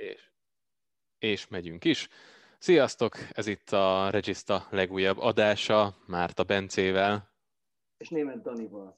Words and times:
És, 0.00 0.30
és 1.18 1.48
megyünk 1.48 1.84
is. 1.84 2.08
Sziasztok! 2.58 3.16
Ez 3.30 3.46
itt 3.46 3.70
a 3.70 4.10
Regista 4.10 4.66
legújabb 4.70 5.18
adása, 5.18 5.96
Márta 6.06 6.44
Bencével. 6.44 7.30
És 7.96 8.08
német 8.08 8.42
Danival. 8.42 8.96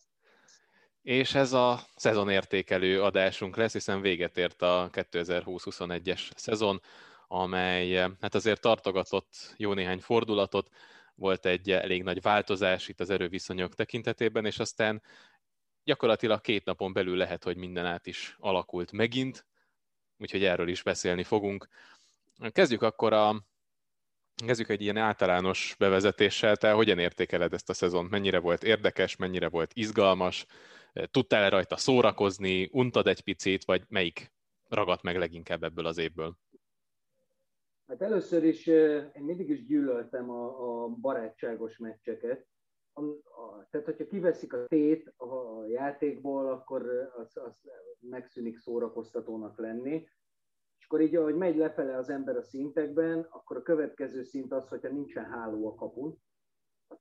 És 1.02 1.34
ez 1.34 1.52
a 1.52 1.80
szezonértékelő 1.96 3.02
adásunk 3.02 3.56
lesz, 3.56 3.72
hiszen 3.72 4.00
véget 4.00 4.36
ért 4.36 4.62
a 4.62 4.88
2020-21-es 4.92 6.30
szezon, 6.36 6.80
amely 7.26 7.92
hát 8.20 8.34
azért 8.34 8.60
tartogatott 8.60 9.54
jó 9.56 9.72
néhány 9.72 10.00
fordulatot, 10.00 10.68
volt 11.14 11.46
egy 11.46 11.70
elég 11.70 12.02
nagy 12.02 12.22
változás 12.22 12.88
itt 12.88 13.00
az 13.00 13.10
erőviszonyok 13.10 13.74
tekintetében, 13.74 14.44
és 14.44 14.58
aztán 14.58 15.02
gyakorlatilag 15.84 16.40
két 16.40 16.64
napon 16.64 16.92
belül 16.92 17.16
lehet, 17.16 17.44
hogy 17.44 17.56
minden 17.56 17.86
át 17.86 18.06
is 18.06 18.36
alakult 18.38 18.92
megint, 18.92 19.46
úgyhogy 20.22 20.44
erről 20.44 20.68
is 20.68 20.82
beszélni 20.82 21.22
fogunk. 21.22 21.68
Kezdjük 22.52 22.82
akkor 22.82 23.12
a 23.12 23.44
Kezdjük 24.46 24.68
egy 24.68 24.80
ilyen 24.80 24.96
általános 24.96 25.74
bevezetéssel. 25.78 26.56
Te 26.56 26.72
hogyan 26.72 26.98
értékeled 26.98 27.52
ezt 27.52 27.68
a 27.68 27.74
szezont? 27.74 28.10
Mennyire 28.10 28.38
volt 28.38 28.62
érdekes, 28.62 29.16
mennyire 29.16 29.48
volt 29.48 29.70
izgalmas? 29.74 30.46
Tudtál-e 31.10 31.48
rajta 31.48 31.76
szórakozni? 31.76 32.68
Untad 32.72 33.06
egy 33.06 33.20
picit, 33.20 33.64
vagy 33.64 33.82
melyik 33.88 34.32
ragadt 34.68 35.02
meg 35.02 35.16
leginkább 35.16 35.62
ebből 35.62 35.86
az 35.86 35.98
évből? 35.98 36.36
Hát 37.88 38.02
először 38.02 38.44
is 38.44 38.66
én 38.66 39.22
mindig 39.22 39.48
is 39.48 39.64
gyűlöltem 39.64 40.30
a, 40.30 40.82
a 40.84 40.88
barátságos 40.88 41.78
meccseket. 41.78 42.46
A, 42.92 43.02
a, 43.02 43.66
tehát, 43.70 43.86
hogyha 43.86 44.06
kiveszik 44.06 44.52
a 44.52 44.66
tét 44.66 45.12
a 45.16 45.64
játékból, 45.66 46.50
akkor 46.50 47.10
az, 47.16 47.36
az 47.36 47.70
megszűnik 48.00 48.58
szórakoztatónak 48.58 49.58
lenni. 49.58 50.08
És 50.78 50.84
akkor 50.84 51.00
így, 51.00 51.16
ahogy 51.16 51.36
megy 51.36 51.56
lefele 51.56 51.96
az 51.96 52.08
ember 52.08 52.36
a 52.36 52.42
szintekben, 52.42 53.26
akkor 53.30 53.56
a 53.56 53.62
következő 53.62 54.22
szint 54.22 54.52
az, 54.52 54.68
hogyha 54.68 54.88
nincsen 54.88 55.24
háló 55.24 55.68
a 55.68 55.74
kapun, 55.74 56.22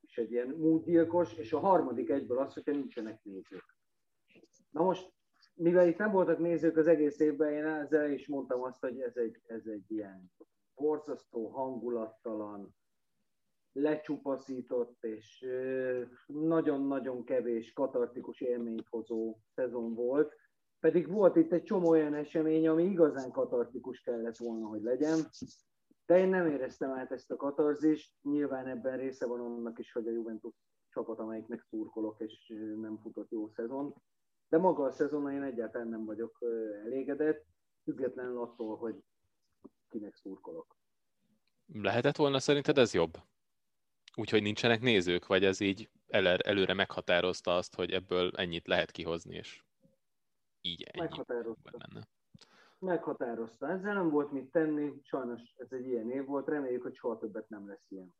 is 0.02 0.18
egy 0.18 0.32
ilyen 0.32 0.48
múltgyilkos, 0.48 1.34
és 1.34 1.54
a 1.54 1.60
harmadik 1.60 2.10
egyből 2.10 2.38
az, 2.38 2.54
hogyha 2.54 2.72
nincsenek 2.72 3.24
nézők. 3.24 3.78
Na 4.70 4.84
most, 4.84 5.14
mivel 5.54 5.88
itt 5.88 5.98
nem 5.98 6.12
voltak 6.12 6.40
nézők 6.40 6.78
az 6.78 6.88
egész 6.88 7.20
évben, 7.20 7.54
én 7.54 7.66
ezzel 7.66 8.12
is 8.12 8.28
mondtam 8.28 8.64
azt, 8.64 8.80
hogy 8.80 9.00
ez 9.00 9.16
egy, 9.16 9.42
ez 9.46 9.66
egy 9.66 9.92
ilyen 9.92 10.32
borzasztó, 10.76 11.48
hangulattalan, 11.48 12.76
lecsupaszított 13.72 15.04
és 15.04 15.46
nagyon-nagyon 16.28 17.24
kevés 17.24 17.74
katartikus 17.74 18.42
élményt 18.42 18.88
hozó 18.90 19.38
szezon 19.56 19.94
volt. 19.94 20.34
Pedig 20.80 21.12
volt 21.12 21.36
itt 21.36 21.52
egy 21.52 21.64
csomó 21.64 21.90
olyan 21.90 22.14
esemény, 22.14 22.68
ami 22.68 22.84
igazán 22.84 23.32
katartikus 23.32 24.02
kellett 24.02 24.38
volna, 24.38 24.68
hogy 24.68 24.82
legyen. 24.82 25.20
De 26.06 26.18
én 26.18 26.30
nem 26.30 26.48
éreztem 26.48 26.92
át 26.92 27.12
ezt 27.12 27.32
a 27.32 27.36
katarzist. 27.36 28.14
Nyilván 28.22 28.68
ebben 28.68 28.98
része 28.98 29.26
van 29.26 29.40
annak 29.40 29.80
is, 29.80 29.92
hogy 29.92 30.08
a 30.08 30.12
Juventus 30.12 30.54
csapat, 30.90 31.20
amelyiknek 31.20 31.62
szurkolok, 31.70 32.20
és 32.20 32.54
nem 32.82 32.98
futott 32.98 33.32
jó 33.32 33.48
szezon. 33.48 33.94
De 34.50 34.58
maga 34.58 34.84
a 34.84 34.92
szezon 34.92 35.32
én 35.32 35.42
egyáltalán 35.42 35.88
nem 35.88 36.06
vagyok 36.06 36.38
elégedett, 36.86 37.46
függetlenül 37.84 38.42
attól, 38.42 38.78
hogy 38.78 39.04
kinek 39.90 40.16
szurkolok. 40.16 40.76
Lehetett 41.74 42.16
volna 42.16 42.40
szerinted 42.40 42.78
ez 42.78 42.94
jobb? 42.94 43.18
Úgyhogy 44.16 44.42
nincsenek 44.42 44.82
nézők, 44.82 45.28
vagy 45.28 45.44
ez 45.46 45.60
így 45.60 45.90
el, 46.08 46.28
előre 46.28 46.74
meghatározta 46.74 47.56
azt, 47.56 47.76
hogy 47.76 47.92
ebből 47.92 48.32
ennyit 48.36 48.68
lehet 48.68 48.92
kihozni, 48.92 49.36
és 49.36 49.64
így 50.62 50.84
ennyi 50.84 51.08
meghatározta. 51.08 51.78
Benne. 51.78 52.08
Meghatározta. 52.80 53.70
Ezzel 53.70 53.94
nem 53.94 54.10
volt 54.10 54.32
mit 54.32 54.52
tenni, 54.52 55.02
sajnos 55.04 55.42
ez 55.58 55.72
egy 55.72 55.88
ilyen 55.88 56.12
év 56.12 56.26
volt, 56.26 56.48
reméljük, 56.48 56.82
hogy 56.82 56.96
soha 56.96 57.18
többet 57.18 57.50
nem 57.50 57.68
lesz 57.68 57.86
ilyen. 57.90 58.16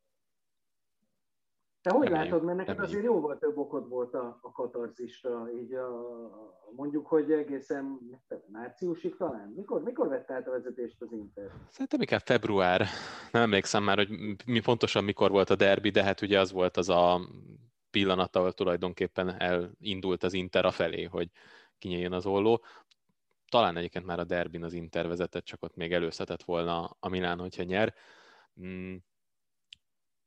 Te 1.82 1.90
hogy 1.90 2.08
reméljük, 2.08 2.30
látod, 2.30 2.44
mert 2.44 2.58
neked 2.58 2.78
azért 2.78 3.04
jóval 3.04 3.38
több 3.38 3.58
okod 3.58 3.88
volt 3.88 4.14
a, 4.14 4.38
a 4.42 4.52
katarzisra, 4.52 5.48
így 5.60 5.72
a, 5.72 5.90
mondjuk, 6.76 7.06
hogy 7.06 7.32
egészen 7.32 7.98
márciusig 8.46 9.16
talán? 9.16 9.52
Mikor, 9.56 9.82
mikor 9.82 10.08
vett 10.08 10.30
át 10.30 10.48
a 10.48 10.50
vezetést 10.50 11.02
az 11.02 11.12
Inter? 11.12 11.50
Szerintem 11.70 12.00
inkább 12.00 12.20
február. 12.20 12.86
Nem 13.32 13.42
emlékszem 13.42 13.82
már, 13.82 13.96
hogy 13.96 14.08
mi 14.46 14.60
pontosan 14.60 15.04
mikor 15.04 15.30
volt 15.30 15.50
a 15.50 15.54
derbi, 15.54 15.90
de 15.90 16.02
hát 16.02 16.20
ugye 16.20 16.40
az 16.40 16.52
volt 16.52 16.76
az 16.76 16.88
a 16.88 17.20
pillanat, 17.90 18.36
ahol 18.36 18.52
tulajdonképpen 18.52 19.40
elindult 19.40 20.22
az 20.22 20.32
Inter 20.32 20.64
a 20.64 20.70
felé, 20.70 21.02
hogy 21.02 21.30
kinyíljon 21.78 22.12
az 22.12 22.26
olló. 22.26 22.64
Talán 23.48 23.76
egyébként 23.76 24.06
már 24.06 24.18
a 24.18 24.24
derbin 24.24 24.64
az 24.64 24.72
Inter 24.72 25.08
vezetett, 25.08 25.44
csak 25.44 25.62
ott 25.62 25.76
még 25.76 25.92
előszetett 25.92 26.42
volna 26.42 26.96
a 27.00 27.08
Milán, 27.08 27.38
hogyha 27.38 27.62
nyer. 27.62 27.94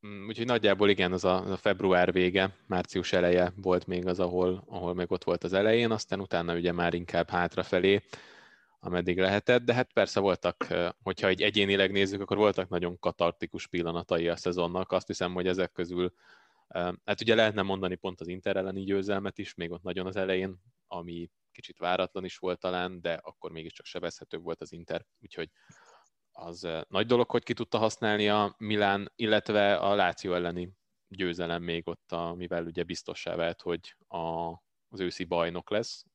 Mm, 0.06 0.28
úgyhogy 0.28 0.46
nagyjából 0.46 0.90
igen, 0.90 1.12
az 1.12 1.24
a, 1.24 1.44
az 1.44 1.52
a 1.52 1.58
február 1.58 2.12
vége, 2.12 2.56
március 2.68 3.14
eleje 3.14 3.54
volt 3.56 3.88
még 3.88 4.08
az, 4.08 4.20
ahol, 4.20 4.64
ahol 4.68 4.94
meg 4.94 5.12
ott 5.12 5.24
volt 5.24 5.44
az 5.44 5.54
elején, 5.54 5.92
aztán 5.92 6.20
utána 6.20 6.56
ugye 6.56 6.72
már 6.72 6.94
inkább 6.94 7.30
hátrafelé, 7.30 8.02
ameddig 8.80 9.20
lehetett, 9.20 9.64
de 9.64 9.74
hát 9.74 9.94
persze 9.94 10.20
voltak, 10.20 10.68
hogyha 11.04 11.28
egy 11.28 11.42
egyénileg 11.42 11.92
nézzük, 11.92 12.22
akkor 12.22 12.38
voltak 12.38 12.70
nagyon 12.70 13.00
katartikus 13.00 13.68
pillanatai 13.68 14.28
a 14.28 14.36
szezonnak, 14.36 14.92
azt 14.92 15.08
hiszem, 15.08 15.34
hogy 15.34 15.48
ezek 15.48 15.72
közül, 15.72 16.14
hát 17.04 17.22
ugye 17.22 17.36
lehetne 17.36 17.62
mondani 17.62 17.96
pont 17.96 18.22
az 18.22 18.28
Inter 18.28 18.56
elleni 18.56 18.84
győzelmet 18.84 19.38
is, 19.38 19.54
még 19.54 19.72
ott 19.72 19.84
nagyon 19.84 20.06
az 20.06 20.16
elején, 20.16 20.62
ami 20.88 21.30
kicsit 21.52 21.78
váratlan 21.78 22.26
is 22.26 22.38
volt 22.38 22.60
talán, 22.60 23.02
de 23.02 23.14
akkor 23.14 23.52
mégiscsak 23.52 23.86
sebezhetőbb 23.86 24.44
volt 24.44 24.62
az 24.62 24.72
Inter, 24.72 25.06
úgyhogy 25.22 25.50
az 26.38 26.68
nagy 26.88 27.06
dolog, 27.06 27.29
hogy 27.29 27.44
ki 27.44 27.53
tudta 27.53 27.78
használni 27.78 28.29
a 28.29 28.56
Milán, 28.57 29.12
illetve 29.16 29.75
a 29.75 29.96
Láció 29.96 30.34
elleni 30.34 30.72
győzelem 31.07 31.63
még 31.63 31.88
ott, 31.88 32.12
amivel 32.12 32.66
ugye 32.66 32.84
biztossá 32.84 33.35
vált, 33.35 33.62
hogy 33.62 33.96
a, 34.07 34.51
az 34.90 35.00
őszi 35.00 35.23
bajnok 35.23 35.69
lesz, 35.69 36.06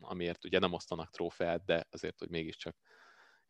amiért 0.00 0.44
ugye 0.44 0.58
nem 0.58 0.72
osztanak 0.72 1.10
trófeát, 1.10 1.64
de 1.64 1.86
azért, 1.90 2.18
hogy 2.18 2.28
mégiscsak 2.28 2.76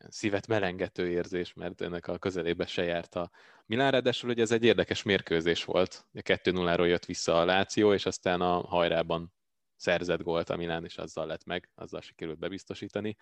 szívet 0.09 0.47
melengető 0.47 1.09
érzés, 1.11 1.53
mert 1.53 1.81
ennek 1.81 2.07
a 2.07 2.19
közelébe 2.19 2.67
se 2.67 2.83
járt 2.83 3.15
a 3.15 3.31
Milán, 3.67 3.91
ráadásul 3.91 4.31
ugye 4.31 4.43
ez 4.43 4.53
egy 4.53 4.65
érdekes 4.65 5.03
mérkőzés 5.03 5.65
volt. 5.65 6.07
2-0-ról 6.15 6.87
jött 6.87 7.05
vissza 7.05 7.41
a 7.41 7.45
Láció, 7.45 7.93
és 7.93 8.07
aztán 8.07 8.41
a 8.41 8.61
hajrában 8.61 9.33
szerzett 9.77 10.23
gólt 10.23 10.51
a 10.51 10.57
Milán, 10.57 10.85
és 10.85 10.99
azzal 10.99 11.27
lett 11.27 11.45
meg, 11.45 11.71
azzal 11.75 12.01
sikerült 12.01 12.39
bebiztosítani. 12.39 13.17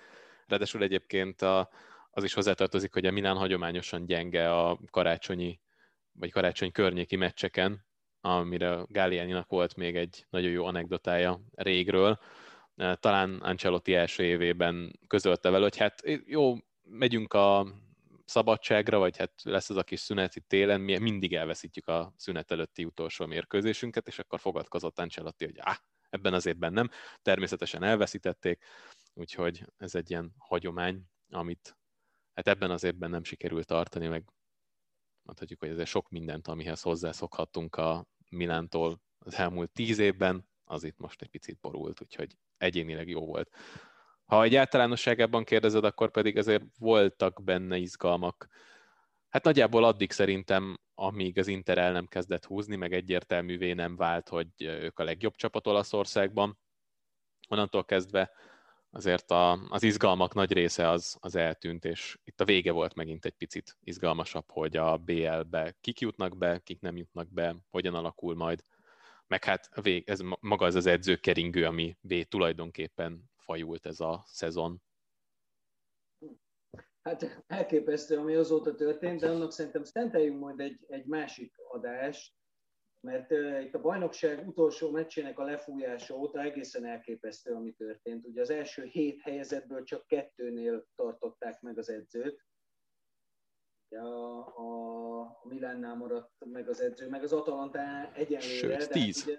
Ráadásul 0.46 0.82
egyébként 0.82 1.42
a, 1.42 1.70
az 2.14 2.24
is 2.24 2.34
hozzátartozik, 2.34 2.92
hogy 2.92 3.06
a 3.06 3.10
Milán 3.10 3.36
hagyományosan 3.36 4.06
gyenge 4.06 4.54
a 4.54 4.78
karácsonyi 4.90 5.60
vagy 6.12 6.30
karácsony 6.30 6.72
környéki 6.72 7.16
meccseken, 7.16 7.86
amire 8.20 8.84
Gáliáninak 8.86 9.48
volt 9.48 9.76
még 9.76 9.96
egy 9.96 10.26
nagyon 10.30 10.50
jó 10.50 10.64
anekdotája 10.64 11.40
régről. 11.54 12.18
Talán 12.76 13.34
Ancelotti 13.34 13.94
első 13.94 14.24
évében 14.24 14.98
közölte 15.06 15.50
vele, 15.50 15.62
hogy 15.62 15.76
hát 15.76 16.02
jó, 16.26 16.54
megyünk 16.82 17.34
a 17.34 17.66
szabadságra, 18.24 18.98
vagy 18.98 19.16
hát 19.16 19.32
lesz 19.42 19.70
az 19.70 19.76
a 19.76 19.82
kis 19.82 20.00
szünet 20.00 20.36
itt 20.36 20.48
télen, 20.48 20.80
mi 20.80 20.98
mindig 20.98 21.34
elveszítjük 21.34 21.88
a 21.88 22.14
szünet 22.16 22.50
előtti 22.50 22.84
utolsó 22.84 23.26
mérkőzésünket, 23.26 24.06
és 24.06 24.18
akkor 24.18 24.40
fogadkozott 24.40 24.98
Ancelotti, 24.98 25.44
hogy 25.44 25.58
áh, 25.58 25.76
ebben 26.10 26.34
az 26.34 26.46
évben 26.46 26.72
nem. 26.72 26.90
Természetesen 27.22 27.82
elveszítették, 27.82 28.64
úgyhogy 29.14 29.64
ez 29.78 29.94
egy 29.94 30.10
ilyen 30.10 30.34
hagyomány, 30.38 31.02
amit 31.30 31.76
hát 32.34 32.48
ebben 32.48 32.70
az 32.70 32.84
évben 32.84 33.10
nem 33.10 33.24
sikerült 33.24 33.66
tartani, 33.66 34.06
meg 34.06 34.24
mondhatjuk, 35.22 35.60
hogy 35.60 35.80
ez 35.80 35.88
sok 35.88 36.08
mindent, 36.08 36.48
amihez 36.48 36.82
hozzászokhattunk 36.82 37.76
a 37.76 38.06
Milántól 38.28 39.00
az 39.18 39.34
elmúlt 39.34 39.70
tíz 39.70 39.98
évben, 39.98 40.48
az 40.64 40.84
itt 40.84 40.98
most 40.98 41.22
egy 41.22 41.28
picit 41.28 41.58
borult, 41.60 42.00
úgyhogy 42.00 42.36
egyénileg 42.56 43.08
jó 43.08 43.26
volt. 43.26 43.50
Ha 44.24 44.42
egy 44.42 44.54
általánosságában 44.54 45.44
kérdezed, 45.44 45.84
akkor 45.84 46.10
pedig 46.10 46.36
azért 46.36 46.64
voltak 46.78 47.42
benne 47.44 47.76
izgalmak. 47.76 48.48
Hát 49.28 49.44
nagyjából 49.44 49.84
addig 49.84 50.10
szerintem, 50.10 50.80
amíg 50.94 51.38
az 51.38 51.46
Inter 51.46 51.78
el 51.78 51.92
nem 51.92 52.06
kezdett 52.06 52.44
húzni, 52.44 52.76
meg 52.76 52.92
egyértelművé 52.92 53.72
nem 53.72 53.96
vált, 53.96 54.28
hogy 54.28 54.48
ők 54.58 54.98
a 54.98 55.04
legjobb 55.04 55.34
csapat 55.34 55.66
Olaszországban. 55.66 56.58
Onnantól 57.48 57.84
kezdve 57.84 58.30
azért 58.92 59.30
a, 59.30 59.52
az 59.52 59.82
izgalmak 59.82 60.34
nagy 60.34 60.52
része 60.52 60.88
az, 60.88 61.16
az 61.20 61.34
eltűnt, 61.34 61.84
és 61.84 62.18
itt 62.24 62.40
a 62.40 62.44
vége 62.44 62.72
volt 62.72 62.94
megint 62.94 63.24
egy 63.24 63.34
picit 63.34 63.76
izgalmasabb, 63.80 64.50
hogy 64.50 64.76
a 64.76 64.96
BL-be 64.96 65.76
kik 65.80 66.00
jutnak 66.00 66.36
be, 66.36 66.58
kik 66.58 66.80
nem 66.80 66.96
jutnak 66.96 67.32
be, 67.32 67.56
hogyan 67.70 67.94
alakul 67.94 68.34
majd. 68.34 68.64
Meg 69.26 69.44
hát 69.44 69.68
a 69.72 69.80
vég, 69.80 70.08
ez 70.08 70.20
maga 70.40 70.66
az 70.66 70.74
az 70.74 70.86
edzőkeringő, 70.86 71.66
ami 71.66 71.96
B 72.00 72.22
tulajdonképpen 72.28 73.30
fajult 73.36 73.86
ez 73.86 74.00
a 74.00 74.24
szezon. 74.26 74.82
Hát 77.02 77.42
elképesztő, 77.46 78.18
ami 78.18 78.34
azóta 78.34 78.74
történt, 78.74 79.20
de 79.20 79.30
annak 79.30 79.52
szerintem 79.52 79.84
szenteljünk 79.84 80.40
majd 80.40 80.60
egy, 80.60 80.84
egy 80.88 81.04
másik 81.04 81.54
adást, 81.70 82.32
mert 83.02 83.30
itt 83.64 83.74
a 83.74 83.80
bajnokság 83.80 84.48
utolsó 84.48 84.90
meccsének 84.90 85.38
a 85.38 85.44
lefújása 85.44 86.14
óta 86.14 86.40
egészen 86.40 86.84
elképesztő, 86.84 87.54
ami 87.54 87.72
történt. 87.72 88.26
Ugye 88.26 88.40
az 88.40 88.50
első 88.50 88.84
hét 88.84 89.20
helyezetből 89.20 89.82
csak 89.82 90.06
kettőnél 90.06 90.86
tartották 90.94 91.60
meg 91.60 91.78
az 91.78 91.88
edzőt. 91.88 92.44
A, 93.88 93.96
a, 93.96 95.20
a 95.20 95.46
Milánnál 95.48 95.94
maradt 95.94 96.44
meg 96.44 96.68
az 96.68 96.80
edző, 96.80 97.08
meg 97.08 97.22
az 97.22 97.32
Atalanta 97.32 98.12
egyenlőre. 98.14 98.78
Sőt, 98.80 98.90
tíz. 98.90 99.22
Ugye, 99.26 99.38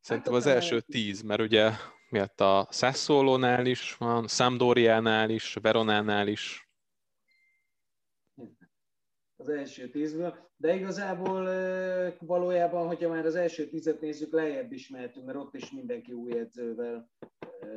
Szerintem 0.00 0.32
hát 0.32 0.42
az 0.42 0.48
első 0.48 0.80
tíz, 0.80 1.22
mert 1.22 1.40
ugye 1.40 1.70
miatt 2.08 2.40
a 2.40 2.68
Sassuolo-nál 2.70 3.66
is 3.66 3.96
van, 3.96 4.28
Sampdoriánál 4.28 5.30
is, 5.30 5.54
Veronánál 5.62 6.28
is. 6.28 6.69
Az 9.40 9.48
első 9.48 9.88
tízből. 9.88 10.48
De 10.56 10.74
igazából 10.74 11.44
valójában, 12.18 12.86
hogyha 12.86 13.08
már 13.08 13.26
az 13.26 13.34
első 13.34 13.68
tízet 13.68 14.00
nézzük, 14.00 14.32
lejjebb 14.32 14.72
is 14.72 14.88
mehetünk, 14.88 15.26
mert 15.26 15.38
ott 15.38 15.54
is 15.54 15.70
mindenki 15.70 16.12
új 16.12 16.38
edzővel 16.38 17.10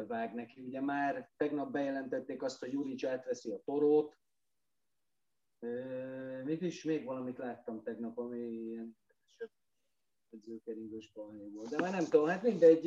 vág 0.08 0.34
neki. 0.34 0.62
Ugye 0.62 0.82
már 0.82 1.30
tegnap 1.38 1.72
bejelentették 1.72 2.44
azt, 2.44 2.60
hogy 2.60 2.72
Juric 2.72 3.04
átveszi 3.04 3.52
a 3.52 3.62
torót. 3.66 4.18
Mit 6.44 6.62
is, 6.62 6.84
még 6.84 7.06
valamit 7.06 7.38
láttam 7.38 7.84
tegnap, 7.84 8.18
ami 8.18 8.40
ilyen 8.40 8.98
edzőkeringős 10.30 11.12
volt. 11.14 11.70
De 11.70 11.82
már 11.82 11.92
nem 11.92 12.04
tudom, 12.04 12.28
hát 12.28 12.44
mindegy. 12.44 12.86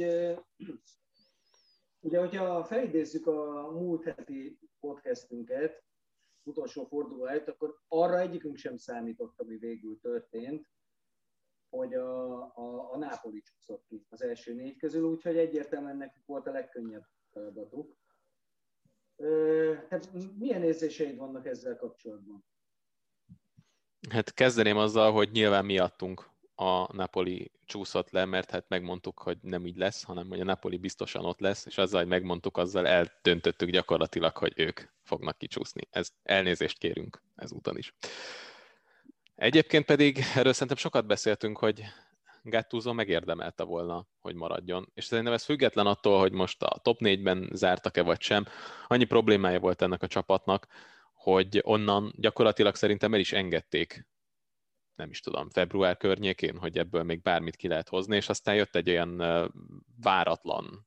Ugye, 2.00 2.18
hogyha 2.18 2.64
felidézzük 2.64 3.26
a 3.26 3.70
múlt 3.70 4.04
heti 4.04 4.58
podcastünket, 4.80 5.84
utolsó 6.46 6.84
forduló 6.84 7.26
előtt, 7.26 7.48
akkor 7.48 7.78
arra 7.88 8.18
egyikünk 8.18 8.56
sem 8.56 8.76
számított, 8.76 9.40
ami 9.40 9.56
végül 9.56 9.98
történt, 10.00 10.70
hogy 11.68 11.94
a, 11.94 12.40
a, 12.42 12.92
a 12.92 12.98
Nápoli 12.98 13.42
csúszott 13.42 13.84
ki 13.86 14.06
az 14.08 14.22
első 14.22 14.54
négy 14.54 14.76
közül, 14.76 15.02
úgyhogy 15.02 15.36
egyértelműen 15.36 15.96
nekik 15.96 16.22
volt 16.26 16.46
a 16.46 16.50
legkönnyebb 16.50 17.04
feladatuk. 17.32 17.96
Tehát 19.88 20.12
milyen 20.38 20.62
érzéseid 20.62 21.16
vannak 21.16 21.46
ezzel 21.46 21.76
kapcsolatban? 21.76 22.44
Hát 24.10 24.34
kezdeném 24.34 24.76
azzal, 24.76 25.12
hogy 25.12 25.30
nyilván 25.30 25.64
miattunk 25.64 26.35
a 26.56 26.96
Napoli 26.96 27.50
csúszott 27.64 28.10
le, 28.10 28.24
mert 28.24 28.50
hát 28.50 28.68
megmondtuk, 28.68 29.18
hogy 29.18 29.38
nem 29.40 29.66
így 29.66 29.76
lesz, 29.76 30.02
hanem 30.02 30.28
hogy 30.28 30.40
a 30.40 30.44
Napoli 30.44 30.76
biztosan 30.76 31.24
ott 31.24 31.40
lesz, 31.40 31.66
és 31.66 31.78
azzal, 31.78 32.00
hogy 32.00 32.08
megmondtuk, 32.08 32.56
azzal 32.56 32.86
eldöntöttük 32.86 33.70
gyakorlatilag, 33.70 34.36
hogy 34.36 34.52
ők 34.56 34.80
fognak 35.02 35.38
kicsúszni. 35.38 35.88
Ez 35.90 36.10
elnézést 36.22 36.78
kérünk 36.78 37.22
ezúton 37.34 37.76
is. 37.76 37.94
Egyébként 39.34 39.84
pedig 39.84 40.18
erről 40.34 40.52
szerintem 40.52 40.76
sokat 40.76 41.06
beszéltünk, 41.06 41.58
hogy 41.58 41.84
Gattuso 42.42 42.92
megérdemelte 42.92 43.62
volna, 43.62 44.06
hogy 44.20 44.34
maradjon. 44.34 44.90
És 44.94 45.04
szerintem 45.04 45.32
ez 45.32 45.44
független 45.44 45.86
attól, 45.86 46.18
hogy 46.18 46.32
most 46.32 46.62
a 46.62 46.78
top 46.82 46.98
4-ben 47.00 47.50
zártak-e 47.52 48.02
vagy 48.02 48.20
sem. 48.20 48.46
Annyi 48.86 49.04
problémája 49.04 49.60
volt 49.60 49.82
ennek 49.82 50.02
a 50.02 50.06
csapatnak, 50.06 50.66
hogy 51.12 51.60
onnan 51.64 52.12
gyakorlatilag 52.16 52.74
szerintem 52.74 53.14
el 53.14 53.20
is 53.20 53.32
engedték 53.32 54.06
nem 54.96 55.10
is 55.10 55.20
tudom, 55.20 55.50
február 55.50 55.96
környékén, 55.96 56.58
hogy 56.58 56.78
ebből 56.78 57.02
még 57.02 57.22
bármit 57.22 57.56
ki 57.56 57.68
lehet 57.68 57.88
hozni, 57.88 58.16
és 58.16 58.28
aztán 58.28 58.54
jött 58.54 58.76
egy 58.76 58.90
olyan 58.90 59.16
váratlan, 60.02 60.86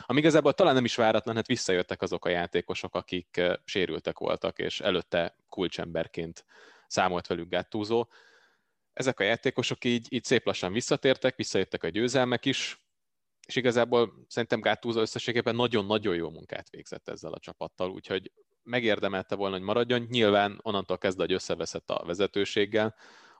ami 0.00 0.18
igazából 0.18 0.52
talán 0.52 0.74
nem 0.74 0.84
is 0.84 0.94
váratlan, 0.94 1.34
hát 1.34 1.46
visszajöttek 1.46 2.02
azok 2.02 2.24
a 2.24 2.28
játékosok, 2.28 2.94
akik 2.94 3.40
sérültek 3.64 4.18
voltak, 4.18 4.58
és 4.58 4.80
előtte 4.80 5.36
kulcsemberként 5.48 6.44
számolt 6.86 7.26
velük 7.26 7.48
Gattuso. 7.48 8.06
Ezek 8.92 9.20
a 9.20 9.24
játékosok 9.24 9.84
így, 9.84 10.06
így 10.10 10.24
szép 10.24 10.44
lassan 10.46 10.72
visszatértek, 10.72 11.36
visszajöttek 11.36 11.82
a 11.82 11.88
győzelmek 11.88 12.44
is, 12.44 12.80
és 13.46 13.56
igazából 13.56 14.24
szerintem 14.28 14.60
Gattuso 14.60 15.00
összességében 15.00 15.54
nagyon-nagyon 15.54 16.14
jó 16.14 16.30
munkát 16.30 16.70
végzett 16.70 17.08
ezzel 17.08 17.32
a 17.32 17.38
csapattal, 17.38 17.90
úgyhogy 17.90 18.32
megérdemelte 18.66 19.34
volna, 19.34 19.56
hogy 19.56 19.64
maradjon. 19.64 20.06
Nyilván 20.10 20.58
onnantól 20.62 20.98
kezdve, 20.98 21.22
hogy 21.22 21.32
összeveszett 21.32 21.90
a 21.90 22.04
vezetőséggel, 22.04 22.94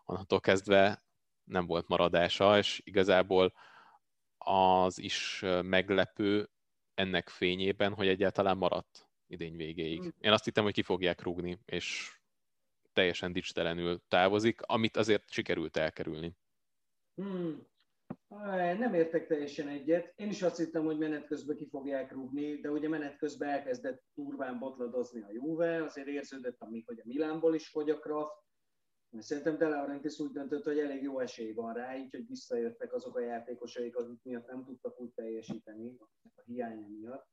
onnantól 0.04 0.40
kezdve 0.40 1.04
nem 1.44 1.66
volt 1.66 1.88
maradása, 1.88 2.58
és 2.58 2.80
igazából 2.84 3.52
az 4.38 4.98
is 4.98 5.44
meglepő 5.62 6.50
ennek 6.94 7.28
fényében, 7.28 7.94
hogy 7.94 8.08
egyáltalán 8.08 8.56
maradt 8.56 9.08
idény 9.26 9.56
végéig. 9.56 10.02
Mm. 10.02 10.08
Én 10.20 10.32
azt 10.32 10.44
hittem, 10.44 10.64
hogy 10.64 10.72
ki 10.72 10.82
fogják 10.82 11.22
rúgni, 11.22 11.58
és 11.64 12.16
teljesen 12.92 13.32
dicstelenül 13.32 14.02
távozik, 14.08 14.60
amit 14.62 14.96
azért 14.96 15.30
sikerült 15.30 15.76
elkerülni. 15.76 16.36
Hmm. 17.14 17.66
Nem 18.78 18.94
értek 18.94 19.26
teljesen 19.26 19.68
egyet. 19.68 20.12
Én 20.16 20.28
is 20.28 20.42
azt 20.42 20.56
hittem, 20.56 20.84
hogy 20.84 20.98
menet 20.98 21.26
közben 21.26 21.56
ki 21.56 21.68
fogják 21.68 22.12
rúgni, 22.12 22.60
de 22.60 22.70
ugye 22.70 22.88
menet 22.88 23.16
közben 23.16 23.48
elkezdett 23.48 24.02
turván 24.14 24.58
botladozni 24.58 25.22
a 25.22 25.30
Juve, 25.30 25.82
azért 25.82 26.06
érződött, 26.06 26.56
ami, 26.60 26.82
hogy 26.86 26.98
a 27.00 27.06
Milánból 27.06 27.54
is 27.54 27.68
fogy 27.68 27.90
a 27.90 27.98
Kraft. 27.98 28.44
Szerintem 29.18 29.58
De 29.58 29.68
Laurentiis 29.68 30.18
úgy 30.18 30.30
döntött, 30.30 30.64
hogy 30.64 30.78
elég 30.78 31.02
jó 31.02 31.18
esély 31.18 31.52
van 31.52 31.74
rá, 31.74 31.96
így, 31.96 32.10
hogy 32.10 32.26
visszajöttek 32.26 32.92
azok 32.92 33.16
a 33.16 33.20
játékosaik, 33.20 33.96
akik 33.96 34.22
miatt 34.22 34.46
nem 34.46 34.64
tudtak 34.64 35.00
úgy 35.00 35.12
teljesíteni, 35.14 35.96
a 36.34 36.42
hiánya 36.44 36.88
miatt. 36.88 37.26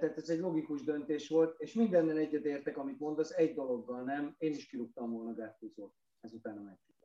Tehát 0.00 0.16
ez 0.16 0.28
egy 0.28 0.38
logikus 0.38 0.82
döntés 0.82 1.28
volt, 1.28 1.60
és 1.60 1.74
mindennel 1.74 2.18
egyetértek, 2.18 2.76
amit 2.76 2.98
mondasz, 2.98 3.30
egy 3.30 3.54
dologgal 3.54 4.02
nem, 4.02 4.34
én 4.38 4.52
is 4.52 4.66
kirúgtam 4.66 5.12
volna 5.12 5.34
Gattuso 5.34 5.90
ezután 6.20 6.56
a 6.56 6.62
meccs 6.62 6.97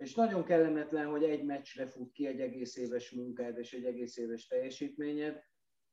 és 0.00 0.14
nagyon 0.14 0.44
kellemetlen, 0.44 1.06
hogy 1.06 1.22
egy 1.22 1.44
meccsre 1.44 1.86
fut 1.86 2.12
ki 2.12 2.26
egy 2.26 2.40
egész 2.40 2.76
éves 2.76 3.10
munkád 3.10 3.58
és 3.58 3.72
egy 3.72 3.84
egész 3.84 4.16
éves 4.16 4.46
teljesítményed, 4.46 5.42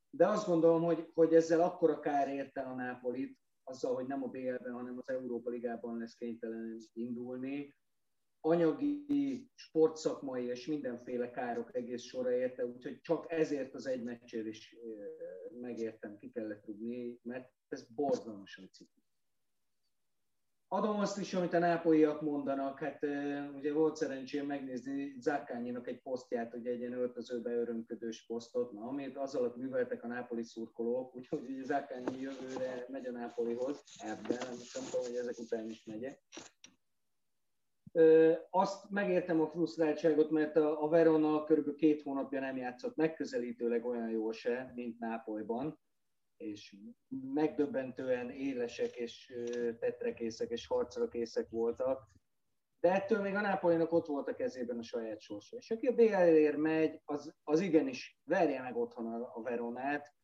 de 0.09 0.27
azt 0.27 0.48
gondolom, 0.48 0.83
hogy, 0.83 1.12
hogy 1.13 1.33
ezzel 1.33 1.62
akkora 1.62 2.00
kár 2.00 2.27
érte 2.27 2.62
a 2.62 2.75
Nápolit, 2.75 3.38
azzal, 3.63 3.95
hogy 3.95 4.07
nem 4.07 4.24
a 4.24 4.27
BL-ben, 4.27 4.74
hanem 4.74 4.98
az 4.98 5.09
Európa 5.09 5.50
Ligában 5.50 5.98
lesz 5.98 6.15
kénytelen 6.15 6.77
indulni, 6.94 7.75
anyagi, 8.39 9.06
sportszakmai 9.56 10.45
és 10.45 10.65
mindenféle 10.65 11.31
károk 11.31 11.75
egész 11.75 12.04
sora 12.04 12.31
érte, 12.31 12.65
úgyhogy 12.65 13.01
csak 13.01 13.31
ezért 13.31 13.74
az 13.74 13.86
egy 13.86 14.04
meccsért 14.04 14.45
is 14.45 14.75
megértem, 15.62 16.18
ki 16.18 16.31
kellett 16.31 16.65
rúgni, 16.65 17.19
mert 17.24 17.51
ez 17.68 17.88
borzalmasan 17.95 18.69
ciklus. 18.71 19.06
Adom 20.69 21.00
azt 21.00 21.19
is, 21.19 21.34
amit 21.34 21.54
a 21.54 21.60
nápolyiak 21.60 22.22
mondanak, 22.22 22.80
hát 22.80 23.06
ugye 23.56 23.74
volt 23.74 23.96
szerencsém 23.96 24.46
megnézni 24.46 25.16
Zákányinak 25.19 25.88
egy 25.88 26.02
posztját, 26.02 26.54
ugye 26.54 26.72
egy 26.72 26.80
ilyen 26.80 26.94
öltözőbe 26.94 27.52
örömködős 27.52 28.25
posztot, 28.25 28.72
na, 28.72 28.81
amit 28.81 29.18
az 29.18 29.36
alatt 29.36 29.56
műveltek 29.56 30.04
a 30.04 30.08
nápoli 30.08 30.44
szurkolók, 30.44 31.16
úgyhogy 31.16 31.62
Zákányi 31.64 32.22
jövőre 32.22 32.86
megy 32.88 33.06
a 33.06 33.12
nápolihoz, 33.12 33.83
ebben, 33.97 34.38
nem 34.47 34.57
tudom, 34.74 35.06
hogy 35.06 35.16
ezek 35.16 35.38
után 35.38 35.69
is 35.69 35.83
megye. 35.86 36.18
Azt 38.50 38.90
megértem 38.90 39.42
a 39.42 39.47
frusztráltságot, 39.47 40.30
mert 40.30 40.56
a 40.56 40.88
Verona 40.90 41.44
kb. 41.44 41.76
két 41.76 42.02
hónapja 42.02 42.40
nem 42.40 42.57
játszott 42.57 42.95
megközelítőleg 42.95 43.86
olyan 43.86 44.09
jól 44.09 44.33
se, 44.33 44.71
mint 44.76 45.00
Nápolyban 45.00 45.80
és 46.38 46.76
megdöbbentően 47.34 48.30
élesek 48.30 48.96
és 48.96 49.34
tetrekészek 49.80 50.50
és 50.50 50.68
harcra 50.68 51.08
készek 51.08 51.50
voltak. 51.50 52.10
De 52.80 52.92
ettől 52.92 53.22
még 53.22 53.36
a 53.36 53.42
Nápolynak 53.42 53.92
ott 53.92 54.06
volt 54.06 54.28
a 54.28 54.36
kezében 54.36 54.78
a 54.78 54.84
saját 54.84 55.20
sorsa. 55.20 55.58
És 55.58 55.72
aki 55.72 55.88
a 55.88 55.94
BL-ér 55.94 56.56
megy, 56.56 57.02
az, 57.06 57.36
az 57.44 57.60
igenis 57.60 58.20
verje 58.24 58.62
meg 58.62 58.78
otthon 58.78 59.06
a, 59.14 59.32
a 59.36 59.42
Veronát, 59.42 60.16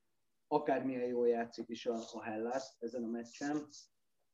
akármilyen 0.47 1.07
jól 1.07 1.27
játszik 1.27 1.69
is 1.69 1.85
a, 1.85 1.95
a 2.11 2.23
Hellas 2.23 2.75
ezen 2.79 3.03
a 3.03 3.07
meccsen. 3.07 3.67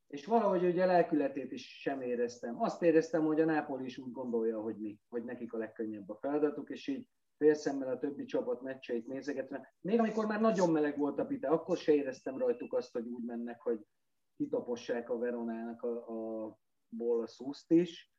És 0.07 0.25
valahogy 0.25 0.63
ugye 0.63 0.85
lelkületét 0.85 1.51
is 1.51 1.79
sem 1.79 2.01
éreztem. 2.01 2.61
Azt 2.61 2.81
éreztem, 2.81 3.25
hogy 3.25 3.41
a 3.41 3.45
Nápoli 3.45 3.85
is 3.85 3.97
úgy 3.97 4.11
gondolja, 4.11 4.61
hogy 4.61 4.77
mi, 4.77 4.99
hogy 5.09 5.23
nekik 5.23 5.53
a 5.53 5.57
legkönnyebb 5.57 6.09
a 6.09 6.15
feladatuk, 6.15 6.69
és 6.69 6.87
így 6.87 7.07
félszemmel 7.39 7.89
a 7.89 7.97
többi 7.97 8.25
csapat 8.25 8.61
meccseit 8.61 9.07
nézegetve. 9.07 9.73
Még 9.81 9.99
amikor 9.99 10.25
már 10.25 10.41
nagyon 10.41 10.71
meleg 10.71 10.97
volt 10.97 11.19
a 11.19 11.25
pite, 11.25 11.47
akkor 11.47 11.77
se 11.77 11.93
éreztem 11.93 12.37
rajtuk 12.37 12.73
azt, 12.73 12.91
hogy 12.91 13.07
úgy 13.07 13.23
mennek, 13.23 13.61
hogy 13.61 13.79
kitapossák 14.35 15.09
a 15.09 15.17
Veronának 15.17 15.81
a, 15.81 15.87
a 15.97 16.57
ból 16.89 17.21
a 17.21 17.27
szúzt 17.27 17.71
is. 17.71 18.11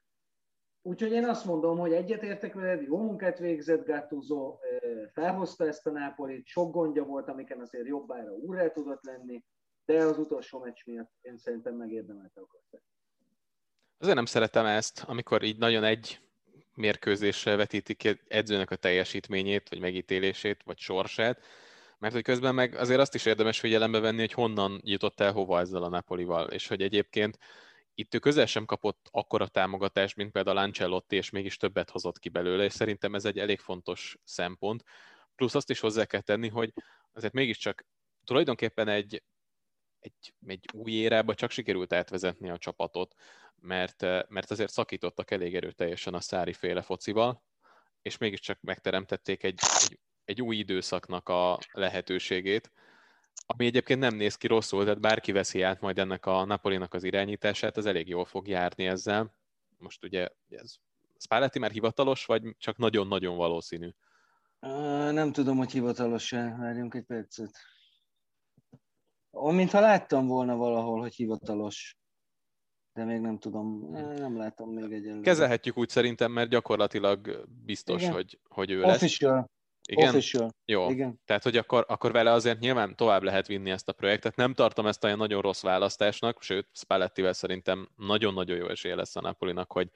Úgyhogy 0.82 1.12
én 1.12 1.24
azt 1.24 1.44
mondom, 1.44 1.78
hogy 1.78 1.92
egyetértek 1.92 2.54
veled, 2.54 2.82
jó 2.82 2.98
munkát 2.98 3.38
végzett 3.38 3.86
Gattuso, 3.86 4.58
felhozta 5.12 5.66
ezt 5.66 5.86
a 5.86 5.90
Nápolit, 5.90 6.46
sok 6.46 6.72
gondja 6.72 7.04
volt, 7.04 7.28
amiken 7.28 7.60
azért 7.60 7.86
jobbára 7.86 8.32
úrrá 8.32 8.68
tudott 8.68 9.04
lenni, 9.04 9.44
de 9.84 10.04
az 10.04 10.18
utolsó 10.18 10.58
meccs 10.58 10.84
miatt 10.84 11.12
én 11.20 11.36
szerintem 11.36 11.74
megérdemelte 11.74 12.40
a 12.40 12.46
Azért 13.98 14.16
nem 14.16 14.26
szeretem 14.26 14.66
ezt, 14.66 15.02
amikor 15.06 15.42
így 15.42 15.58
nagyon 15.58 15.84
egy 15.84 16.29
mérkőzésre 16.80 17.56
vetítik 17.56 17.96
ki 17.96 18.20
edzőnek 18.28 18.70
a 18.70 18.76
teljesítményét, 18.76 19.68
vagy 19.68 19.80
megítélését, 19.80 20.62
vagy 20.64 20.78
sorsát, 20.78 21.42
mert 21.98 22.14
hogy 22.14 22.22
közben 22.22 22.54
meg 22.54 22.74
azért 22.74 23.00
azt 23.00 23.14
is 23.14 23.26
érdemes 23.26 23.60
figyelembe 23.60 23.98
venni, 23.98 24.18
hogy 24.18 24.32
honnan 24.32 24.80
jutott 24.84 25.20
el 25.20 25.32
hova 25.32 25.60
ezzel 25.60 25.82
a 25.82 25.88
Napolival, 25.88 26.50
és 26.50 26.66
hogy 26.66 26.82
egyébként 26.82 27.38
itt 27.94 28.14
ő 28.14 28.18
közel 28.18 28.46
sem 28.46 28.64
kapott 28.64 29.08
akkora 29.10 29.46
támogatást, 29.46 30.16
mint 30.16 30.32
például 30.32 30.56
Ancelotti, 30.56 31.16
és 31.16 31.30
mégis 31.30 31.56
többet 31.56 31.90
hozott 31.90 32.18
ki 32.18 32.28
belőle, 32.28 32.64
és 32.64 32.72
szerintem 32.72 33.14
ez 33.14 33.24
egy 33.24 33.38
elég 33.38 33.58
fontos 33.58 34.16
szempont. 34.24 34.84
Plusz 35.34 35.54
azt 35.54 35.70
is 35.70 35.80
hozzá 35.80 36.04
kell 36.04 36.20
tenni, 36.20 36.48
hogy 36.48 36.72
azért 37.12 37.32
mégiscsak 37.32 37.86
tulajdonképpen 38.24 38.88
egy, 38.88 39.22
egy, 40.00 40.34
egy 40.46 40.64
új 40.72 40.92
érába 40.92 41.34
csak 41.34 41.50
sikerült 41.50 41.92
átvezetni 41.92 42.50
a 42.50 42.58
csapatot, 42.58 43.14
mert, 43.60 44.00
mert 44.28 44.50
azért 44.50 44.72
szakítottak 44.72 45.30
elég 45.30 45.54
erőteljesen 45.56 46.14
a 46.14 46.20
szári 46.20 46.52
féle 46.52 46.82
focival, 46.82 47.42
és 48.02 48.18
mégiscsak 48.18 48.60
megteremtették 48.60 49.42
egy, 49.42 49.58
egy, 49.80 49.98
egy 50.24 50.42
új 50.42 50.56
időszaknak 50.56 51.28
a 51.28 51.58
lehetőségét, 51.72 52.72
ami 53.46 53.66
egyébként 53.66 54.00
nem 54.00 54.14
néz 54.14 54.36
ki 54.36 54.46
rosszul, 54.46 54.84
tehát 54.84 55.00
bárki 55.00 55.32
veszi 55.32 55.62
át 55.62 55.80
majd 55.80 55.98
ennek 55.98 56.26
a 56.26 56.44
Napolinak 56.44 56.94
az 56.94 57.04
irányítását, 57.04 57.76
az 57.76 57.86
elég 57.86 58.08
jól 58.08 58.24
fog 58.24 58.48
járni 58.48 58.86
ezzel. 58.86 59.34
Most 59.78 60.04
ugye 60.04 60.28
ez 60.48 60.74
Spalletti 61.18 61.58
már 61.58 61.70
hivatalos, 61.70 62.24
vagy 62.24 62.56
csak 62.58 62.76
nagyon-nagyon 62.76 63.36
valószínű? 63.36 63.88
Uh, 64.60 65.12
nem 65.12 65.32
tudom, 65.32 65.56
hogy 65.56 65.70
hivatalos-e. 65.70 66.56
Várjunk 66.58 66.94
egy 66.94 67.04
percet. 67.04 67.50
Mintha 69.30 69.80
láttam 69.80 70.26
volna 70.26 70.56
valahol, 70.56 71.00
hogy 71.00 71.14
hivatalos. 71.14 71.94
De 72.92 73.04
még 73.04 73.20
nem 73.20 73.38
tudom, 73.38 73.90
nem 74.16 74.36
látom 74.36 74.70
még 74.70 74.92
egyelőre. 74.92 75.20
Kezelhetjük 75.20 75.76
úgy 75.76 75.88
szerintem, 75.88 76.32
mert 76.32 76.50
gyakorlatilag 76.50 77.44
biztos, 77.64 78.08
hogy, 78.08 78.38
hogy 78.48 78.70
ő 78.70 78.80
lesz. 78.80 78.94
Official. 78.94 79.50
Igen? 79.88 80.08
Official. 80.08 80.50
Jó. 80.64 80.90
Igen. 80.90 81.20
Tehát, 81.24 81.42
hogy 81.42 81.56
akkor, 81.56 81.84
akkor 81.88 82.12
vele 82.12 82.30
azért 82.32 82.58
nyilván 82.58 82.96
tovább 82.96 83.22
lehet 83.22 83.46
vinni 83.46 83.70
ezt 83.70 83.88
a 83.88 83.92
projektet. 83.92 84.36
Nem 84.36 84.54
tartom 84.54 84.86
ezt 84.86 85.04
olyan 85.04 85.18
nagyon 85.18 85.42
rossz 85.42 85.62
választásnak, 85.62 86.42
sőt, 86.42 86.68
Spallettivel 86.72 87.32
szerintem 87.32 87.88
nagyon-nagyon 87.96 88.56
jó 88.56 88.68
esélye 88.68 88.94
lesz 88.94 89.16
a 89.16 89.20
Napolinak, 89.20 89.72
hogy 89.72 89.90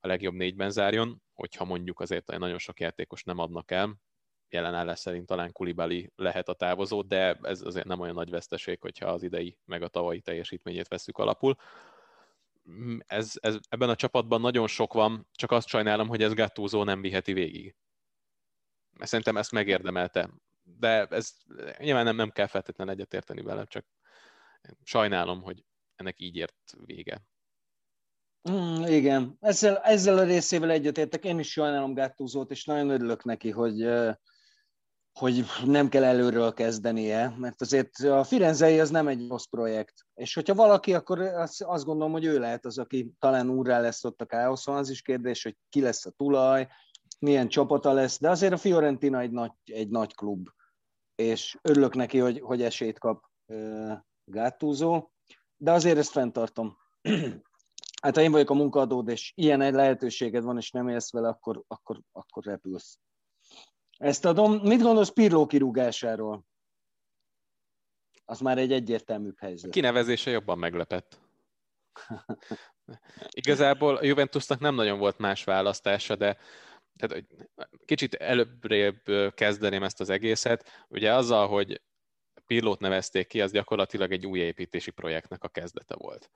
a 0.00 0.06
legjobb 0.06 0.34
négyben 0.34 0.70
zárjon, 0.70 1.22
hogyha 1.34 1.64
mondjuk 1.64 2.00
azért 2.00 2.28
olyan 2.28 2.40
nagyon 2.40 2.58
sok 2.58 2.80
játékos 2.80 3.22
nem 3.22 3.38
adnak 3.38 3.70
el. 3.70 3.96
Jelen 4.48 4.74
állás 4.74 4.98
szerint 4.98 5.26
talán 5.26 5.52
Kulibali 5.52 6.12
lehet 6.16 6.48
a 6.48 6.54
távozó, 6.54 7.02
de 7.02 7.38
ez 7.42 7.60
azért 7.60 7.86
nem 7.86 8.00
olyan 8.00 8.14
nagy 8.14 8.30
veszteség, 8.30 8.80
hogyha 8.80 9.06
az 9.06 9.22
idei 9.22 9.58
meg 9.64 9.82
a 9.82 9.88
tavalyi 9.88 10.20
teljesítményét 10.20 10.88
veszük 10.88 11.18
alapul. 11.18 11.56
Ez, 13.06 13.32
ez, 13.40 13.56
ebben 13.68 13.88
a 13.88 13.96
csapatban 13.96 14.40
nagyon 14.40 14.66
sok 14.66 14.92
van, 14.92 15.28
csak 15.32 15.50
azt 15.50 15.68
sajnálom, 15.68 16.08
hogy 16.08 16.22
ez 16.22 16.34
Gattuso 16.34 16.84
nem 16.84 17.00
viheti 17.00 17.32
végig 17.32 17.74
szerintem 19.04 19.36
ezt 19.36 19.52
megérdemelte. 19.52 20.30
De 20.62 21.06
ez 21.06 21.32
nyilván 21.78 22.04
nem, 22.04 22.16
nem 22.16 22.30
kell 22.30 22.46
feltétlenül 22.46 22.92
egyetérteni 22.92 23.42
vele, 23.42 23.64
csak 23.64 23.86
sajnálom, 24.82 25.42
hogy 25.42 25.64
ennek 25.96 26.20
így 26.20 26.36
ért 26.36 26.74
vége. 26.84 27.22
Mm, 28.50 28.84
igen, 28.84 29.36
ezzel, 29.40 29.76
ezzel 29.76 30.18
a 30.18 30.24
részével 30.24 30.70
egyetértek. 30.70 31.24
Én 31.24 31.38
is 31.38 31.50
sajnálom 31.50 31.94
Gattuso-t, 31.94 32.50
és 32.50 32.64
nagyon 32.64 32.90
örülök 32.90 33.24
neki, 33.24 33.50
hogy, 33.50 33.82
hogy 35.18 35.44
nem 35.64 35.88
kell 35.88 36.04
előről 36.04 36.52
kezdenie, 36.52 37.34
mert 37.38 37.60
azért 37.60 37.98
a 37.98 38.24
Firenzei 38.24 38.80
az 38.80 38.90
nem 38.90 39.08
egy 39.08 39.28
rossz 39.28 39.44
projekt. 39.44 40.06
És 40.14 40.34
hogyha 40.34 40.54
valaki, 40.54 40.94
akkor 40.94 41.20
azt, 41.20 41.62
azt 41.62 41.84
gondolom, 41.84 42.12
hogy 42.12 42.24
ő 42.24 42.38
lehet 42.38 42.64
az, 42.64 42.78
aki 42.78 43.12
talán 43.18 43.50
úrrá 43.50 43.80
lesz 43.80 44.04
ott 44.04 44.20
a 44.20 44.26
káoszon. 44.26 44.76
Az 44.76 44.90
is 44.90 45.02
kérdés, 45.02 45.42
hogy 45.42 45.56
ki 45.68 45.80
lesz 45.80 46.06
a 46.06 46.10
tulaj, 46.10 46.68
milyen 47.18 47.48
csapata 47.48 47.92
lesz, 47.92 48.20
de 48.20 48.30
azért 48.30 48.52
a 48.52 48.56
Fiorentina 48.56 49.20
egy 49.20 49.30
nagy, 49.30 49.52
egy 49.64 49.88
nagy 49.88 50.14
klub, 50.14 50.48
és 51.14 51.58
örülök 51.62 51.94
neki, 51.94 52.18
hogy, 52.18 52.40
hogy 52.40 52.62
esélyt 52.62 52.98
kap 52.98 53.24
Gattuso, 54.24 55.08
de 55.56 55.72
azért 55.72 55.98
ezt 55.98 56.10
fenntartom. 56.10 56.76
hát 58.02 58.14
ha 58.14 58.22
én 58.22 58.30
vagyok 58.30 58.50
a 58.50 58.54
munkadód, 58.54 59.08
és 59.08 59.32
ilyen 59.34 59.60
egy 59.60 59.74
lehetőséged 59.74 60.42
van, 60.42 60.56
és 60.56 60.70
nem 60.70 60.88
élsz 60.88 61.12
vele, 61.12 61.28
akkor, 61.28 61.62
akkor, 61.66 62.00
akkor 62.12 62.44
repülsz. 62.44 62.98
Ezt 63.96 64.24
adom. 64.24 64.52
Mit 64.52 64.82
gondolsz 64.82 65.12
Pirló 65.12 65.46
kirúgásáról? 65.46 66.44
Az 68.24 68.40
már 68.40 68.58
egy 68.58 68.72
egyértelműbb 68.72 69.38
helyzet. 69.38 69.70
Kinevezése 69.70 70.30
jobban 70.30 70.58
meglepett. 70.58 71.20
Igazából 73.28 73.96
a 73.96 74.04
Juventusnak 74.04 74.60
nem 74.60 74.74
nagyon 74.74 74.98
volt 74.98 75.18
más 75.18 75.44
választása, 75.44 76.16
de 76.16 76.38
tehát 76.96 77.24
kicsit 77.84 78.14
előbbrébb 78.14 79.02
kezdeném 79.34 79.82
ezt 79.82 80.00
az 80.00 80.10
egészet. 80.10 80.84
Ugye 80.88 81.14
azzal, 81.14 81.48
hogy 81.48 81.82
Pirlót 82.46 82.80
nevezték 82.80 83.26
ki, 83.26 83.40
az 83.40 83.52
gyakorlatilag 83.52 84.12
egy 84.12 84.26
új 84.26 84.38
építési 84.38 84.90
projektnek 84.90 85.44
a 85.44 85.48
kezdete 85.48 85.94
volt. 85.98 86.30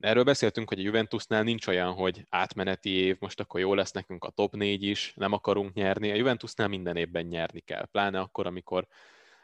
Erről 0.00 0.24
beszéltünk, 0.24 0.68
hogy 0.68 0.78
a 0.78 0.82
Juventusnál 0.82 1.42
nincs 1.42 1.66
olyan, 1.66 1.92
hogy 1.92 2.26
átmeneti 2.28 2.90
év, 2.90 3.16
most 3.18 3.40
akkor 3.40 3.60
jó 3.60 3.74
lesz 3.74 3.92
nekünk 3.92 4.24
a 4.24 4.30
top 4.30 4.54
4 4.54 4.82
is, 4.82 5.12
nem 5.16 5.32
akarunk 5.32 5.74
nyerni. 5.74 6.10
A 6.10 6.14
Juventusnál 6.14 6.68
minden 6.68 6.96
évben 6.96 7.26
nyerni 7.26 7.60
kell, 7.60 7.86
pláne 7.86 8.20
akkor, 8.20 8.46
amikor 8.46 8.86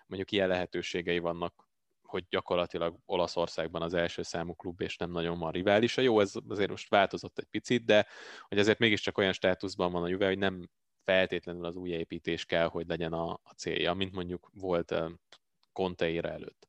mondjuk 0.06 0.32
ilyen 0.32 0.48
lehetőségei 0.48 1.18
vannak 1.18 1.66
hogy 2.02 2.24
gyakorlatilag 2.28 2.96
Olaszországban 3.06 3.82
az 3.82 3.94
első 3.94 4.22
számú 4.22 4.54
klub, 4.54 4.80
és 4.80 4.96
nem 4.96 5.10
nagyon 5.10 5.38
van 5.38 5.50
riválisa. 5.50 6.00
Jó, 6.00 6.20
ez 6.20 6.32
azért 6.48 6.70
most 6.70 6.88
változott 6.88 7.38
egy 7.38 7.48
picit, 7.50 7.84
de 7.84 8.06
hogy 8.48 8.58
azért 8.58 8.78
mégiscsak 8.78 9.18
olyan 9.18 9.32
státuszban 9.32 9.92
van 9.92 10.02
a 10.02 10.08
Juve, 10.08 10.26
hogy 10.26 10.38
nem 10.38 10.70
feltétlenül 11.04 11.64
az 11.64 11.76
új 11.76 11.90
építés 11.90 12.44
kell, 12.44 12.66
hogy 12.66 12.86
legyen 12.86 13.12
a, 13.12 13.30
a 13.30 13.52
célja, 13.56 13.94
mint 13.94 14.14
mondjuk 14.14 14.50
volt 14.52 14.94
Conteira 15.72 16.28
előtt. 16.28 16.66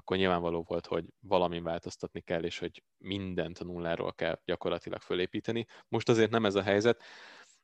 Akkor 0.00 0.16
nyilvánvaló 0.16 0.64
volt, 0.68 0.86
hogy 0.86 1.04
valamin 1.20 1.62
változtatni 1.62 2.20
kell, 2.20 2.44
és 2.44 2.58
hogy 2.58 2.82
mindent 2.98 3.58
a 3.58 3.64
nulláról 3.64 4.12
kell 4.12 4.40
gyakorlatilag 4.44 5.00
fölépíteni. 5.00 5.66
Most 5.88 6.08
azért 6.08 6.30
nem 6.30 6.44
ez 6.44 6.54
a 6.54 6.62
helyzet, 6.62 7.02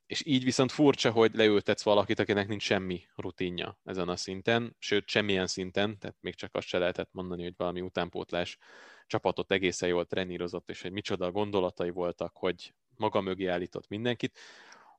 és 0.06 0.26
így 0.26 0.44
viszont 0.44 0.72
furcsa, 0.72 1.10
hogy 1.10 1.34
leültetsz 1.34 1.82
valakit, 1.82 2.18
akinek 2.18 2.48
nincs 2.48 2.62
semmi 2.62 3.06
rutinja 3.14 3.78
ezen 3.84 4.08
a 4.08 4.16
szinten, 4.16 4.76
sőt, 4.78 5.08
semmilyen 5.08 5.46
szinten, 5.46 5.98
tehát 5.98 6.16
még 6.20 6.34
csak 6.34 6.54
azt 6.54 6.66
se 6.66 6.78
lehetett 6.78 7.12
mondani, 7.12 7.42
hogy 7.42 7.54
valami 7.56 7.80
utánpótlás 7.80 8.58
csapatot 9.06 9.52
egészen 9.52 9.88
jól 9.88 10.04
trenírozott, 10.04 10.70
és 10.70 10.82
hogy 10.82 10.92
micsoda 10.92 11.30
gondolatai 11.30 11.90
voltak, 11.90 12.36
hogy 12.36 12.74
maga 12.96 13.20
mögé 13.20 13.46
állított 13.46 13.88
mindenkit, 13.88 14.38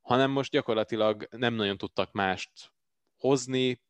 hanem 0.02 0.30
most 0.30 0.50
gyakorlatilag 0.50 1.28
nem 1.30 1.54
nagyon 1.54 1.78
tudtak 1.78 2.12
mást 2.12 2.72
hozni, 3.16 3.82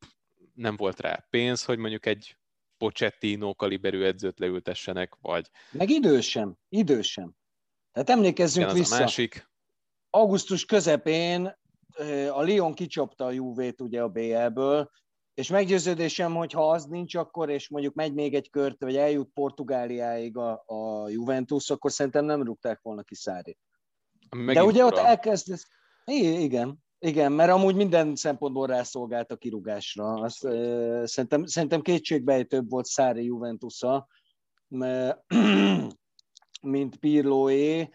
nem 0.53 0.75
volt 0.75 0.99
rá 0.99 1.25
pénz, 1.29 1.65
hogy 1.65 1.77
mondjuk 1.77 2.05
egy 2.05 2.37
Pochettino 2.79 3.55
kaliberű 3.55 4.03
edzőt 4.03 4.39
leültessenek, 4.39 5.15
vagy... 5.21 5.49
Meg 5.71 5.89
idősem, 5.89 6.55
idősem. 6.69 7.31
Tehát 7.91 8.09
emlékezzünk 8.09 8.65
Igen, 8.65 8.77
vissza. 8.77 8.95
A 8.95 8.99
másik 8.99 9.49
augusztus 10.09 10.65
közepén 10.65 11.57
a 12.31 12.43
Lyon 12.43 12.73
kicsapta 12.73 13.25
a 13.25 13.31
Juve-t 13.31 13.81
ugye 13.81 14.01
a 14.01 14.07
BL-ből, 14.09 14.91
és 15.33 15.49
meggyőződésem, 15.49 16.35
hogy 16.35 16.51
ha 16.51 16.69
az 16.69 16.85
nincs 16.85 17.15
akkor, 17.15 17.49
és 17.49 17.69
mondjuk 17.69 17.93
megy 17.93 18.13
még 18.13 18.33
egy 18.33 18.49
kört, 18.49 18.83
vagy 18.83 18.95
eljut 18.95 19.29
Portugáliáig 19.33 20.37
a, 20.37 20.63
a 20.65 21.09
Juventus, 21.09 21.69
akkor 21.69 21.91
szerintem 21.91 22.25
nem 22.25 22.43
rúgták 22.43 22.79
volna 22.81 23.03
ki 23.03 23.15
Szárit. 23.15 23.57
De 24.45 24.63
ugye 24.63 24.85
ott 24.85 24.97
elkezd... 24.97 25.53
Igen, 26.05 26.83
igen, 26.99 27.31
mert 27.31 27.51
amúgy 27.51 27.75
minden 27.75 28.15
szempontból 28.15 28.67
rászolgált 28.67 29.31
a 29.31 29.35
kirúgásra. 29.35 30.13
Azt, 30.13 30.43
uh, 30.43 31.05
szerintem, 31.05 31.45
szerintem 31.45 31.81
kétségbejtőbb 31.81 32.69
volt 32.69 32.85
Szári 32.85 33.23
Juventusa, 33.23 34.07
mint 36.61 36.95
Pirloé, 36.99 37.89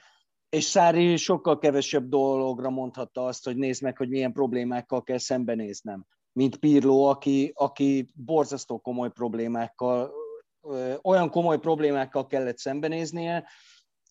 és 0.48 0.64
Szári 0.64 1.16
sokkal 1.16 1.58
kevesebb 1.58 2.08
dologra 2.08 2.70
mondhatta 2.70 3.26
azt, 3.26 3.44
hogy 3.44 3.56
nézd 3.56 3.82
meg, 3.82 3.96
hogy 3.96 4.08
milyen 4.08 4.32
problémákkal 4.32 5.02
kell 5.02 5.18
szembenéznem, 5.18 6.06
mint 6.32 6.56
Pirló, 6.56 7.04
aki, 7.06 7.52
aki 7.54 8.10
borzasztó 8.12 8.78
komoly 8.78 9.10
problémákkal, 9.10 10.12
olyan 11.02 11.30
komoly 11.30 11.58
problémákkal 11.58 12.26
kellett 12.26 12.58
szembenéznie, 12.58 13.48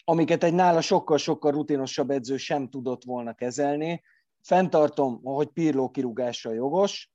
amiket 0.04 0.44
egy 0.44 0.54
nála 0.54 0.82
sokkal-sokkal 0.82 1.52
rutinosabb 1.52 2.10
edző 2.10 2.38
sem 2.38 2.70
tudott 2.70 3.04
volna 3.04 3.34
kezelni. 3.34 4.02
Fentartom, 4.44 5.24
hogy 5.24 5.48
Pirló 5.48 5.90
kirúgása 5.90 6.52
jogos, 6.52 7.12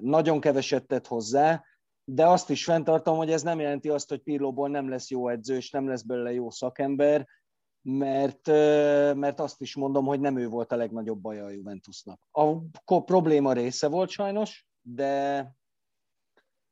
nagyon 0.00 0.40
keveset 0.40 0.86
tett 0.86 1.06
hozzá, 1.06 1.64
de 2.04 2.26
azt 2.26 2.50
is 2.50 2.64
fenntartom, 2.64 3.16
hogy 3.16 3.30
ez 3.30 3.42
nem 3.42 3.60
jelenti 3.60 3.88
azt, 3.88 4.08
hogy 4.08 4.22
Pirlóból 4.22 4.68
nem 4.68 4.88
lesz 4.88 5.10
jó 5.10 5.28
edző, 5.28 5.56
és 5.56 5.70
nem 5.70 5.88
lesz 5.88 6.02
belőle 6.02 6.32
jó 6.32 6.50
szakember, 6.50 7.28
mert, 7.82 8.46
mert 9.16 9.40
azt 9.40 9.60
is 9.60 9.76
mondom, 9.76 10.04
hogy 10.04 10.20
nem 10.20 10.36
ő 10.36 10.48
volt 10.48 10.72
a 10.72 10.76
legnagyobb 10.76 11.20
baja 11.20 11.44
a 11.44 11.50
Juventusnak. 11.50 12.20
A 12.84 13.04
probléma 13.04 13.52
része 13.52 13.88
volt 13.88 14.10
sajnos, 14.10 14.66
de, 14.80 15.50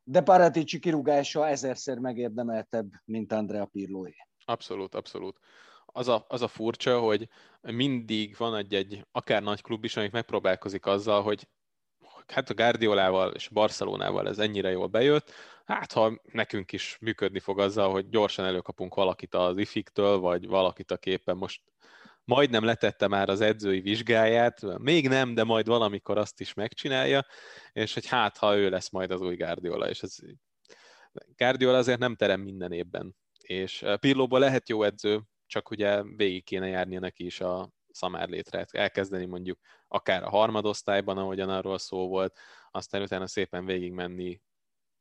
de 0.02 0.22
Paratici 0.22 0.78
kirúgása 0.78 1.48
ezerszer 1.48 1.98
megérdemeltebb, 1.98 2.90
mint 3.04 3.32
Andrea 3.32 3.64
Pirloé. 3.64 4.14
Abszolút, 4.44 4.94
abszolút. 4.94 5.38
Az 5.96 6.08
a, 6.08 6.24
az 6.28 6.42
a 6.42 6.48
furcsa, 6.48 7.00
hogy 7.00 7.28
mindig 7.60 8.36
van 8.36 8.56
egy, 8.56 8.74
egy 8.74 9.06
akár 9.12 9.42
nagy 9.42 9.62
klub 9.62 9.84
is, 9.84 9.96
amik 9.96 10.10
megpróbálkozik 10.10 10.86
azzal, 10.86 11.22
hogy 11.22 11.48
hát 12.26 12.50
a 12.50 12.54
Guardiolával 12.54 13.32
és 13.32 13.48
a 13.48 13.52
Barcelonával 13.52 14.28
ez 14.28 14.38
ennyire 14.38 14.70
jól 14.70 14.86
bejött, 14.86 15.32
hát 15.64 15.92
ha 15.92 16.20
nekünk 16.32 16.72
is 16.72 16.96
működni 17.00 17.38
fog 17.38 17.60
azzal, 17.60 17.90
hogy 17.90 18.08
gyorsan 18.08 18.44
előkapunk 18.44 18.94
valakit 18.94 19.34
az 19.34 19.56
ifiktől, 19.56 20.18
vagy 20.18 20.46
valakit, 20.46 20.90
aki 20.90 21.10
éppen 21.10 21.36
most 21.36 21.62
majdnem 22.24 22.64
letette 22.64 23.08
már 23.08 23.28
az 23.28 23.40
edzői 23.40 23.80
vizsgáját, 23.80 24.78
még 24.78 25.08
nem, 25.08 25.34
de 25.34 25.44
majd 25.44 25.66
valamikor 25.66 26.18
azt 26.18 26.40
is 26.40 26.54
megcsinálja, 26.54 27.26
és 27.72 27.94
hogy 27.94 28.06
hát, 28.06 28.36
ha 28.36 28.56
ő 28.56 28.68
lesz 28.68 28.90
majd 28.90 29.10
az 29.10 29.20
új 29.20 29.36
Guardiola, 29.36 29.88
és 29.88 30.02
ez 30.02 30.16
Guardiola 31.36 31.78
azért 31.78 31.98
nem 31.98 32.16
terem 32.16 32.40
minden 32.40 32.72
évben, 32.72 33.16
és 33.40 33.82
eh, 33.82 33.96
Pirlóban 33.96 34.40
lehet 34.40 34.68
jó 34.68 34.82
edző, 34.82 35.20
csak 35.46 35.70
ugye 35.70 36.02
végig 36.02 36.44
kéne 36.44 36.66
járnia 36.66 37.00
neki 37.00 37.24
is 37.24 37.40
a 37.40 37.70
szamárlétre, 37.90 38.66
elkezdeni 38.70 39.24
mondjuk 39.24 39.58
akár 39.88 40.22
a 40.22 40.28
harmadosztályban, 40.28 41.18
ahogyan 41.18 41.48
arról 41.48 41.78
szó 41.78 42.08
volt, 42.08 42.38
aztán 42.70 43.02
utána 43.02 43.26
szépen 43.26 43.64
végigmenni 43.64 44.40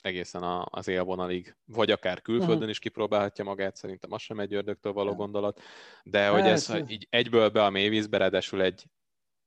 egészen 0.01 0.43
az 0.63 0.87
élvonalig, 0.87 1.55
vagy 1.65 1.91
akár 1.91 2.21
külföldön 2.21 2.55
uh-huh. 2.55 2.69
is 2.69 2.79
kipróbálhatja 2.79 3.43
magát, 3.43 3.75
szerintem 3.75 4.11
az 4.11 4.21
sem 4.21 4.39
egy 4.39 4.53
ördögtől 4.53 4.93
való 4.93 5.15
gondolat, 5.15 5.61
de 6.03 6.27
hogy 6.27 6.45
ez 6.45 6.67
hogy 6.67 6.91
így 6.91 7.07
egyből 7.09 7.49
be 7.49 7.63
a 7.65 7.69
mélyvízbe, 7.69 8.17
ráadásul 8.17 8.61
egy 8.61 8.85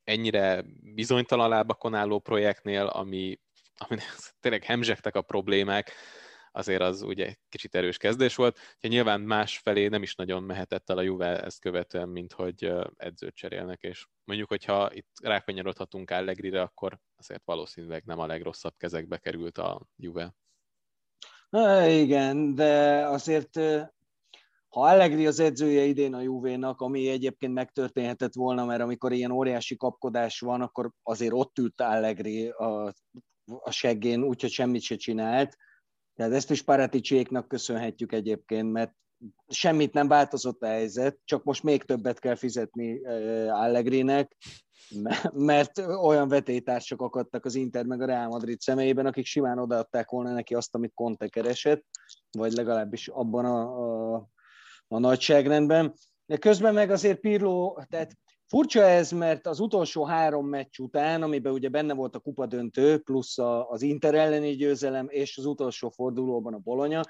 ennyire 0.04 0.64
bizonytalan 0.94 1.48
lábakon 1.48 1.94
álló 1.94 2.18
projektnél, 2.18 2.86
ami, 2.86 3.40
ami 3.76 3.96
tényleg 4.40 4.64
hemzsegtek 4.64 5.14
a 5.14 5.22
problémák, 5.22 5.92
azért 6.56 6.82
az 6.82 7.02
ugye 7.02 7.34
kicsit 7.48 7.74
erős 7.74 7.96
kezdés 7.96 8.34
volt. 8.34 8.58
hogy 8.80 8.90
nyilván 8.90 9.20
más 9.20 9.58
felé 9.58 9.88
nem 9.88 10.02
is 10.02 10.14
nagyon 10.14 10.42
mehetett 10.42 10.90
el 10.90 10.98
a 10.98 11.02
Juve 11.02 11.42
ezt 11.42 11.60
követően, 11.60 12.08
mint 12.08 12.32
hogy 12.32 12.72
edzőt 12.96 13.34
cserélnek, 13.34 13.82
és 13.82 14.06
mondjuk, 14.24 14.48
hogyha 14.48 14.92
itt 14.92 15.08
rákanyarodhatunk 15.22 16.10
Allegri-re, 16.10 16.60
akkor 16.60 16.98
azért 17.16 17.42
valószínűleg 17.44 18.04
nem 18.04 18.18
a 18.18 18.26
legrosszabb 18.26 18.74
kezekbe 18.76 19.18
került 19.18 19.58
a 19.58 19.86
Juve. 19.96 20.34
Na, 21.48 21.86
igen, 21.86 22.54
de 22.54 23.04
azért 23.06 23.56
ha 24.68 24.82
Allegri 24.82 25.26
az 25.26 25.40
edzője 25.40 25.84
idén 25.84 26.14
a 26.14 26.20
Juvénak, 26.20 26.80
ami 26.80 27.08
egyébként 27.08 27.52
megtörténhetett 27.52 28.34
volna, 28.34 28.64
mert 28.64 28.82
amikor 28.82 29.12
ilyen 29.12 29.30
óriási 29.30 29.76
kapkodás 29.76 30.40
van, 30.40 30.60
akkor 30.60 30.90
azért 31.02 31.32
ott 31.32 31.58
ült 31.58 31.80
Allegri 31.80 32.48
a, 32.48 32.92
a 33.44 33.70
seggén, 33.70 34.22
úgyhogy 34.22 34.50
semmit 34.50 34.82
se 34.82 34.96
csinált. 34.96 35.56
Tehát 36.16 36.32
ezt 36.32 36.50
is 36.50 36.62
Paraticséknak 36.62 37.48
köszönhetjük 37.48 38.12
egyébként, 38.12 38.72
mert 38.72 38.92
semmit 39.48 39.92
nem 39.92 40.08
változott 40.08 40.62
a 40.62 40.66
helyzet, 40.66 41.18
csak 41.24 41.44
most 41.44 41.62
még 41.62 41.82
többet 41.82 42.18
kell 42.18 42.34
fizetni 42.34 43.06
Allegrinek, 43.48 44.36
mert 45.32 45.78
olyan 45.78 46.28
vetétársak 46.28 47.00
akadtak 47.00 47.44
az 47.44 47.54
Inter 47.54 47.84
meg 47.84 48.00
a 48.00 48.06
Real 48.06 48.28
Madrid 48.28 48.60
személyében, 48.60 49.06
akik 49.06 49.26
simán 49.26 49.58
odaadták 49.58 50.10
volna 50.10 50.32
neki 50.32 50.54
azt, 50.54 50.74
amit 50.74 50.94
Conte 50.94 51.28
keresett, 51.28 51.84
vagy 52.30 52.52
legalábbis 52.52 53.08
abban 53.08 53.44
a, 53.44 54.14
a, 54.14 54.28
a 54.88 54.98
nagyságrendben. 54.98 55.94
De 56.26 56.36
közben 56.36 56.74
meg 56.74 56.90
azért 56.90 57.20
Pirlo, 57.20 57.76
tehát 57.88 58.12
furcsa 58.48 58.82
ez, 58.82 59.10
mert 59.10 59.46
az 59.46 59.60
utolsó 59.60 60.04
három 60.04 60.46
meccs 60.46 60.78
után, 60.78 61.22
amiben 61.22 61.52
ugye 61.52 61.68
benne 61.68 61.94
volt 61.94 62.14
a 62.14 62.18
kupadöntő, 62.18 62.98
plusz 62.98 63.38
az 63.68 63.82
Inter 63.82 64.14
elleni 64.14 64.50
győzelem, 64.50 65.06
és 65.08 65.38
az 65.38 65.44
utolsó 65.44 65.90
fordulóban 65.90 66.54
a 66.54 66.58
Bolonya, 66.58 67.00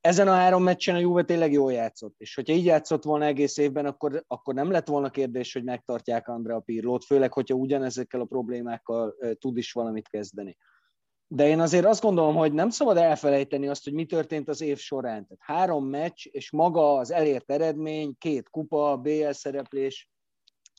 ezen 0.00 0.28
a 0.28 0.32
három 0.32 0.62
meccsen 0.62 0.94
a 0.94 0.98
Juve 0.98 1.22
tényleg 1.22 1.52
jól 1.52 1.72
játszott, 1.72 2.14
és 2.18 2.34
hogyha 2.34 2.54
így 2.54 2.64
játszott 2.64 3.04
volna 3.04 3.24
egész 3.24 3.56
évben, 3.56 3.86
akkor, 3.86 4.24
akkor 4.26 4.54
nem 4.54 4.70
lett 4.70 4.88
volna 4.88 5.10
kérdés, 5.10 5.52
hogy 5.52 5.64
megtartják 5.64 6.28
Andrea 6.28 6.60
Pirlót, 6.60 7.04
főleg, 7.04 7.32
hogyha 7.32 7.54
ugyanezekkel 7.54 8.20
a 8.20 8.24
problémákkal 8.24 9.14
tud 9.38 9.56
is 9.56 9.72
valamit 9.72 10.08
kezdeni. 10.08 10.56
De 11.26 11.48
én 11.48 11.60
azért 11.60 11.84
azt 11.84 12.02
gondolom, 12.02 12.34
hogy 12.34 12.52
nem 12.52 12.70
szabad 12.70 12.96
elfelejteni 12.96 13.68
azt, 13.68 13.84
hogy 13.84 13.92
mi 13.92 14.06
történt 14.06 14.48
az 14.48 14.60
év 14.60 14.78
során. 14.78 15.26
Tehát 15.26 15.38
három 15.38 15.86
meccs, 15.86 16.26
és 16.26 16.50
maga 16.50 16.94
az 16.94 17.10
elért 17.10 17.50
eredmény, 17.50 18.14
két 18.18 18.50
kupa, 18.50 18.96
BL 18.96 19.30
szereplés, 19.30 20.11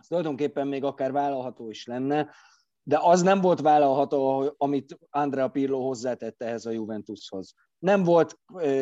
ez 0.04 0.10
tulajdonképpen 0.10 0.68
még 0.68 0.84
akár 0.84 1.12
vállalható 1.12 1.70
is 1.70 1.86
lenne, 1.86 2.30
de 2.84 3.00
az 3.02 3.22
nem 3.22 3.42
volt 3.42 3.62
vállalható, 3.62 4.54
amit 4.58 4.98
Andrea 5.10 5.48
Pirlo 5.48 5.80
hozzátette 5.80 6.46
ehhez 6.46 6.66
a 6.66 6.72
Juventushoz 6.72 7.54
nem 7.84 8.04
volt 8.04 8.40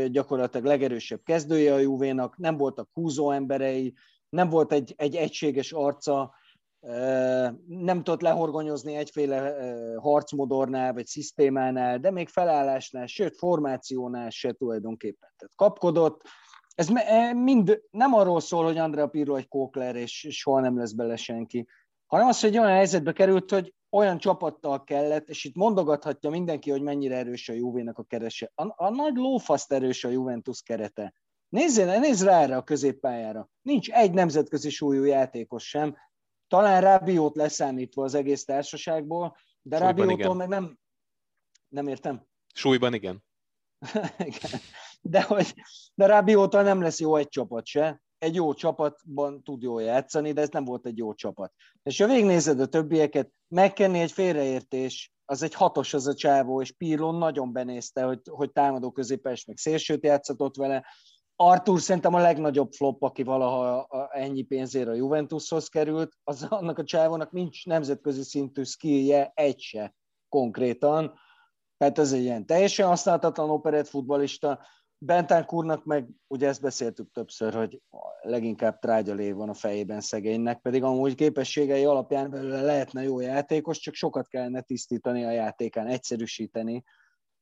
gyakorlatilag 0.07 0.65
legerősebb 0.65 1.21
kezdője 1.23 1.73
a 1.73 1.79
Juvénak, 1.79 2.37
nem 2.37 2.57
voltak 2.57 2.89
húzó 2.93 3.31
emberei, 3.31 3.93
nem 4.29 4.49
volt 4.49 4.71
egy, 4.71 4.93
egy 4.97 5.15
egységes 5.15 5.71
arca, 5.71 6.33
nem 7.67 8.03
tudott 8.03 8.21
lehorgonyozni 8.21 8.95
egyféle 8.95 9.55
harcmodornál 9.97 10.93
vagy 10.93 11.05
szisztémánál, 11.05 11.99
de 11.99 12.11
még 12.11 12.29
felállásnál, 12.29 13.05
sőt 13.05 13.37
formációnál 13.37 14.29
se 14.29 14.51
tulajdonképpen. 14.51 15.29
Tehát 15.37 15.55
kapkodott, 15.55 16.21
ez 16.75 16.89
e, 16.93 17.33
mind 17.33 17.81
nem 17.91 18.13
arról 18.13 18.39
szól, 18.39 18.63
hogy 18.63 18.77
Andrea 18.77 19.07
Pirlo 19.07 19.35
egy 19.35 19.47
kókler, 19.47 19.95
és 19.95 20.27
soha 20.29 20.59
nem 20.59 20.77
lesz 20.77 20.91
bele 20.91 21.15
senki, 21.15 21.67
hanem 22.05 22.27
az, 22.27 22.39
hogy 22.39 22.57
olyan 22.57 22.71
helyzetbe 22.71 23.13
került, 23.13 23.51
hogy 23.51 23.73
olyan 23.89 24.17
csapattal 24.17 24.83
kellett, 24.83 25.29
és 25.29 25.43
itt 25.43 25.55
mondogathatja 25.55 26.29
mindenki, 26.29 26.71
hogy 26.71 26.81
mennyire 26.81 27.15
erős 27.15 27.49
a 27.49 27.53
Juvénak 27.53 27.97
a 27.97 28.03
kerese. 28.03 28.51
A, 28.55 28.83
a 28.83 28.89
nagy 28.89 29.15
lófaszt 29.15 29.71
erős 29.71 30.03
a 30.03 30.09
Juventus 30.09 30.61
kerete. 30.61 31.13
Nézzél, 31.49 31.99
nézz 31.99 32.23
rá 32.23 32.41
erre 32.41 32.55
a 32.55 32.63
középpályára. 32.63 33.49
Nincs 33.61 33.89
egy 33.89 34.11
nemzetközi 34.11 34.69
súlyú 34.69 35.03
játékos 35.03 35.67
sem. 35.67 35.97
Talán 36.47 36.81
Rábiót 36.81 37.35
leszámítva 37.35 38.03
az 38.03 38.13
egész 38.13 38.45
társaságból, 38.45 39.37
de 39.61 39.77
Rábiótól 39.77 40.35
meg 40.35 40.47
nem... 40.47 40.79
Nem 41.67 41.87
értem. 41.87 42.27
Súlyban 42.53 42.93
igen. 42.93 43.23
igen. 44.17 44.59
De, 45.01 45.21
hogy, 45.21 45.53
de 45.93 46.05
Rábiótól 46.05 46.63
nem 46.63 46.81
lesz 46.81 46.99
jó 46.99 47.15
egy 47.15 47.27
csapat 47.27 47.65
se 47.65 48.01
egy 48.21 48.35
jó 48.35 48.53
csapatban 48.53 49.43
tud 49.43 49.61
jól 49.61 49.81
játszani, 49.81 50.31
de 50.31 50.41
ez 50.41 50.49
nem 50.49 50.65
volt 50.65 50.85
egy 50.85 50.97
jó 50.97 51.13
csapat. 51.13 51.53
És 51.83 51.99
ha 51.99 52.07
végignézed 52.07 52.59
a 52.59 52.65
többieket, 52.65 53.31
megkenni 53.47 53.99
egy 53.99 54.11
félreértés, 54.11 55.13
az 55.25 55.43
egy 55.43 55.53
hatos 55.53 55.93
az 55.93 56.07
a 56.07 56.13
csávó, 56.13 56.61
és 56.61 56.71
Pirlo 56.71 57.11
nagyon 57.11 57.53
benézte, 57.53 58.03
hogy, 58.03 58.19
hogy 58.29 58.51
támadó 58.51 58.91
középes, 58.91 59.45
meg 59.45 59.57
szélsőt 59.57 60.03
játszatott 60.03 60.55
vele. 60.55 60.85
Artur 61.35 61.79
szerintem 61.79 62.13
a 62.13 62.19
legnagyobb 62.19 62.71
flop, 62.71 63.03
aki 63.03 63.23
valaha 63.23 63.87
ennyi 64.11 64.41
pénzért 64.41 64.87
a 64.87 64.93
Juventushoz 64.93 65.67
került, 65.67 66.17
az 66.23 66.43
annak 66.49 66.77
a 66.77 66.83
csávónak 66.83 67.31
nincs 67.31 67.65
nemzetközi 67.65 68.23
szintű 68.23 68.63
skillje, 68.63 69.31
egy 69.33 69.59
se 69.59 69.95
konkrétan. 70.29 71.13
Tehát 71.77 71.99
ez 71.99 72.13
egy 72.13 72.21
ilyen 72.21 72.45
teljesen 72.45 72.87
használhatatlan 72.87 73.49
operett 73.49 73.87
futbalista, 73.87 74.59
Bentánkurnak 75.03 75.85
meg, 75.85 76.07
ugye 76.27 76.47
ezt 76.47 76.61
beszéltük 76.61 77.11
többször, 77.11 77.53
hogy 77.53 77.81
leginkább 78.21 78.79
trágyalé 78.79 79.31
van 79.31 79.49
a 79.49 79.53
fejében 79.53 80.01
szegénynek, 80.01 80.61
pedig 80.61 80.83
amúgy 80.83 81.15
képességei 81.15 81.85
alapján 81.85 82.29
belőle 82.29 82.61
lehetne 82.61 83.03
jó 83.03 83.19
játékos, 83.19 83.79
csak 83.79 83.93
sokat 83.93 84.27
kellene 84.27 84.61
tisztítani 84.61 85.23
a 85.23 85.31
játékán, 85.31 85.87
egyszerűsíteni, 85.87 86.83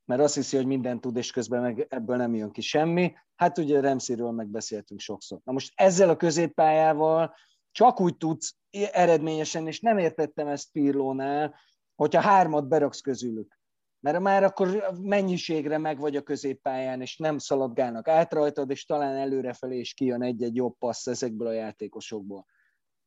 mert 0.05 0.21
azt 0.21 0.35
hiszi, 0.35 0.55
hogy 0.55 0.65
mindent 0.65 1.01
tud, 1.01 1.17
és 1.17 1.31
közben 1.31 1.61
meg 1.61 1.85
ebből 1.89 2.15
nem 2.15 2.35
jön 2.35 2.51
ki 2.51 2.61
semmi. 2.61 3.13
Hát 3.35 3.57
ugye 3.57 3.79
Remsziről 3.79 4.31
megbeszéltünk 4.31 4.99
sokszor. 4.99 5.39
Na 5.43 5.51
most 5.51 5.73
ezzel 5.75 6.09
a 6.09 6.17
középpályával 6.17 7.35
csak 7.71 8.01
úgy 8.01 8.17
tudsz 8.17 8.55
eredményesen, 8.91 9.67
és 9.67 9.79
nem 9.79 9.97
értettem 9.97 10.47
ezt 10.47 10.71
Pirlónál, 10.71 11.55
hogyha 11.95 12.21
hármat 12.21 12.67
beraksz 12.67 13.01
közülük 13.01 13.58
mert 13.99 14.19
már 14.19 14.43
akkor 14.43 14.93
mennyiségre 15.01 15.77
meg 15.77 15.99
vagy 15.99 16.15
a 16.15 16.21
középpályán, 16.21 17.01
és 17.01 17.17
nem 17.17 17.37
szaladgálnak 17.37 18.07
át 18.07 18.33
rajtad, 18.33 18.69
és 18.69 18.85
talán 18.85 19.15
előrefelé 19.15 19.79
is 19.79 19.93
kijön 19.93 20.23
egy-egy 20.23 20.55
jobb 20.55 20.77
passz 20.77 21.07
ezekből 21.07 21.47
a 21.47 21.51
játékosokból. 21.51 22.45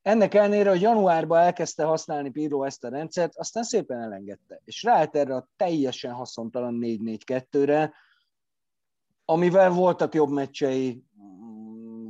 Ennek 0.03 0.35
ellenére, 0.35 0.71
hogy 0.71 0.81
januárban 0.81 1.39
elkezdte 1.39 1.85
használni 1.85 2.31
Pirlo 2.31 2.63
ezt 2.63 2.85
a 2.85 2.89
rendszert, 2.89 3.37
aztán 3.37 3.63
szépen 3.63 4.01
elengedte. 4.01 4.61
És 4.65 4.83
ráállt 4.83 5.17
erre 5.17 5.35
a 5.35 5.49
teljesen 5.57 6.13
haszontalan 6.13 6.79
4-4-2-re, 6.81 7.95
amivel 9.25 9.71
voltak 9.71 10.15
jobb 10.15 10.31
meccsei, 10.31 11.05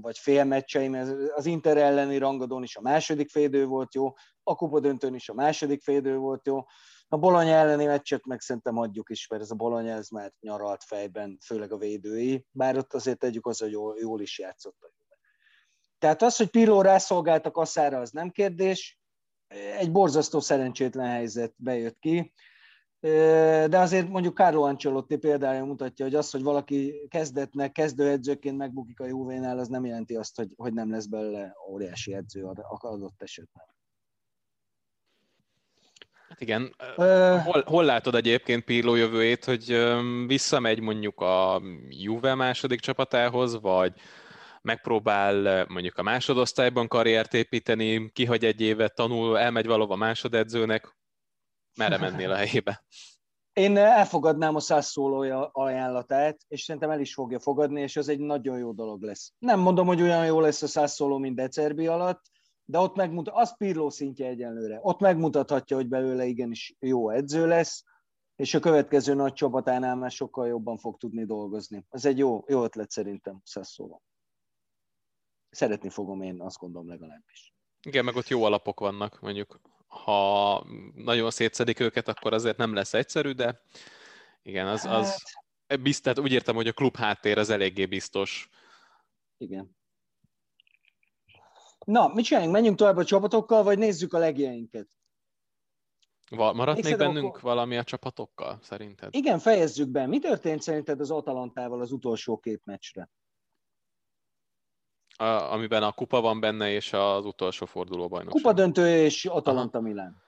vagy 0.01 0.19
félmeccsei, 0.19 0.89
mert 0.89 1.31
az 1.35 1.47
Inter 1.47 1.77
elleni 1.77 2.19
rangadón 2.19 2.63
is 2.63 2.77
a 2.77 2.81
második 2.81 3.31
félidő 3.31 3.67
volt 3.67 3.95
jó, 3.95 4.13
a 4.43 4.55
kupa 4.55 4.81
döntőn 4.81 5.15
is 5.15 5.29
a 5.29 5.35
második 5.35 5.83
félidő 5.83 6.17
volt 6.17 6.47
jó, 6.47 6.65
a 7.13 7.19
Bologna 7.19 7.51
elleni 7.51 7.85
meccset 7.85 8.27
meg 8.27 8.41
szerintem 8.41 8.79
adjuk 8.79 9.11
is, 9.11 9.27
mert 9.27 9.43
ez 9.43 9.51
a 9.51 9.55
Bologna 9.55 9.91
ez 9.91 10.09
már 10.09 10.33
nyaralt 10.41 10.85
fejben, 10.85 11.39
főleg 11.45 11.73
a 11.73 11.77
védői, 11.77 12.47
bár 12.51 12.77
ott 12.77 12.95
azért 12.95 13.19
tegyük 13.19 13.47
az, 13.47 13.59
hogy 13.59 13.71
jól, 13.71 13.97
jól 13.99 14.21
is 14.21 14.39
játszott 14.39 14.77
a 14.81 14.91
Tehát 15.99 16.23
az, 16.23 16.37
hogy 16.37 16.51
Pirlo 16.51 16.83
rászolgált 16.83 17.47
a 17.47 17.51
kaszára, 17.51 17.99
az 17.99 18.11
nem 18.11 18.31
kérdés. 18.31 19.01
Egy 19.79 19.93
borzasztó 19.93 20.41
szerencsétlen 20.41 21.09
helyzet 21.09 21.55
bejött 21.57 21.99
ki. 21.99 22.33
De 23.01 23.79
azért 23.79 24.09
mondjuk 24.09 24.37
Carlo 24.37 24.63
Ancelotti 24.63 25.17
példája 25.17 25.65
mutatja, 25.65 26.05
hogy 26.05 26.15
az, 26.15 26.31
hogy 26.31 26.43
valaki 26.43 27.07
kezdetnek, 27.09 27.73
kezdőedzőként 27.73 28.57
megbukik 28.57 29.01
a 29.01 29.07
Juvénál, 29.07 29.59
az 29.59 29.69
nem 29.69 29.85
jelenti 29.85 30.17
azt, 30.17 30.37
hogy, 30.37 30.53
hogy 30.57 30.73
nem 30.73 30.91
lesz 30.91 31.07
belőle 31.07 31.57
óriási 31.71 32.15
edző 32.15 32.45
adott 32.67 33.23
esetben. 33.23 33.65
Hát 36.33 36.41
igen. 36.41 36.75
Hol, 37.45 37.63
hol 37.67 37.85
látod 37.85 38.15
egyébként 38.15 38.65
Pirlo 38.65 38.95
jövőjét, 38.95 39.45
hogy 39.45 39.77
visszamegy 40.27 40.81
mondjuk 40.81 41.21
a 41.21 41.63
Juve 41.89 42.35
második 42.35 42.81
csapatához, 42.81 43.61
vagy 43.61 43.93
megpróbál 44.63 45.67
mondjuk 45.69 45.99
a 45.99 46.03
másodosztályban 46.03 46.89
karriert 46.89 47.35
építeni, 47.35 48.11
kihagy 48.13 48.45
egy 48.45 48.61
évet, 48.61 48.95
tanul, 48.95 49.39
elmegy 49.39 49.67
valahova 49.67 49.97
másodedzőnek, 49.97 50.97
merre 51.79 51.99
mennél 52.11 52.31
a 52.31 52.37
helyébe? 52.37 52.85
Én 53.53 53.77
elfogadnám 53.77 54.55
a 54.55 54.61
százszólója 54.61 55.51
ajánlatát, 55.53 56.41
és 56.49 56.63
szerintem 56.63 56.91
el 56.91 57.01
is 57.01 57.15
fogja 57.15 57.39
fogadni, 57.39 57.81
és 57.81 57.97
ez 57.97 58.09
egy 58.09 58.21
nagyon 58.21 58.59
jó 58.59 58.73
dolog 58.73 59.03
lesz. 59.03 59.33
Nem 59.39 59.61
mondom, 59.61 59.87
hogy 59.87 60.03
olyan 60.03 60.27
jó 60.27 60.41
lesz 60.41 60.63
a 60.63 60.67
százszóló, 60.67 61.19
mint 61.19 61.37
Decerbi 61.37 61.87
alatt, 61.87 62.23
de 62.65 62.79
ott 62.79 62.95
megmutat, 62.95 63.35
az 63.37 63.57
Pirló 63.57 63.91
szintje 63.91 64.27
egyenlőre. 64.27 64.79
Ott 64.83 65.01
megmutathatja, 65.01 65.77
hogy 65.77 65.89
belőle 65.89 66.25
igenis 66.25 66.77
jó 66.79 67.11
edző 67.11 67.47
lesz, 67.47 67.85
és 68.37 68.55
a 68.55 68.61
következő 68.61 69.15
nagy 69.15 69.33
csapatánál 69.33 69.97
már 69.97 70.11
sokkal 70.11 70.47
jobban 70.49 70.79
fog 70.79 70.97
tudni 70.97 71.25
dolgozni. 71.25 71.87
Ez 71.91 72.05
egy 72.05 72.19
jó, 72.19 72.45
jó 72.47 72.65
ötlet 72.65 72.91
szerintem, 72.91 73.41
Szeszóval. 73.45 74.03
Szeretni 75.51 75.89
fogom 75.89 76.23
én, 76.23 76.41
azt 76.41 76.59
gondolom 76.59 76.89
legalábbis. 76.89 77.55
Igen, 77.83 78.05
meg 78.05 78.17
ott 78.17 78.29
jó 78.29 78.45
alapok 78.45 78.81
vannak, 78.81 79.21
mondjuk 79.21 79.61
ha 79.87 80.67
nagyon 80.95 81.31
szétszedik 81.31 81.81
őket, 81.81 82.09
akkor 82.09 82.33
azért 82.33 82.57
nem 82.57 82.75
lesz 82.75 82.95
egyszerű, 82.95 83.31
de 83.31 83.63
igen, 84.43 84.67
az, 84.67 84.85
az 84.85 85.23
hát... 85.67 85.83
biztos, 85.83 86.17
úgy 86.17 86.33
értem, 86.33 86.55
hogy 86.55 86.67
a 86.67 86.73
klub 86.73 86.97
háttér 86.97 87.39
az 87.39 87.51
eléggé 87.51 87.87
biztos. 87.87 88.49
Igen. 89.37 89.77
Na, 91.85 92.09
mit 92.15 92.25
csináljunk? 92.25 92.55
Menjünk 92.55 92.77
tovább 92.77 92.97
a 92.97 93.05
csapatokkal, 93.05 93.63
vagy 93.63 93.79
nézzük 93.79 94.13
a 94.13 94.19
legjeinket? 94.19 94.89
Va- 96.31 96.55
maradt 96.55 96.77
még, 96.77 96.85
még 96.85 96.97
bennünk 96.97 97.27
akkor... 97.27 97.41
valami 97.41 97.77
a 97.77 97.85
csapatokkal, 97.85 98.59
szerinted? 98.63 99.15
Igen, 99.15 99.39
fejezzük 99.39 99.89
be. 99.89 100.07
Mi 100.07 100.19
történt 100.19 100.63
szerinted 100.63 101.01
az 101.01 101.11
Atalantával 101.11 101.81
az 101.81 101.93
utolsó 101.93 102.39
két 102.39 102.65
meccsre? 102.65 103.11
A, 105.17 105.25
amiben 105.25 105.83
a 105.83 105.93
kupa 105.93 106.21
van 106.21 106.41
benne, 106.41 106.71
és 106.71 106.93
az 106.93 107.25
utolsó 107.25 107.67
forduló 107.67 108.09
bajnokság. 108.09 108.43
Kupa 108.43 108.53
döntő 108.55 108.89
és 108.89 109.25
Atalanta 109.25 109.79
Aha. 109.79 109.87
Milán. 109.87 110.23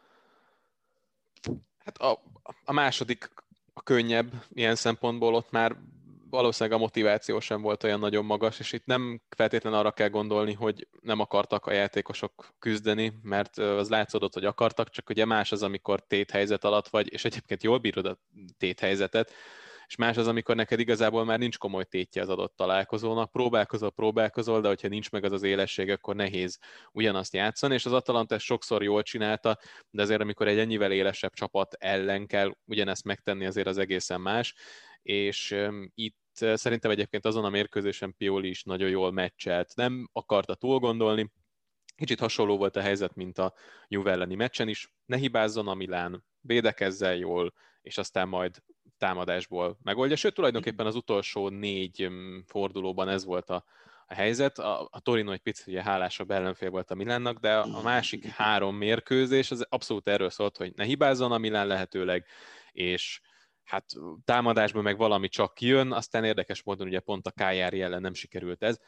Hát 1.79 1.99
a, 1.99 2.23
a 2.65 2.73
második 2.73 3.33
a 3.75 3.83
könnyebb 3.83 4.33
ilyen 4.49 4.75
szempontból, 4.75 5.35
ott 5.35 5.51
már 5.51 5.77
valószínűleg 6.35 6.79
a 6.79 6.83
motiváció 6.83 7.41
sem 7.41 7.61
volt 7.61 7.83
olyan 7.85 7.99
nagyon 7.99 8.25
magas, 8.25 8.59
és 8.59 8.73
itt 8.73 8.87
nem 8.87 9.21
feltétlenül 9.37 9.79
arra 9.79 9.93
kell 9.93 10.09
gondolni, 10.09 10.53
hogy 10.53 10.89
nem 11.01 11.21
akartak 11.21 11.67
a 11.67 11.73
játékosok 11.73 12.49
küzdeni, 12.59 13.13
mert 13.23 13.59
az 13.59 13.89
látszódott, 13.89 14.35
hogy 14.35 14.45
akartak, 14.45 14.91
csak 14.91 15.11
ugye 15.11 15.25
más 15.25 15.53
az, 15.53 15.63
amikor 15.63 16.01
téthelyzet 16.01 16.65
alatt 16.65 16.89
vagy, 16.89 17.13
és 17.13 17.25
egyébként 17.25 17.63
jól 17.63 17.79
bírod 17.79 18.07
a 18.07 18.19
téthelyzetet, 18.59 19.33
és 19.87 19.97
más 19.97 20.17
az, 20.17 20.27
amikor 20.27 20.57
neked 20.57 20.81
igazából 20.81 21.25
már 21.25 21.39
nincs 21.39 21.59
komoly 21.59 21.85
tétje 21.85 22.23
az 22.23 22.29
adott 22.29 22.57
találkozónak, 22.57 23.31
próbálkozol, 23.31 23.91
próbálkozol, 23.91 24.61
de 24.61 24.69
hogyha 24.69 24.89
nincs 24.89 25.11
meg 25.11 25.25
az 25.25 25.33
az 25.33 25.43
élesség, 25.43 25.91
akkor 25.91 26.15
nehéz 26.15 26.59
ugyanazt 26.93 27.35
játszani, 27.35 27.75
és 27.75 27.87
az 27.87 27.93
Atalanta 27.93 28.35
ezt 28.35 28.45
sokszor 28.45 28.83
jól 28.83 29.03
csinálta, 29.03 29.59
de 29.91 30.03
azért 30.03 30.21
amikor 30.21 30.49
egy 30.49 30.59
ennyivel 30.59 30.93
élesebb 30.93 31.33
csapat 31.33 31.75
ellen 31.79 32.27
kell 32.27 32.55
ugyanezt 32.65 33.05
megtenni, 33.05 33.47
azért 33.47 33.67
az 33.67 33.79
egészen 33.79 34.21
más, 34.21 34.55
és 35.03 35.57
itt 35.95 36.17
szerintem 36.35 36.91
egyébként 36.91 37.25
azon 37.25 37.45
a 37.45 37.49
mérkőzésen 37.49 38.15
Pioli 38.17 38.49
is 38.49 38.63
nagyon 38.63 38.89
jól 38.89 39.13
meccselt, 39.13 39.73
nem 39.77 40.09
akarta 40.13 40.55
túl 40.55 40.79
gondolni, 40.79 41.31
Kicsit 41.97 42.21
hasonló 42.21 42.57
volt 42.57 42.77
a 42.77 42.81
helyzet, 42.81 43.15
mint 43.15 43.39
a 43.39 43.55
Juve 43.89 44.11
elleni 44.11 44.35
meccsen 44.35 44.69
is. 44.69 44.93
Ne 45.07 45.17
hibázzon 45.17 45.69
a 45.69 45.75
Milán, 45.75 46.25
védekezzel 46.41 47.15
jól, 47.15 47.53
és 47.83 47.99
aztán 47.99 48.29
majd 48.29 48.63
támadásból 48.99 49.79
megoldja. 49.83 50.17
Sőt, 50.17 50.35
tulajdonképpen 50.35 50.87
az 50.87 50.95
utolsó 50.95 51.49
négy 51.49 52.09
mm, 52.09 52.39
fordulóban 52.47 53.09
ez 53.09 53.25
volt 53.25 53.51
a, 53.51 53.65
a 54.07 54.15
helyzet. 54.15 54.59
A, 54.59 54.89
a 54.91 55.01
Torino 55.01 55.33
egy 55.33 55.41
picit 55.41 55.67
ugye 55.67 55.83
hálásabb 55.83 56.31
ellenfél 56.31 56.71
volt 56.71 56.91
a 56.91 56.95
Milánnak, 56.95 57.39
de 57.39 57.57
a 57.57 57.83
másik 57.83 58.27
három 58.27 58.77
mérkőzés 58.77 59.51
az 59.51 59.67
abszolút 59.69 60.09
erről 60.09 60.31
szólt, 60.31 60.57
hogy 60.57 60.73
ne 60.77 60.85
hibázzon 60.85 61.33
a 61.33 61.39
Milán 61.39 61.67
lehetőleg, 61.67 62.27
és 62.73 63.21
hát 63.65 63.85
támadásban 64.25 64.83
meg 64.83 64.97
valami 64.97 65.29
csak 65.29 65.61
jön, 65.61 65.93
aztán 65.93 66.25
érdekes 66.25 66.63
módon 66.63 66.87
ugye 66.87 67.01
pont 67.01 67.27
a 67.27 67.31
Kájári 67.31 67.83
ellen 67.83 68.01
nem 68.01 68.15
sikerült 68.15 68.63
ez, 68.63 68.79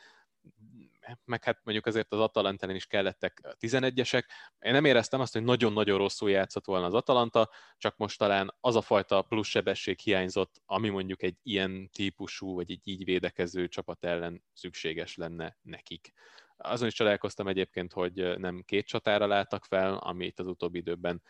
meg 1.24 1.44
hát 1.44 1.60
mondjuk 1.64 1.86
azért 1.86 2.12
az 2.12 2.20
Atalantán 2.20 2.70
is 2.70 2.86
kellettek 2.86 3.56
11-esek. 3.60 4.24
Én 4.58 4.72
nem 4.72 4.84
éreztem 4.84 5.20
azt, 5.20 5.32
hogy 5.32 5.42
nagyon-nagyon 5.42 5.98
rosszul 5.98 6.30
játszott 6.30 6.64
volna 6.64 6.86
az 6.86 6.94
Atalanta, 6.94 7.50
csak 7.76 7.96
most 7.96 8.18
talán 8.18 8.54
az 8.60 8.76
a 8.76 8.80
fajta 8.80 9.22
plusz 9.22 9.48
sebesség 9.48 9.98
hiányzott, 9.98 10.62
ami 10.64 10.88
mondjuk 10.88 11.22
egy 11.22 11.36
ilyen 11.42 11.90
típusú, 11.92 12.54
vagy 12.54 12.70
egy 12.70 12.80
így 12.84 13.04
védekező 13.04 13.68
csapat 13.68 14.04
ellen 14.04 14.42
szükséges 14.52 15.16
lenne 15.16 15.56
nekik. 15.62 16.12
Azon 16.56 16.88
is 16.88 16.94
csodálkoztam 16.94 17.48
egyébként, 17.48 17.92
hogy 17.92 18.38
nem 18.38 18.62
két 18.66 18.86
csatára 18.86 19.26
láttak 19.26 19.64
fel, 19.64 19.94
ami 19.94 20.26
itt 20.26 20.38
az 20.38 20.46
utóbbi 20.46 20.78
időben 20.78 21.22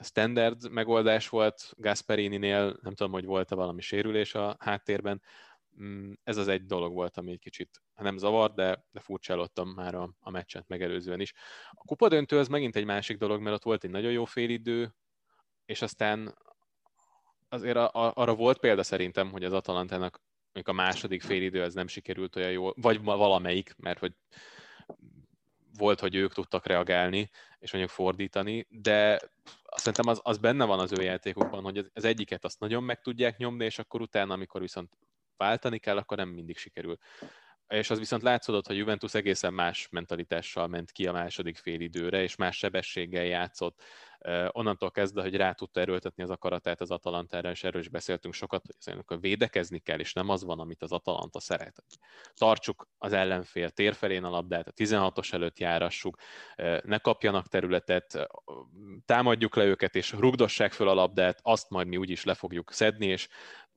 standard 0.00 0.70
megoldás 0.70 1.28
volt 1.28 1.72
Gasperini-nél, 1.76 2.78
nem 2.82 2.94
tudom, 2.94 3.12
hogy 3.12 3.24
volt-e 3.24 3.54
valami 3.54 3.80
sérülés 3.80 4.34
a 4.34 4.56
háttérben, 4.58 5.22
Mm, 5.82 6.12
ez 6.22 6.36
az 6.36 6.48
egy 6.48 6.66
dolog 6.66 6.92
volt, 6.92 7.16
ami 7.16 7.30
egy 7.30 7.38
kicsit 7.38 7.82
nem 7.96 8.16
zavar, 8.16 8.54
de, 8.54 8.84
de 8.90 9.00
furcsálottam 9.00 9.68
már 9.68 9.94
a, 9.94 10.10
a 10.20 10.30
meccset 10.30 10.68
megelőzően 10.68 11.20
is. 11.20 11.32
A 11.70 11.84
kupadöntő 11.84 12.38
az 12.38 12.48
megint 12.48 12.76
egy 12.76 12.84
másik 12.84 13.18
dolog, 13.18 13.40
mert 13.40 13.56
ott 13.56 13.62
volt 13.62 13.84
egy 13.84 13.90
nagyon 13.90 14.12
jó 14.12 14.24
félidő, 14.24 14.94
és 15.64 15.82
aztán 15.82 16.38
azért 17.48 17.76
a, 17.76 17.90
a, 17.92 18.12
arra 18.14 18.34
volt 18.34 18.58
példa 18.58 18.82
szerintem, 18.82 19.30
hogy 19.30 19.44
az 19.44 19.52
Atalantának 19.52 20.22
mondjuk 20.52 20.78
a 20.78 20.82
második 20.82 21.22
félidő 21.22 21.62
az 21.62 21.74
nem 21.74 21.86
sikerült 21.86 22.36
olyan 22.36 22.50
jól, 22.50 22.74
vagy 22.76 23.02
valamelyik, 23.02 23.74
mert 23.76 23.98
hogy 23.98 24.12
volt, 25.76 26.00
hogy 26.00 26.14
ők 26.14 26.32
tudtak 26.32 26.66
reagálni, 26.66 27.30
és 27.58 27.72
mondjuk 27.72 27.94
fordítani, 27.94 28.66
de 28.68 29.20
szerintem 29.76 30.08
az, 30.08 30.20
az 30.22 30.38
benne 30.38 30.64
van 30.64 30.78
az 30.78 30.92
ő 30.98 31.02
játékukban, 31.02 31.62
hogy 31.62 31.90
az 31.94 32.04
egyiket 32.04 32.44
azt 32.44 32.60
nagyon 32.60 32.82
meg 32.82 33.00
tudják 33.00 33.36
nyomni, 33.36 33.64
és 33.64 33.78
akkor 33.78 34.00
utána, 34.00 34.32
amikor 34.32 34.60
viszont 34.60 34.92
váltani 35.36 35.78
kell, 35.78 35.96
akkor 35.96 36.16
nem 36.16 36.28
mindig 36.28 36.56
sikerül. 36.56 36.98
És 37.70 37.90
az 37.90 37.98
viszont 37.98 38.22
látszódott, 38.22 38.66
hogy 38.66 38.76
Juventus 38.76 39.14
egészen 39.14 39.54
más 39.54 39.88
mentalitással 39.90 40.66
ment 40.66 40.92
ki 40.92 41.06
a 41.06 41.12
második 41.12 41.56
félidőre, 41.56 42.22
és 42.22 42.36
más 42.36 42.56
sebességgel 42.56 43.24
játszott. 43.24 43.82
Onnantól 44.48 44.90
kezdve, 44.90 45.22
hogy 45.22 45.36
rá 45.36 45.52
tudta 45.52 45.80
erőltetni 45.80 46.22
az 46.22 46.30
akaratát 46.30 46.80
az 46.80 46.90
Atalantára, 46.90 47.50
és 47.50 47.64
erről 47.64 47.80
is 47.80 47.88
beszéltünk 47.88 48.34
sokat, 48.34 48.64
hogy 48.84 48.98
akkor 48.98 49.20
védekezni 49.20 49.78
kell, 49.78 49.98
és 49.98 50.12
nem 50.12 50.28
az 50.28 50.44
van, 50.44 50.58
amit 50.58 50.82
az 50.82 50.92
Atalanta 50.92 51.40
szeret. 51.40 51.84
Tartsuk 52.34 52.88
az 52.98 53.12
ellenfél 53.12 53.70
térfelén 53.70 54.24
a 54.24 54.30
labdát, 54.30 54.68
a 54.68 54.72
16-os 54.72 55.32
előtt 55.32 55.58
járassuk, 55.58 56.16
ne 56.82 56.98
kapjanak 56.98 57.48
területet, 57.48 58.28
támadjuk 59.04 59.56
le 59.56 59.64
őket, 59.64 59.94
és 59.94 60.12
rugdossák 60.12 60.72
föl 60.72 60.88
a 60.88 60.94
labdát, 60.94 61.38
azt 61.42 61.70
majd 61.70 61.86
mi 61.86 61.96
úgyis 61.96 62.24
le 62.24 62.34
fogjuk 62.34 62.72
szedni, 62.72 63.06
és 63.06 63.28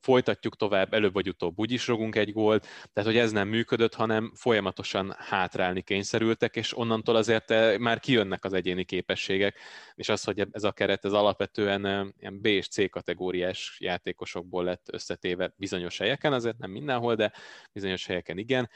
folytatjuk 0.04 0.56
tovább, 0.56 0.94
előbb 0.94 1.14
vagy 1.14 1.28
utóbb 1.28 1.60
úgyis 1.60 1.88
rogunk 1.88 2.16
egy 2.16 2.32
gólt, 2.32 2.68
tehát 2.94 3.10
hogy 3.10 3.20
ez 3.20 3.32
nem 3.32 3.48
működött, 3.48 3.94
hanem 3.94 4.32
folyamatosan 4.36 5.16
hátrálni 5.18 5.82
kényszerültek, 5.82 6.56
és 6.56 6.78
onnantól 6.78 7.16
azért 7.16 7.52
eh, 7.52 7.78
már 7.78 8.00
kijönnek 8.00 8.46
az 8.46 8.54
egyéni 8.54 8.84
képességek, 8.86 9.60
és 9.96 10.10
az, 10.10 10.24
hogy 10.24 10.48
ez 10.52 10.64
a 10.64 10.72
keret 10.72 11.06
ez 11.06 11.14
alapvetően 11.14 11.86
eh, 11.86 12.08
ilyen 12.20 12.42
B 12.42 12.46
és 12.46 12.68
C 12.68 12.90
kategóriás 12.90 13.78
játékosokból 13.80 14.64
lett 14.64 14.88
összetéve 14.92 15.54
bizonyos 15.56 15.98
helyeken, 15.98 16.34
azért 16.34 16.58
nem 16.58 16.72
mindenhol, 16.72 17.16
de 17.16 17.32
bizonyos 17.72 18.06
helyeken 18.06 18.38
igen, 18.38 18.70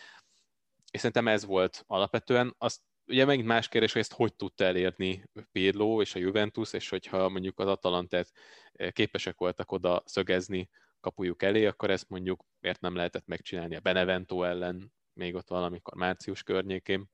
és 0.91 0.99
szerintem 0.99 1.27
ez 1.27 1.45
volt 1.45 1.83
alapvetően. 1.87 2.55
Azt 2.57 2.81
ugye 3.07 3.25
megint 3.25 3.47
más 3.47 3.67
kérdés, 3.67 3.91
hogy 3.91 4.01
ezt 4.01 4.13
hogy 4.13 4.35
tudta 4.35 4.63
elérni 4.63 5.23
Pirlo 5.51 6.01
és 6.01 6.15
a 6.15 6.19
Juventus, 6.19 6.73
és 6.73 6.89
hogyha 6.89 7.29
mondjuk 7.29 7.59
az 7.59 7.67
Atalantát 7.67 8.31
eh, 8.73 8.91
képesek 8.91 9.37
voltak 9.37 9.71
oda 9.71 10.03
szögezni 10.05 10.69
kapujuk 11.07 11.43
elé, 11.43 11.65
akkor 11.65 11.89
ezt 11.89 12.09
mondjuk 12.09 12.45
miért 12.59 12.81
nem 12.81 12.95
lehetett 12.95 13.25
megcsinálni 13.25 13.75
a 13.75 13.79
Benevento 13.79 14.43
ellen, 14.43 14.93
még 15.13 15.35
ott 15.35 15.49
valamikor 15.49 15.93
március 15.93 16.43
környékén, 16.43 17.05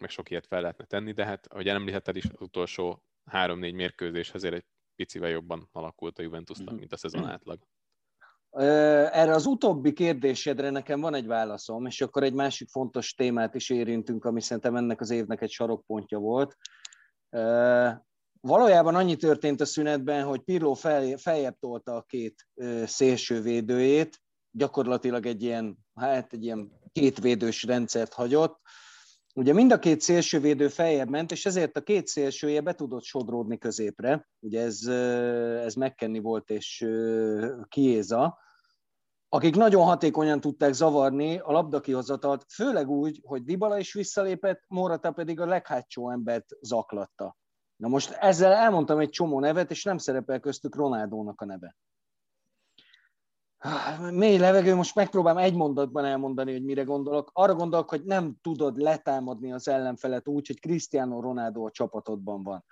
meg 0.00 0.10
sok 0.10 0.30
ilyet 0.30 0.46
fel 0.46 0.60
lehetne 0.60 0.84
tenni, 0.84 1.12
de 1.12 1.24
hát, 1.24 1.46
ahogy 1.46 1.68
említetted 1.68 2.16
is, 2.16 2.24
az 2.24 2.40
utolsó 2.40 3.02
három-négy 3.24 3.74
mérkőzés 3.74 4.30
azért 4.30 4.54
egy 4.54 4.64
picivel 4.94 5.30
jobban 5.30 5.68
alakult 5.72 6.18
a 6.18 6.22
Juventusnak, 6.22 6.68
mhm. 6.68 6.78
mint 6.78 6.92
a 6.92 6.96
szezon 6.96 7.24
átlag. 7.24 7.58
Erre 8.50 9.34
az 9.34 9.46
utóbbi 9.46 9.92
kérdésedre 9.92 10.70
nekem 10.70 11.00
van 11.00 11.14
egy 11.14 11.26
válaszom, 11.26 11.86
és 11.86 12.00
akkor 12.00 12.22
egy 12.22 12.34
másik 12.34 12.68
fontos 12.68 13.14
témát 13.14 13.54
is 13.54 13.70
érintünk, 13.70 14.24
ami 14.24 14.40
szerintem 14.40 14.76
ennek 14.76 15.00
az 15.00 15.10
évnek 15.10 15.40
egy 15.40 15.50
sarokpontja 15.50 16.18
volt. 16.18 16.56
Valójában 18.46 18.94
annyi 18.94 19.16
történt 19.16 19.60
a 19.60 19.64
szünetben, 19.64 20.24
hogy 20.24 20.40
Pirlo 20.40 20.74
fel, 20.74 21.16
feljebb 21.16 21.58
tolta 21.58 21.96
a 21.96 22.02
két 22.02 22.46
szélső 22.84 23.40
védőjét, 23.40 24.20
gyakorlatilag 24.50 25.26
egy 25.26 25.42
ilyen, 25.42 25.78
hát 25.94 26.32
egy 26.32 26.44
ilyen 26.44 26.72
kétvédős 26.92 27.62
rendszert 27.62 28.12
hagyott, 28.12 28.60
Ugye 29.34 29.52
mind 29.52 29.72
a 29.72 29.78
két 29.78 30.00
szélsővédő 30.00 30.68
feljebb 30.68 31.08
ment, 31.08 31.30
és 31.30 31.46
ezért 31.46 31.76
a 31.76 31.82
két 31.82 32.06
szélsője 32.06 32.60
be 32.60 32.74
tudott 32.74 33.02
sodródni 33.02 33.58
középre. 33.58 34.28
Ugye 34.40 34.60
ez, 34.60 34.86
ez 35.64 35.74
megkenni 35.74 36.18
volt, 36.18 36.50
és 36.50 36.86
Kiéza, 37.68 38.38
akik 39.28 39.56
nagyon 39.56 39.84
hatékonyan 39.84 40.40
tudták 40.40 40.72
zavarni 40.72 41.38
a 41.38 41.52
labdakihozatalt, 41.52 42.44
főleg 42.48 42.88
úgy, 42.88 43.20
hogy 43.24 43.42
Dybala 43.42 43.78
is 43.78 43.92
visszalépett, 43.92 44.64
Morata 44.68 45.12
pedig 45.12 45.40
a 45.40 45.46
leghátsó 45.46 46.10
embert 46.10 46.46
zaklatta. 46.60 47.36
Na 47.82 47.88
most 47.88 48.10
ezzel 48.10 48.52
elmondtam 48.52 48.98
egy 48.98 49.10
csomó 49.10 49.40
nevet, 49.40 49.70
és 49.70 49.84
nem 49.84 49.98
szerepel 49.98 50.40
köztük 50.40 50.76
Ronaldónak 50.76 51.40
a 51.40 51.44
neve. 51.44 51.76
Mély 54.10 54.38
levegő, 54.38 54.74
most 54.74 54.94
megpróbálom 54.94 55.42
egy 55.42 55.54
mondatban 55.54 56.04
elmondani, 56.04 56.52
hogy 56.52 56.64
mire 56.64 56.82
gondolok. 56.82 57.30
Arra 57.32 57.54
gondolok, 57.54 57.88
hogy 57.88 58.04
nem 58.04 58.36
tudod 58.42 58.76
letámadni 58.76 59.52
az 59.52 59.68
ellenfelet 59.68 60.28
úgy, 60.28 60.46
hogy 60.46 60.60
Cristiano 60.60 61.20
Ronaldo 61.20 61.64
a 61.64 61.70
csapatodban 61.70 62.42
van. 62.42 62.64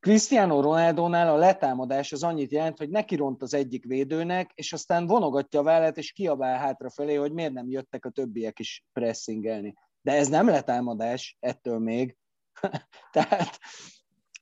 Cristiano 0.00 0.60
Ronaldónál 0.60 1.28
a 1.28 1.36
letámadás 1.36 2.12
az 2.12 2.22
annyit 2.22 2.52
jelent, 2.52 2.78
hogy 2.78 2.90
neki 2.90 3.16
ront 3.16 3.42
az 3.42 3.54
egyik 3.54 3.84
védőnek, 3.84 4.50
és 4.54 4.72
aztán 4.72 5.06
vonogatja 5.06 5.60
a 5.60 5.62
vállat, 5.62 5.96
és 5.96 6.12
kiabál 6.12 6.58
hátrafelé, 6.58 7.14
hogy 7.14 7.32
miért 7.32 7.52
nem 7.52 7.68
jöttek 7.68 8.04
a 8.04 8.10
többiek 8.10 8.58
is 8.58 8.84
pressingelni. 8.92 9.74
De 10.00 10.12
ez 10.12 10.28
nem 10.28 10.46
letámadás, 10.46 11.36
ettől 11.40 11.78
még. 11.78 12.16
Tehát 13.12 13.58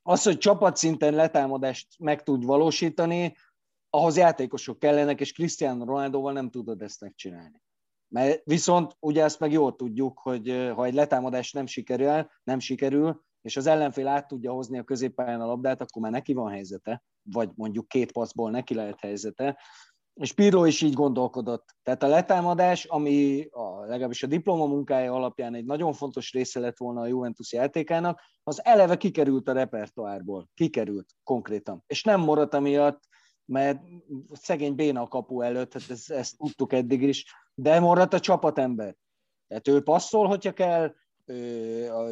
az, 0.07 0.23
hogy 0.23 0.37
csapatszinten 0.37 1.13
letámadást 1.13 1.87
meg 1.99 2.23
tud 2.23 2.45
valósítani, 2.45 3.35
ahhoz 3.89 4.17
játékosok 4.17 4.79
kellenek, 4.79 5.19
és 5.19 5.31
Cristiano 5.31 5.85
Ronaldoval 5.85 6.33
nem 6.33 6.49
tudod 6.49 6.81
ezt 6.81 7.01
megcsinálni. 7.01 7.61
Mert 8.07 8.41
viszont 8.43 8.95
ugye 8.99 9.23
ezt 9.23 9.39
meg 9.39 9.51
jól 9.51 9.75
tudjuk, 9.75 10.19
hogy 10.19 10.71
ha 10.75 10.85
egy 10.85 10.93
letámadás 10.93 11.51
nem 11.51 11.65
sikerül, 11.65 12.27
nem 12.43 12.59
sikerül, 12.59 13.23
és 13.41 13.57
az 13.57 13.65
ellenfél 13.65 14.07
át 14.07 14.27
tudja 14.27 14.51
hozni 14.51 14.77
a 14.77 14.83
középpályán 14.83 15.41
a 15.41 15.45
labdát, 15.45 15.81
akkor 15.81 16.01
már 16.01 16.11
neki 16.11 16.33
van 16.33 16.51
helyzete, 16.51 17.03
vagy 17.21 17.49
mondjuk 17.55 17.87
két 17.87 18.11
passzból 18.11 18.51
neki 18.51 18.73
lehet 18.73 18.99
helyzete, 18.99 19.59
és 20.15 20.33
Pirlo 20.33 20.65
is 20.65 20.81
így 20.81 20.93
gondolkodott. 20.93 21.75
Tehát 21.83 22.03
a 22.03 22.07
letámadás, 22.07 22.85
ami 22.85 23.47
a, 23.51 23.85
legalábbis 23.85 24.23
a 24.23 24.27
diploma 24.27 24.65
munkája 24.65 25.13
alapján 25.13 25.55
egy 25.55 25.65
nagyon 25.65 25.93
fontos 25.93 26.31
része 26.31 26.59
lett 26.59 26.77
volna 26.77 27.01
a 27.01 27.07
Juventus 27.07 27.53
játékának, 27.53 28.21
az 28.43 28.65
eleve 28.65 28.95
kikerült 28.97 29.47
a 29.47 29.53
repertoárból. 29.53 30.49
Kikerült 30.53 31.09
konkrétan. 31.23 31.83
És 31.87 32.03
nem 32.03 32.21
maradt 32.21 32.59
miatt, 32.59 33.03
mert 33.45 33.81
szegény 34.31 34.75
béna 34.75 35.07
kapu 35.07 35.41
előtt, 35.41 35.73
hát 35.73 35.89
ezt, 35.89 36.11
ezt 36.11 36.37
tudtuk 36.37 36.73
eddig 36.73 37.01
is, 37.01 37.25
de 37.53 37.79
maradt 37.79 38.13
a 38.13 38.19
csapatember. 38.19 38.95
Tehát 39.47 39.67
ő 39.67 39.83
passzol, 39.83 40.27
hogyha 40.27 40.51
kell, 40.51 40.93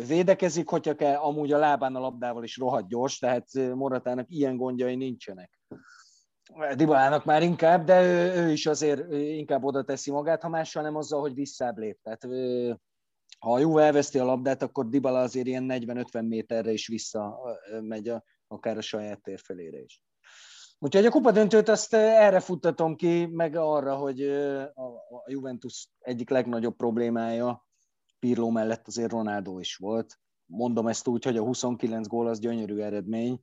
védekezik, 0.07 0.69
hogyha 0.69 0.95
kell, 0.95 1.15
amúgy 1.15 1.51
a 1.51 1.57
lábán 1.57 1.95
a 1.95 1.99
labdával 1.99 2.43
is 2.43 2.57
rohadt 2.57 2.87
gyors, 2.87 3.17
tehát 3.17 3.47
Moratának 3.53 4.29
ilyen 4.29 4.57
gondjai 4.57 4.95
nincsenek. 4.95 5.59
Dibalának 6.75 7.25
már 7.25 7.43
inkább, 7.43 7.85
de 7.85 8.01
ő, 8.03 8.33
ő 8.33 8.51
is 8.51 8.65
azért 8.65 9.11
inkább 9.13 9.63
oda 9.63 9.83
teszi 9.83 10.11
magát, 10.11 10.41
ha 10.41 10.49
mással 10.49 10.83
nem 10.83 10.95
azzal, 10.95 11.21
hogy 11.21 11.33
visszább 11.33 11.77
lép. 11.77 11.99
Tehát 12.01 12.23
ha 13.39 13.53
a 13.53 13.59
Juve 13.59 13.83
elveszti 13.83 14.19
a 14.19 14.25
labdát, 14.25 14.61
akkor 14.61 14.89
Dybala 14.89 15.19
azért 15.19 15.47
ilyen 15.47 15.65
40-50 15.69 16.27
méterre 16.27 16.71
is 16.71 16.87
vissza 16.87 17.39
megy 17.81 18.09
a, 18.09 18.23
akár 18.47 18.77
a 18.77 18.81
saját 18.81 19.21
térfelére 19.21 19.79
is. 19.79 20.01
Úgyhogy 20.79 21.05
a 21.05 21.09
kupa 21.09 21.31
döntőt 21.31 21.69
azt 21.69 21.93
erre 21.93 22.39
futtatom 22.39 22.95
ki, 22.95 23.25
meg 23.25 23.55
arra, 23.55 23.95
hogy 23.95 24.21
a 24.71 25.23
Juventus 25.25 25.87
egyik 25.99 26.29
legnagyobb 26.29 26.75
problémája 26.75 27.67
Pirlo 28.19 28.49
mellett 28.49 28.87
azért 28.87 29.11
Ronaldo 29.11 29.59
is 29.59 29.75
volt. 29.75 30.19
Mondom 30.45 30.87
ezt 30.87 31.07
úgy, 31.07 31.23
hogy 31.23 31.37
a 31.37 31.43
29 31.43 32.07
gól 32.07 32.27
az 32.27 32.39
gyönyörű 32.39 32.79
eredmény. 32.79 33.41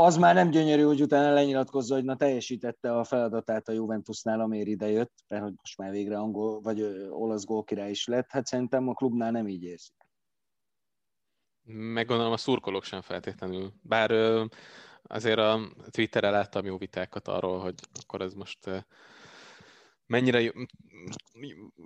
Az 0.00 0.16
már 0.16 0.34
nem 0.34 0.50
gyönyörű, 0.50 0.82
hogy 0.82 1.02
utána 1.02 1.32
lenyilatkozza, 1.32 1.94
hogy 1.94 2.04
na 2.04 2.16
teljesítette 2.16 2.98
a 2.98 3.04
feladatát 3.04 3.68
a 3.68 3.72
Juventusnál, 3.72 4.40
amiért 4.40 4.66
idejött, 4.66 5.12
mert 5.28 5.42
hogy 5.42 5.52
most 5.56 5.78
már 5.78 5.90
végre 5.90 6.18
angol 6.18 6.60
vagy 6.60 6.82
olasz 7.10 7.44
gólkirály 7.44 7.90
is 7.90 8.06
lett. 8.06 8.30
Hát 8.30 8.46
szerintem 8.46 8.88
a 8.88 8.94
klubnál 8.94 9.30
nem 9.30 9.48
így 9.48 9.62
érzik. 9.62 9.94
Meg 11.70 12.06
gondolom 12.06 12.32
a 12.32 12.36
szurkolók 12.36 12.84
sem 12.84 13.00
feltétlenül. 13.00 13.72
Bár 13.82 14.10
azért 15.02 15.38
a 15.38 15.60
Twitterre 15.90 16.30
láttam 16.30 16.64
jó 16.64 16.78
vitákat 16.78 17.28
arról, 17.28 17.58
hogy 17.58 17.74
akkor 18.02 18.20
ez 18.20 18.34
most 18.34 18.58
mennyire 20.06 20.52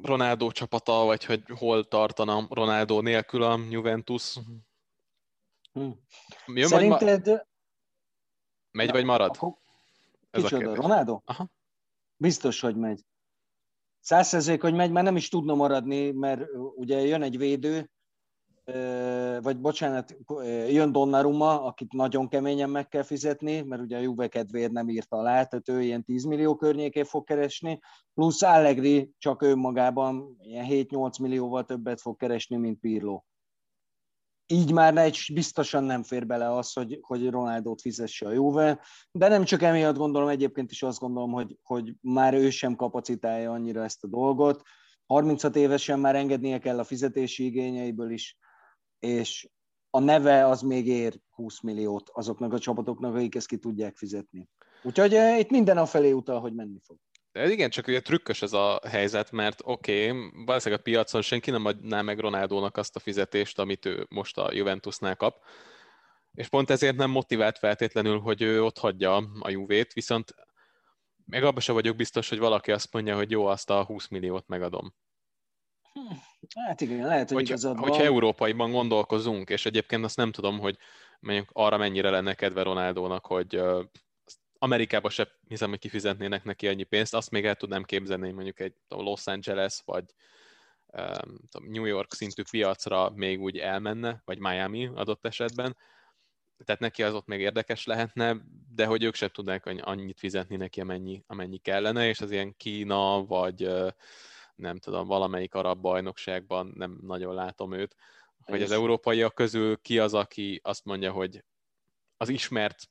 Ronaldo 0.02 0.50
csapata, 0.50 1.04
vagy 1.04 1.24
hogy 1.24 1.42
hol 1.58 1.84
tartana 1.88 2.46
Ronaldo 2.50 3.00
nélkül 3.00 3.42
a 3.42 3.58
Juventus. 3.70 4.38
Hm. 5.72 5.90
Jön 6.46 6.68
Szerinted... 6.68 7.26
Ma... 7.26 7.50
Megy 8.72 8.90
vagy 8.90 9.04
marad? 9.04 9.30
Akkor... 9.36 9.54
Ez 10.30 10.42
Kicsoda, 10.42 10.70
a 10.70 10.74
Ronaldo? 10.74 11.20
Aha. 11.24 11.48
Biztos, 12.16 12.60
hogy 12.60 12.76
megy. 12.76 13.04
Százszerzék, 14.00 14.60
hogy 14.60 14.74
megy, 14.74 14.90
mert 14.90 15.06
nem 15.06 15.16
is 15.16 15.28
tudna 15.28 15.54
maradni, 15.54 16.10
mert 16.10 16.42
ugye 16.74 17.00
jön 17.00 17.22
egy 17.22 17.38
védő, 17.38 17.90
vagy 19.40 19.60
bocsánat, 19.60 20.16
jön 20.68 20.92
Donnarumma, 20.92 21.64
akit 21.64 21.92
nagyon 21.92 22.28
keményen 22.28 22.70
meg 22.70 22.88
kell 22.88 23.02
fizetni, 23.02 23.60
mert 23.60 23.82
ugye 23.82 23.96
a 23.96 24.00
Juve 24.00 24.28
kedvéért 24.28 24.72
nem 24.72 24.88
írta 24.88 25.16
alá, 25.16 25.44
tehát 25.44 25.68
ő 25.68 25.82
ilyen 25.82 26.04
10 26.04 26.24
millió 26.24 26.56
környékén 26.56 27.04
fog 27.04 27.24
keresni, 27.24 27.80
plusz 28.14 28.42
Allegri 28.42 29.12
csak 29.18 29.42
önmagában 29.42 30.36
ilyen 30.42 30.66
7-8 30.68 31.20
millióval 31.20 31.64
többet 31.64 32.00
fog 32.00 32.16
keresni, 32.16 32.56
mint 32.56 32.80
Pirlo. 32.80 33.22
Így 34.52 34.72
már 34.72 34.96
egy 34.96 35.18
biztosan 35.32 35.84
nem 35.84 36.02
fér 36.02 36.26
bele 36.26 36.56
az, 36.56 36.72
hogy, 36.72 36.98
hogy 37.00 37.30
Ronaldot 37.30 37.80
fizesse 37.80 38.26
a 38.26 38.32
Juve, 38.32 38.80
de 39.12 39.28
nem 39.28 39.44
csak 39.44 39.62
emiatt 39.62 39.96
gondolom, 39.96 40.28
egyébként 40.28 40.70
is 40.70 40.82
azt 40.82 40.98
gondolom, 40.98 41.32
hogy, 41.32 41.58
hogy 41.62 41.94
már 42.00 42.34
ő 42.34 42.50
sem 42.50 42.76
kapacitálja 42.76 43.52
annyira 43.52 43.84
ezt 43.84 44.04
a 44.04 44.08
dolgot, 44.08 44.62
36 45.06 45.56
évesen 45.56 46.00
már 46.00 46.16
engednie 46.16 46.58
kell 46.58 46.78
a 46.78 46.84
fizetési 46.84 47.44
igényeiből 47.44 48.10
is, 48.10 48.38
és 48.98 49.50
a 49.90 50.00
neve 50.00 50.46
az 50.46 50.60
még 50.60 50.86
ér 50.86 51.20
20 51.30 51.60
milliót 51.60 52.10
azoknak 52.12 52.52
a 52.52 52.58
csapatoknak, 52.58 53.14
akik 53.14 53.34
ezt 53.34 53.46
ki 53.46 53.56
tudják 53.56 53.96
fizetni. 53.96 54.48
Úgyhogy 54.82 55.14
eh, 55.14 55.38
itt 55.38 55.50
minden 55.50 55.78
a 55.78 55.86
felé 55.86 56.10
utal, 56.10 56.40
hogy 56.40 56.54
menni 56.54 56.78
fog. 56.82 56.96
De 57.32 57.50
igen, 57.50 57.70
csak 57.70 57.86
ugye 57.86 58.00
trükkös 58.00 58.42
ez 58.42 58.52
a 58.52 58.80
helyzet, 58.88 59.30
mert 59.30 59.60
oké, 59.64 60.10
okay, 60.10 60.30
valószínűleg 60.44 60.80
a 60.80 60.82
piacon 60.82 61.22
senki 61.22 61.50
nem 61.50 61.64
adná 61.64 62.02
meg 62.02 62.18
Ronaldónak 62.18 62.76
azt 62.76 62.96
a 62.96 63.00
fizetést, 63.00 63.58
amit 63.58 63.86
ő 63.86 64.06
most 64.08 64.38
a 64.38 64.52
Juventusnál 64.52 65.16
kap, 65.16 65.44
és 66.34 66.48
pont 66.48 66.70
ezért 66.70 66.96
nem 66.96 67.10
motivált 67.10 67.58
feltétlenül, 67.58 68.20
hogy 68.20 68.42
ő 68.42 68.64
ott 68.64 68.78
hagyja 68.78 69.16
a 69.40 69.50
Juvét, 69.50 69.92
viszont 69.92 70.34
meg 71.24 71.44
abban 71.44 71.60
sem 71.60 71.74
vagyok 71.74 71.96
biztos, 71.96 72.28
hogy 72.28 72.38
valaki 72.38 72.72
azt 72.72 72.92
mondja, 72.92 73.16
hogy 73.16 73.30
jó, 73.30 73.46
azt 73.46 73.70
a 73.70 73.84
20 73.84 74.08
milliót 74.08 74.48
megadom. 74.48 74.94
Hát 76.66 76.80
igen, 76.80 77.06
lehet, 77.06 77.28
hogy, 77.28 77.36
hogy 77.36 77.48
igazad 77.48 77.78
van. 77.78 77.88
Hogyha 77.88 78.04
európaiban 78.04 78.70
gondolkozunk, 78.70 79.50
és 79.50 79.66
egyébként 79.66 80.04
azt 80.04 80.16
nem 80.16 80.32
tudom, 80.32 80.58
hogy 80.58 80.78
mondjuk 81.20 81.48
arra 81.52 81.76
mennyire 81.76 82.10
lenne 82.10 82.34
kedve 82.34 82.62
Ronaldónak, 82.62 83.26
hogy 83.26 83.60
Amerikába 84.62 85.10
se 85.10 85.28
hiszem, 85.48 85.68
hogy 85.68 85.78
kifizetnének 85.78 86.44
neki 86.44 86.68
annyi 86.68 86.82
pénzt, 86.82 87.14
azt 87.14 87.30
még 87.30 87.44
el 87.44 87.54
tudnám 87.54 87.82
képzelni, 87.82 88.30
mondjuk 88.30 88.60
egy 88.60 88.74
Los 88.88 89.26
Angeles, 89.26 89.82
vagy 89.84 90.04
um, 90.86 91.38
New 91.68 91.84
York 91.84 92.12
szintű 92.12 92.42
piacra 92.50 93.10
még 93.10 93.40
úgy 93.40 93.58
elmenne, 93.58 94.22
vagy 94.24 94.38
Miami 94.38 94.90
adott 94.94 95.26
esetben, 95.26 95.76
tehát 96.64 96.80
neki 96.80 97.02
az 97.02 97.14
ott 97.14 97.26
még 97.26 97.40
érdekes 97.40 97.84
lehetne, 97.84 98.36
de 98.74 98.86
hogy 98.86 99.02
ők 99.02 99.14
sem 99.14 99.28
tudnák 99.28 99.66
annyit 99.66 100.18
fizetni 100.18 100.56
neki, 100.56 100.80
amennyi, 100.80 101.22
amennyi 101.26 101.58
kellene, 101.58 102.08
és 102.08 102.20
az 102.20 102.30
ilyen 102.30 102.56
Kína, 102.56 103.24
vagy 103.24 103.70
nem 104.54 104.78
tudom, 104.78 105.06
valamelyik 105.06 105.54
arab 105.54 105.80
bajnokságban 105.80 106.72
nem 106.74 106.98
nagyon 107.00 107.34
látom 107.34 107.72
őt, 107.72 107.96
hogy 108.44 108.62
az 108.62 108.70
európaiak 108.70 109.34
közül 109.34 109.80
ki 109.80 109.98
az, 109.98 110.14
aki 110.14 110.60
azt 110.62 110.84
mondja, 110.84 111.12
hogy 111.12 111.44
az 112.16 112.28
ismert 112.28 112.90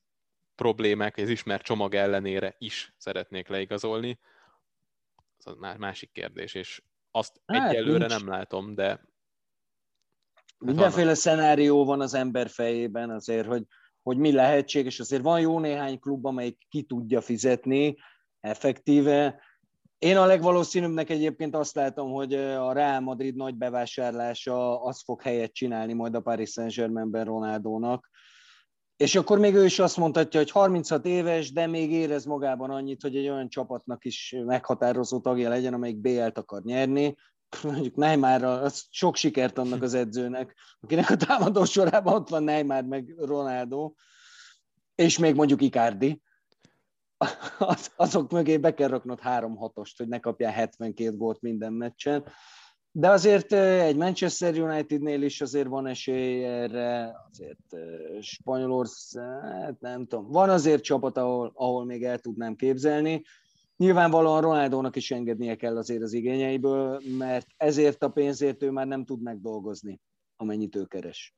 problémák, 0.62 1.18
az 1.18 1.30
ismert 1.30 1.64
csomag 1.64 1.96
ellenére 1.96 2.56
is 2.58 2.94
szeretnék 2.98 3.48
leigazolni, 3.48 4.20
az 5.44 5.56
már 5.60 5.78
másik 5.78 6.12
kérdés, 6.12 6.54
és 6.54 6.82
azt 7.12 7.42
hát, 7.46 7.70
egyelőre 7.70 8.08
nincs. 8.08 8.20
nem 8.20 8.30
látom, 8.30 8.76
de... 8.76 8.88
Hát 8.88 9.10
Mindenféle 10.58 11.04
vannak. 11.04 11.18
szenárió 11.18 11.86
van 11.86 12.02
az 12.02 12.14
ember 12.14 12.50
fejében 12.50 13.10
azért, 13.10 13.48
hogy, 13.48 13.64
hogy 14.02 14.18
mi 14.18 14.32
lehetséges, 14.32 15.00
azért 15.00 15.22
van 15.22 15.40
jó 15.40 15.60
néhány 15.60 16.00
klub, 16.00 16.26
amelyik 16.26 16.58
ki 16.70 16.82
tudja 16.82 17.22
fizetni 17.22 17.98
effektíve, 18.40 19.42
én 19.98 20.18
a 20.18 20.26
legvalószínűbbnek 20.26 21.10
egyébként 21.10 21.56
azt 21.56 21.76
látom, 21.76 22.12
hogy 22.12 22.34
a 22.34 22.74
Real 22.74 23.00
Madrid 23.00 23.36
nagy 23.36 23.56
bevásárlása 23.56 24.84
az 24.84 25.02
fog 25.04 25.22
helyet 25.22 25.54
csinálni 25.54 25.94
majd 25.94 26.16
a 26.16 26.22
Paris 26.22 26.50
Saint-Germainben 26.50 27.26
Ronaldónak. 27.26 28.10
És 29.02 29.16
akkor 29.16 29.40
még 29.40 29.56
ő 29.56 29.66
is 29.66 29.80
azt 29.80 29.98
mondhatja, 29.98 30.40
hogy 30.40 30.52
36 30.52 31.06
éves, 31.06 31.52
de 31.52 31.68
még 31.68 31.92
érez 31.92 32.26
magában 32.26 32.70
annyit, 32.70 33.02
hogy 33.02 33.16
egy 33.16 33.30
olyan 33.30 33.50
csapatnak 33.50 34.06
is 34.06 34.36
meghatározó 34.46 35.20
tagja 35.20 35.50
legyen, 35.50 35.74
amelyik 35.74 35.98
BL-t 35.98 36.38
akar 36.38 36.62
nyerni. 36.64 37.16
mondjuk 37.64 37.96
Neymarra, 37.96 38.62
az 38.62 38.86
sok 38.90 39.16
sikert 39.16 39.58
annak 39.58 39.82
az 39.82 39.94
edzőnek, 39.94 40.56
akinek 40.80 41.10
a 41.10 41.16
támadó 41.16 41.64
sorában 41.64 42.14
ott 42.14 42.30
van 42.30 42.44
Neymar 42.44 42.84
meg 42.84 43.14
Ronaldo, 43.18 43.94
és 44.96 45.18
még 45.18 45.36
mondjuk 45.36 45.62
Icardi, 45.62 46.22
az, 47.58 47.92
azok 47.96 48.32
mögé 48.32 48.58
be 48.58 48.74
kell 48.74 48.88
raknod 48.88 49.20
három 49.20 49.56
hatost, 49.56 49.98
hogy 49.98 50.08
ne 50.08 50.20
kapjál 50.20 50.52
72 50.52 51.18
gólt 51.18 51.42
minden 51.42 51.74
meccsen. 51.74 52.24
De 52.94 53.10
azért 53.10 53.54
egy 53.54 53.96
Manchester 53.96 54.60
Unitednél 54.60 55.22
is 55.22 55.42
azért 55.42 55.68
van 55.68 55.88
esély 55.88 56.44
erre, 56.46 57.16
azért 57.30 57.76
Spanyolország, 58.24 59.76
nem 59.80 60.06
tudom, 60.06 60.28
van 60.28 60.50
azért 60.50 60.84
csapat, 60.84 61.18
ahol, 61.18 61.52
ahol 61.56 61.86
még 61.86 62.04
el 62.04 62.20
tudnám 62.20 62.56
képzelni. 62.56 63.24
Nyilvánvalóan 63.78 64.42
Ronaldónak 64.42 64.96
is 64.96 65.12
engednie 65.12 65.56
kell 65.56 65.78
azért 65.78 66.02
az 66.02 66.14
igényeiből, 66.14 67.02
mert 67.18 67.48
ezért 67.58 68.04
a 68.04 68.10
pénzért 68.10 68.64
ő 68.64 68.72
már 68.72 68.88
nem 68.88 69.06
tud 69.06 69.22
megdolgozni, 69.22 70.02
amennyit 70.36 70.76
ő 70.76 70.86
keres. 70.86 71.36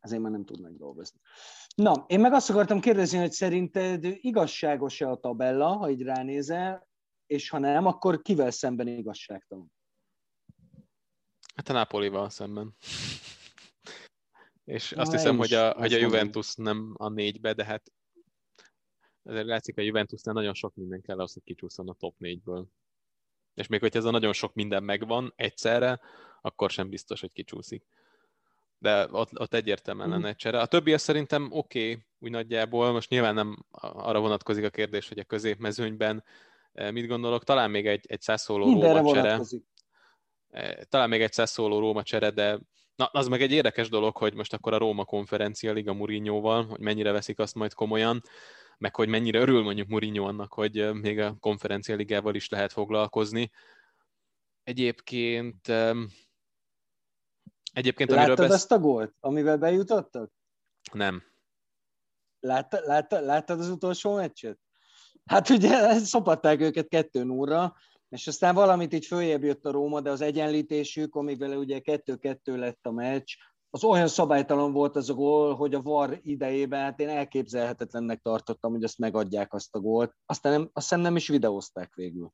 Ezért 0.00 0.22
már 0.22 0.30
nem 0.30 0.44
tud 0.44 0.60
megdolgozni. 0.60 1.20
Na, 1.74 2.04
én 2.06 2.20
meg 2.20 2.32
azt 2.32 2.50
akartam 2.50 2.80
kérdezni, 2.80 3.18
hogy 3.18 3.32
szerinted 3.32 4.04
igazságos-e 4.04 5.10
a 5.10 5.16
tabella, 5.16 5.66
ha 5.66 5.90
így 5.90 6.02
ránézel, 6.02 6.88
és 7.26 7.48
ha 7.48 7.58
nem, 7.58 7.86
akkor 7.86 8.22
kivel 8.22 8.50
szemben 8.50 8.86
igazságtalan? 8.86 9.72
Hát 11.54 11.68
a 11.68 11.72
Napolival 11.72 12.30
szemben. 12.30 12.76
És 14.64 14.92
azt 14.92 15.10
Na, 15.10 15.16
hiszem, 15.16 15.36
hogy 15.36 15.52
a, 15.52 15.72
hogy 15.72 15.92
a 15.92 15.98
Juventus 15.98 16.54
nem 16.54 16.94
a 16.96 17.08
négybe, 17.08 17.52
de 17.52 17.64
hát 17.64 17.92
ezért 19.22 19.46
látszik, 19.46 19.78
a 19.78 19.82
Juventusnál 19.82 20.34
nagyon 20.34 20.54
sok 20.54 20.74
minden 20.74 21.00
kell 21.00 21.16
ahhoz, 21.16 21.32
hogy 21.32 21.42
kicsúszson 21.44 21.88
a 21.88 21.92
top 21.92 22.14
négyből. 22.18 22.66
És 23.54 23.66
még 23.66 23.80
hogyha 23.80 23.98
ez 23.98 24.04
a 24.04 24.10
nagyon 24.10 24.32
sok 24.32 24.54
minden 24.54 24.82
megvan 24.82 25.32
egyszerre, 25.36 26.00
akkor 26.40 26.70
sem 26.70 26.88
biztos, 26.88 27.20
hogy 27.20 27.32
kicsúszik. 27.32 27.86
De 28.78 29.08
ott, 29.10 29.40
ott 29.40 29.54
egyértelműen 29.54 30.08
lenne 30.08 30.28
egy 30.28 30.36
csere. 30.36 30.60
A 30.60 30.66
többi 30.66 30.98
szerintem 30.98 31.48
oké, 31.50 31.90
okay, 31.90 32.04
úgy 32.18 32.30
nagyjából. 32.30 32.92
Most 32.92 33.10
nyilván 33.10 33.34
nem 33.34 33.64
arra 33.70 34.20
vonatkozik 34.20 34.64
a 34.64 34.70
kérdés, 34.70 35.08
hogy 35.08 35.18
a 35.18 35.24
középmezőnyben 35.24 36.24
eh, 36.72 36.92
mit 36.92 37.06
gondolok. 37.06 37.44
Talán 37.44 37.70
még 37.70 37.86
egy, 37.86 38.04
egy 38.08 38.20
százszóló 38.20 38.64
Róma 38.64 38.80
csere. 38.80 39.00
Vonatkozik. 39.00 39.64
Eh, 40.52 40.74
talán 40.88 41.08
még 41.08 41.22
egy 41.22 41.32
szóló 41.32 41.78
Róma 41.78 42.02
csere, 42.02 42.30
de 42.30 42.58
na, 42.94 43.04
az 43.04 43.28
meg 43.28 43.42
egy 43.42 43.52
érdekes 43.52 43.88
dolog, 43.88 44.16
hogy 44.16 44.34
most 44.34 44.52
akkor 44.52 44.72
a 44.72 44.78
Róma 44.78 45.04
konferencia 45.04 45.72
Liga 45.72 45.92
Mourinhoval, 45.92 46.66
hogy 46.66 46.80
mennyire 46.80 47.12
veszik 47.12 47.38
azt 47.38 47.54
majd 47.54 47.74
komolyan, 47.74 48.22
meg 48.78 48.94
hogy 48.94 49.08
mennyire 49.08 49.38
örül 49.38 49.62
mondjuk 49.62 49.88
Mourinho 49.88 50.26
annak, 50.26 50.52
hogy 50.52 50.78
eh, 50.78 50.92
még 50.92 51.18
a 51.18 51.36
konferencia 51.40 51.96
ligával 51.96 52.34
is 52.34 52.48
lehet 52.48 52.72
foglalkozni. 52.72 53.50
Egyébként 54.62 55.68
Egyébként, 57.72 58.10
Láttad 58.10 58.36
besz... 58.36 58.50
azt 58.50 58.72
a 58.72 58.78
gólt, 58.78 59.14
amivel 59.20 59.56
bejutottak? 59.58 60.32
Nem. 60.92 61.22
Látta, 62.40 62.80
látta, 62.80 63.20
láttad 63.20 63.60
az 63.60 63.68
utolsó 63.68 64.14
meccset? 64.14 64.58
Hát 65.24 65.48
ugye 65.48 65.98
szopatták 65.98 66.60
őket 66.60 66.88
kettő 66.88 67.28
óra, 67.28 67.74
és 68.12 68.26
aztán 68.26 68.54
valamit 68.54 68.94
így 68.94 69.06
följebb 69.06 69.42
jött 69.42 69.64
a 69.66 69.70
Róma, 69.70 70.00
de 70.00 70.10
az 70.10 70.20
egyenlítésük, 70.20 71.14
amíg 71.14 71.38
vele 71.38 71.56
ugye 71.56 71.78
kettő-kettő 71.78 72.56
lett 72.56 72.86
a 72.86 72.90
meccs, 72.90 73.34
az 73.70 73.84
olyan 73.84 74.08
szabálytalan 74.08 74.72
volt 74.72 74.96
az 74.96 75.10
a 75.10 75.14
gól, 75.14 75.54
hogy 75.54 75.74
a 75.74 75.82
VAR 75.82 76.18
idejében, 76.22 76.80
hát 76.80 77.00
én 77.00 77.08
elképzelhetetlennek 77.08 78.20
tartottam, 78.20 78.72
hogy 78.72 78.84
azt 78.84 78.98
megadják 78.98 79.54
azt 79.54 79.74
a 79.74 79.80
gólt. 79.80 80.14
Aztán 80.26 80.52
nem, 80.52 80.70
azt 80.72 80.88
hiszem 80.88 81.00
nem 81.00 81.16
is 81.16 81.28
videózták 81.28 81.94
végül. 81.94 82.30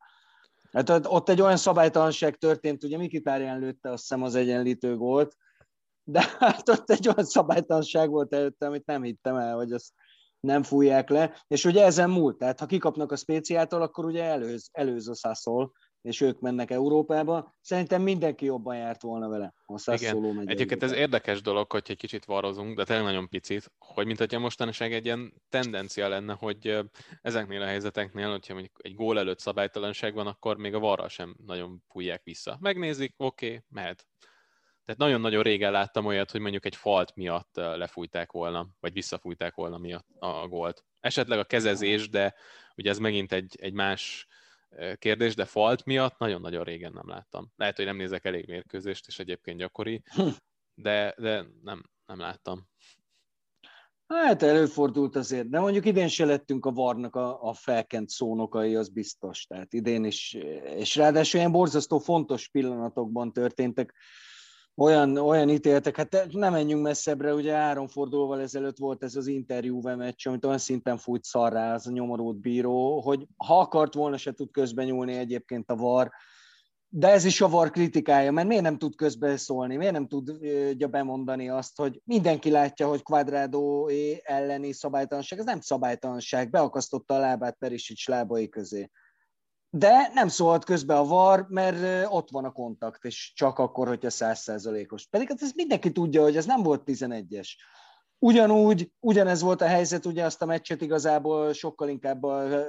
Hát 0.72 1.06
ott 1.06 1.28
egy 1.28 1.40
olyan 1.40 1.56
szabálytalanság 1.56 2.36
történt, 2.36 2.84
ugye 2.84 2.96
Mikitárján 2.96 3.58
lőtte 3.58 3.90
azt 3.90 4.00
hiszem 4.00 4.22
az 4.22 4.34
egyenlítő 4.34 4.96
gólt, 4.96 5.36
de 6.04 6.24
hát 6.38 6.68
ott 6.68 6.90
egy 6.90 7.08
olyan 7.08 7.24
szabálytalanság 7.24 8.10
volt 8.10 8.34
előtte, 8.34 8.66
amit 8.66 8.86
nem 8.86 9.02
hittem 9.02 9.36
el, 9.36 9.56
hogy 9.56 9.72
azt 9.72 9.92
nem 10.40 10.62
fújják 10.62 11.08
le, 11.08 11.42
és 11.46 11.64
ugye 11.64 11.84
ezen 11.84 12.10
múlt, 12.10 12.38
tehát 12.38 12.60
ha 12.60 12.66
kikapnak 12.66 13.12
a 13.12 13.16
speciáltól, 13.16 13.82
akkor 13.82 14.04
ugye 14.04 14.22
előz, 14.22 14.68
előz 14.72 15.08
a 15.08 15.14
Sassol, 15.14 15.72
és 16.02 16.20
ők 16.20 16.40
mennek 16.40 16.70
Európába. 16.70 17.54
Szerintem 17.60 18.02
mindenki 18.02 18.44
jobban 18.44 18.76
járt 18.76 19.02
volna 19.02 19.28
vele, 19.28 19.54
a 19.66 19.78
Sassuolo 19.78 20.32
megy. 20.32 20.50
Egyébként 20.50 20.82
ez 20.82 20.92
érdekes 20.92 21.42
dolog, 21.42 21.72
hogy 21.72 21.82
egy 21.86 21.96
kicsit 21.96 22.24
varozunk, 22.24 22.76
de 22.76 22.84
tényleg 22.84 23.04
nagyon 23.04 23.28
picit, 23.28 23.72
hogy 23.78 24.06
mint 24.06 24.18
hogyha 24.18 24.38
mostanság 24.38 24.92
egy 24.92 25.04
ilyen 25.04 25.32
tendencia 25.48 26.08
lenne, 26.08 26.32
hogy 26.32 26.78
ezeknél 27.22 27.62
a 27.62 27.66
helyzeteknél, 27.66 28.30
hogyha 28.30 28.52
mondjuk 28.52 28.78
egy 28.82 28.94
gól 28.94 29.18
előtt 29.18 29.38
szabálytalanság 29.38 30.14
van, 30.14 30.26
akkor 30.26 30.56
még 30.56 30.74
a 30.74 30.78
varra 30.78 31.08
sem 31.08 31.36
nagyon 31.46 31.82
fújják 31.88 32.22
vissza. 32.24 32.56
Megnézik, 32.60 33.14
oké, 33.16 33.46
okay, 33.46 33.62
mehet. 33.68 34.06
Tehát 34.88 35.02
nagyon-nagyon 35.02 35.42
régen 35.42 35.72
láttam 35.72 36.06
olyat, 36.06 36.30
hogy 36.30 36.40
mondjuk 36.40 36.64
egy 36.64 36.76
falt 36.76 37.14
miatt 37.14 37.56
lefújták 37.56 38.32
volna, 38.32 38.68
vagy 38.80 38.92
visszafújták 38.92 39.54
volna 39.54 39.78
miatt 39.78 40.06
a 40.18 40.48
gólt. 40.48 40.84
Esetleg 41.00 41.38
a 41.38 41.44
kezezés, 41.44 42.08
de 42.08 42.34
ugye 42.76 42.90
ez 42.90 42.98
megint 42.98 43.32
egy, 43.32 43.56
egy 43.60 43.72
más 43.72 44.26
kérdés, 44.98 45.34
de 45.34 45.44
falt 45.44 45.84
miatt 45.84 46.18
nagyon-nagyon 46.18 46.64
régen 46.64 46.92
nem 46.92 47.08
láttam. 47.08 47.52
Lehet, 47.56 47.76
hogy 47.76 47.84
nem 47.84 47.96
nézek 47.96 48.24
elég 48.24 48.46
mérkőzést, 48.46 49.06
és 49.06 49.18
egyébként 49.18 49.58
gyakori, 49.58 50.02
hm. 50.04 50.28
de, 50.74 51.14
de 51.18 51.44
nem, 51.62 51.90
nem 52.06 52.18
láttam. 52.18 52.68
Hát 54.06 54.42
előfordult 54.42 55.16
azért, 55.16 55.48
de 55.48 55.60
mondjuk 55.60 55.84
idén 55.84 56.08
se 56.08 56.24
lettünk 56.24 56.66
a 56.66 56.72
varnak 56.72 57.16
a, 57.16 57.42
a 57.42 57.52
felkent 57.54 58.08
szónokai, 58.08 58.76
az 58.76 58.88
biztos. 58.88 59.44
Tehát 59.44 59.72
idén 59.72 60.04
is, 60.04 60.32
és 60.76 60.96
ráadásul 60.96 61.40
ilyen 61.40 61.52
borzasztó 61.52 61.98
fontos 61.98 62.48
pillanatokban 62.48 63.32
történtek 63.32 63.94
olyan, 64.78 65.16
olyan 65.16 65.48
ítéltek, 65.48 65.96
hát 65.96 66.26
nem 66.30 66.52
menjünk 66.52 66.82
messzebbre, 66.82 67.34
ugye 67.34 67.52
három 67.52 67.86
fordulóval 67.86 68.40
ezelőtt 68.40 68.78
volt 68.78 69.02
ez 69.02 69.16
az 69.16 69.26
interjú 69.26 69.80
meccs, 69.80 70.26
amit 70.26 70.44
olyan 70.44 70.58
szinten 70.58 70.96
fújt 70.96 71.24
szarrá 71.24 71.74
az 71.74 71.86
a 71.86 71.90
nyomorult 71.90 72.36
bíró, 72.36 73.00
hogy 73.00 73.26
ha 73.36 73.58
akart 73.58 73.94
volna, 73.94 74.16
se 74.16 74.32
tud 74.32 74.50
közben 74.50 74.86
nyúlni 74.86 75.14
egyébként 75.14 75.70
a 75.70 75.76
VAR, 75.76 76.10
de 76.88 77.08
ez 77.08 77.24
is 77.24 77.40
a 77.40 77.48
VAR 77.48 77.70
kritikája, 77.70 78.32
mert 78.32 78.48
miért 78.48 78.62
nem 78.62 78.78
tud 78.78 78.94
közbeszólni, 78.94 79.76
miért 79.76 79.92
nem 79.92 80.08
tudja 80.08 80.88
bemondani 80.88 81.48
azt, 81.48 81.76
hogy 81.76 82.00
mindenki 82.04 82.50
látja, 82.50 82.88
hogy 82.88 83.02
Quadrado 83.02 83.86
elleni 84.22 84.72
szabálytalanság, 84.72 85.38
ez 85.38 85.44
nem 85.44 85.60
szabálytalanság, 85.60 86.50
beakasztotta 86.50 87.14
a 87.14 87.18
lábát 87.18 87.56
Perisic 87.58 88.08
lábai 88.08 88.48
közé 88.48 88.90
de 89.70 90.10
nem 90.14 90.28
szólhat 90.28 90.64
közbe 90.64 90.96
a 90.98 91.04
VAR, 91.04 91.46
mert 91.48 92.06
ott 92.10 92.30
van 92.30 92.44
a 92.44 92.52
kontakt, 92.52 93.04
és 93.04 93.32
csak 93.34 93.58
akkor, 93.58 93.88
hogyha 93.88 94.10
százszerzalékos. 94.10 95.06
Pedig 95.06 95.28
hát 95.28 95.42
ez 95.42 95.52
mindenki 95.54 95.92
tudja, 95.92 96.22
hogy 96.22 96.36
ez 96.36 96.46
nem 96.46 96.62
volt 96.62 96.82
11-es. 96.86 97.48
Ugyanúgy, 98.18 98.92
ugyanez 99.00 99.40
volt 99.40 99.60
a 99.60 99.66
helyzet, 99.66 100.06
ugye 100.06 100.24
azt 100.24 100.42
a 100.42 100.46
meccset 100.46 100.80
igazából 100.80 101.52
sokkal 101.52 101.88
inkább 101.88 102.22
a, 102.22 102.64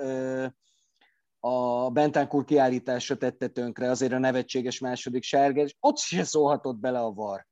a 1.39 1.89
Bentancur 1.89 2.45
kiállításra 2.45 3.17
tette 3.17 3.47
tönkre, 3.47 3.89
azért 3.89 4.13
a 4.13 4.17
nevetséges 4.17 4.79
második 4.79 5.23
sárga, 5.23 5.61
és 5.61 5.75
ott 5.79 5.97
se 5.97 6.23
szólhatott 6.23 6.77
bele 6.77 6.99
a 6.99 7.13
VAR. 7.13 7.47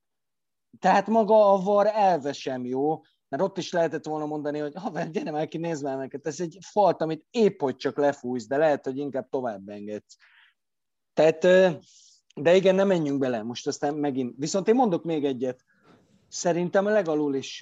Tehát 0.79 1.07
maga 1.07 1.51
a 1.53 1.61
VAR 1.61 1.87
elve 1.93 2.33
sem 2.33 2.65
jó, 2.65 3.01
mert 3.29 3.43
ott 3.43 3.57
is 3.57 3.71
lehetett 3.71 4.05
volna 4.05 4.25
mondani, 4.25 4.59
hogy 4.59 4.73
haver, 4.75 5.11
gyere 5.11 5.31
már 5.31 5.47
ki, 5.47 5.57
nézd 5.57 5.83
már 5.83 5.97
neked, 5.97 6.25
ez 6.25 6.39
egy 6.39 6.57
falt, 6.61 7.01
amit 7.01 7.25
épp 7.31 7.61
hogy 7.61 7.75
csak 7.75 7.97
lefújsz, 7.97 8.47
de 8.47 8.57
lehet, 8.57 8.85
hogy 8.85 8.97
inkább 8.97 9.29
tovább 9.29 9.69
engedsz. 9.69 10.17
Tehát, 11.13 11.39
de 12.35 12.55
igen, 12.55 12.75
nem 12.75 12.87
menjünk 12.87 13.19
bele, 13.19 13.43
most 13.43 13.67
aztán 13.67 13.95
megint. 13.95 14.33
Viszont 14.37 14.67
én 14.67 14.75
mondok 14.75 15.03
még 15.03 15.25
egyet. 15.25 15.65
Szerintem 16.27 16.85
legalul 16.85 17.35
is 17.35 17.59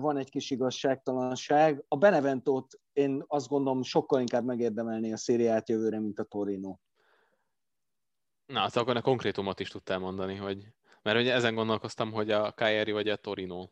van 0.00 0.16
egy 0.16 0.30
kis 0.30 0.50
igazságtalanság. 0.50 1.84
A 1.88 1.96
Beneventót 1.96 2.80
én 2.92 3.24
azt 3.26 3.48
gondolom 3.48 3.82
sokkal 3.82 4.20
inkább 4.20 4.44
megérdemelné 4.44 5.12
a 5.12 5.16
szériát 5.16 5.68
jövőre, 5.68 6.00
mint 6.00 6.18
a 6.18 6.24
Torino. 6.24 6.76
Na, 8.46 8.60
hát 8.60 8.76
akkor 8.76 8.96
a 8.96 9.02
konkrétumot 9.02 9.60
is 9.60 9.68
tudtál 9.68 9.98
mondani, 9.98 10.34
hogy 10.34 10.66
mert 11.02 11.18
ugye 11.18 11.32
ezen 11.32 11.54
gondolkoztam, 11.54 12.12
hogy 12.12 12.30
a 12.30 12.52
Cagliari 12.52 12.92
vagy 12.92 13.08
a 13.08 13.16
Torino 13.16 13.68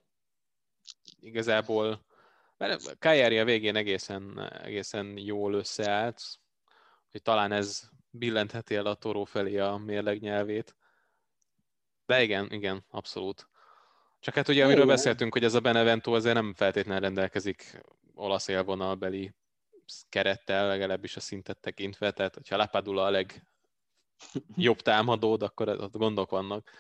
igazából, 1.26 2.04
mert 2.56 2.98
Kajeri 2.98 3.38
a 3.38 3.44
végén 3.44 3.76
egészen, 3.76 4.50
egészen 4.62 5.18
jól 5.18 5.54
összeállt, 5.54 6.22
hogy 7.10 7.22
talán 7.22 7.52
ez 7.52 7.90
billentheti 8.10 8.74
el 8.74 8.86
a 8.86 8.94
Toró 8.94 9.24
felé 9.24 9.58
a 9.58 9.76
mérleg 9.76 10.20
nyelvét. 10.20 10.76
De 12.06 12.22
igen, 12.22 12.52
igen, 12.52 12.84
abszolút. 12.90 13.48
Csak 14.20 14.34
hát 14.34 14.48
ugye, 14.48 14.64
amiről 14.64 14.86
beszéltünk, 14.86 15.32
hogy 15.32 15.44
ez 15.44 15.54
a 15.54 15.60
Benevento 15.60 16.14
azért 16.14 16.34
nem 16.34 16.54
feltétlenül 16.54 17.02
rendelkezik 17.02 17.80
olasz 18.14 18.48
élvonalbeli 18.48 19.34
kerettel, 20.08 20.66
legalábbis 20.66 21.16
a 21.16 21.20
szintet 21.20 21.60
tekintve, 21.60 22.10
tehát 22.10 22.34
hogyha 22.34 22.56
Lapadula 22.56 23.04
a 23.04 23.10
legjobb 23.10 24.80
támadód, 24.80 25.42
akkor 25.42 25.68
ott 25.68 25.96
gondok 25.96 26.30
vannak. 26.30 26.70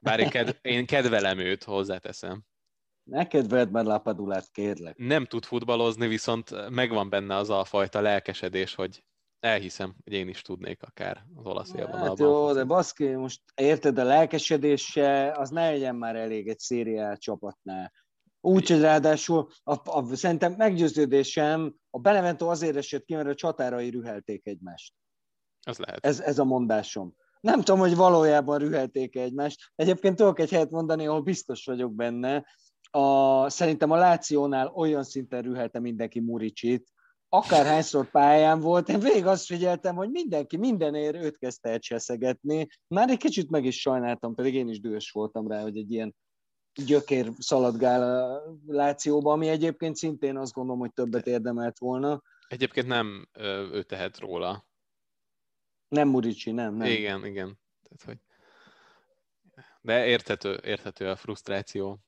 Bár 0.00 0.20
én, 0.20 0.28
kedv- 0.28 0.64
én 0.66 0.86
kedvelem 0.86 1.38
őt, 1.38 1.64
hozzáteszem. 1.64 2.44
Neked 3.06 3.48
vedd 3.48 3.70
már 3.70 3.84
Lapadulát, 3.84 4.50
kérlek. 4.50 4.96
Nem 4.96 5.26
tud 5.26 5.44
futballozni, 5.44 6.06
viszont 6.06 6.70
megvan 6.70 7.08
benne 7.08 7.36
az 7.36 7.50
a 7.50 7.64
fajta 7.64 8.00
lelkesedés, 8.00 8.74
hogy 8.74 9.04
elhiszem, 9.40 9.94
hogy 10.04 10.12
én 10.12 10.28
is 10.28 10.42
tudnék 10.42 10.82
akár 10.82 11.24
az 11.34 11.46
olasz 11.46 11.72
élvonalban. 11.74 12.08
Hát 12.08 12.18
jó, 12.18 12.52
de 12.52 12.64
baszki, 12.64 13.08
most 13.08 13.40
érted, 13.54 13.98
a 13.98 14.04
lelkesedése, 14.04 15.32
az 15.32 15.50
ne 15.50 15.70
legyen 15.70 15.96
már 15.96 16.16
elég 16.16 16.48
egy 16.48 16.58
szériál 16.58 17.16
csapatnál. 17.16 17.92
Úgy, 18.40 18.68
hogy 18.68 18.80
ráadásul 18.80 19.48
a, 19.62 19.72
a, 19.72 20.14
szerintem 20.14 20.52
meggyőződésem, 20.52 21.74
a 21.90 21.98
Benevento 21.98 22.48
azért 22.48 22.76
esett 22.76 23.04
ki, 23.04 23.14
mert 23.14 23.28
a 23.28 23.34
csatárai 23.34 23.90
rühelték 23.90 24.46
egymást. 24.46 24.94
Ez 25.62 25.78
lehet. 25.78 26.06
Ez, 26.06 26.20
ez 26.20 26.38
a 26.38 26.44
mondásom. 26.44 27.14
Nem 27.40 27.58
tudom, 27.58 27.80
hogy 27.80 27.96
valójában 27.96 28.58
rühelték 28.58 29.16
egymást. 29.16 29.72
Egyébként 29.74 30.16
tudok 30.16 30.38
egy 30.38 30.50
helyet 30.50 30.70
mondani, 30.70 31.06
ahol 31.06 31.22
biztos 31.22 31.64
vagyok 31.64 31.94
benne. 31.94 32.46
A, 32.96 33.50
szerintem 33.50 33.90
a 33.90 33.96
Lációnál 33.96 34.66
olyan 34.66 35.04
szinten 35.04 35.42
rühelte 35.42 35.80
mindenki 35.80 36.20
Muricsit, 36.20 36.92
akárhányszor 37.28 38.10
pályán 38.10 38.60
volt, 38.60 38.88
én 38.88 39.00
végig 39.00 39.26
azt 39.26 39.46
figyeltem, 39.46 39.94
hogy 39.94 40.10
mindenki 40.10 40.56
mindenért 40.56 41.16
őt 41.16 41.38
kezdte 41.38 41.68
el 41.68 41.78
cseszegetni. 41.78 42.66
Már 42.86 43.10
egy 43.10 43.18
kicsit 43.18 43.50
meg 43.50 43.64
is 43.64 43.80
sajnáltam, 43.80 44.34
pedig 44.34 44.54
én 44.54 44.68
is 44.68 44.80
dühös 44.80 45.10
voltam 45.10 45.48
rá, 45.48 45.62
hogy 45.62 45.76
egy 45.76 45.92
ilyen 45.92 46.14
gyökér 46.86 47.32
szaladgál 47.38 48.02
a 48.02 48.42
Lációba, 48.66 49.32
ami 49.32 49.48
egyébként 49.48 49.96
szintén 49.96 50.36
azt 50.36 50.52
gondolom, 50.52 50.80
hogy 50.80 50.92
többet 50.92 51.26
érdemelt 51.26 51.78
volna. 51.78 52.22
Egyébként 52.48 52.86
nem 52.86 53.28
ő 53.72 53.82
tehet 53.82 54.18
róla. 54.18 54.66
Nem 55.88 56.08
Murici, 56.08 56.50
nem, 56.50 56.74
nem. 56.74 56.86
Igen, 56.86 57.24
igen. 57.24 57.58
Tehát, 57.82 58.04
hogy... 58.04 58.18
De 59.80 60.06
érthető, 60.06 60.60
érthető 60.64 61.08
a 61.08 61.16
frusztráció. 61.16 62.05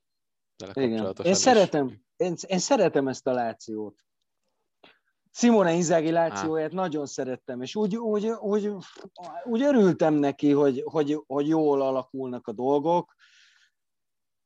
Igen. 0.72 1.14
Én 1.22 1.34
szeretem, 1.34 2.00
én, 2.16 2.34
én 2.46 2.58
szeretem 2.58 3.08
ezt 3.08 3.26
a 3.26 3.32
Lációt. 3.32 4.06
Simone 5.32 5.72
Inzaghi 5.72 6.10
lációját 6.10 6.72
nagyon 6.72 7.06
szerettem, 7.06 7.62
és 7.62 7.74
úgy, 7.74 7.96
úgy, 7.96 8.26
úgy, 8.26 8.70
úgy 9.44 9.62
örültem 9.62 10.14
neki, 10.14 10.50
hogy, 10.50 10.82
hogy, 10.84 11.22
hogy 11.26 11.48
jól 11.48 11.82
alakulnak 11.82 12.46
a 12.46 12.52
dolgok, 12.52 13.14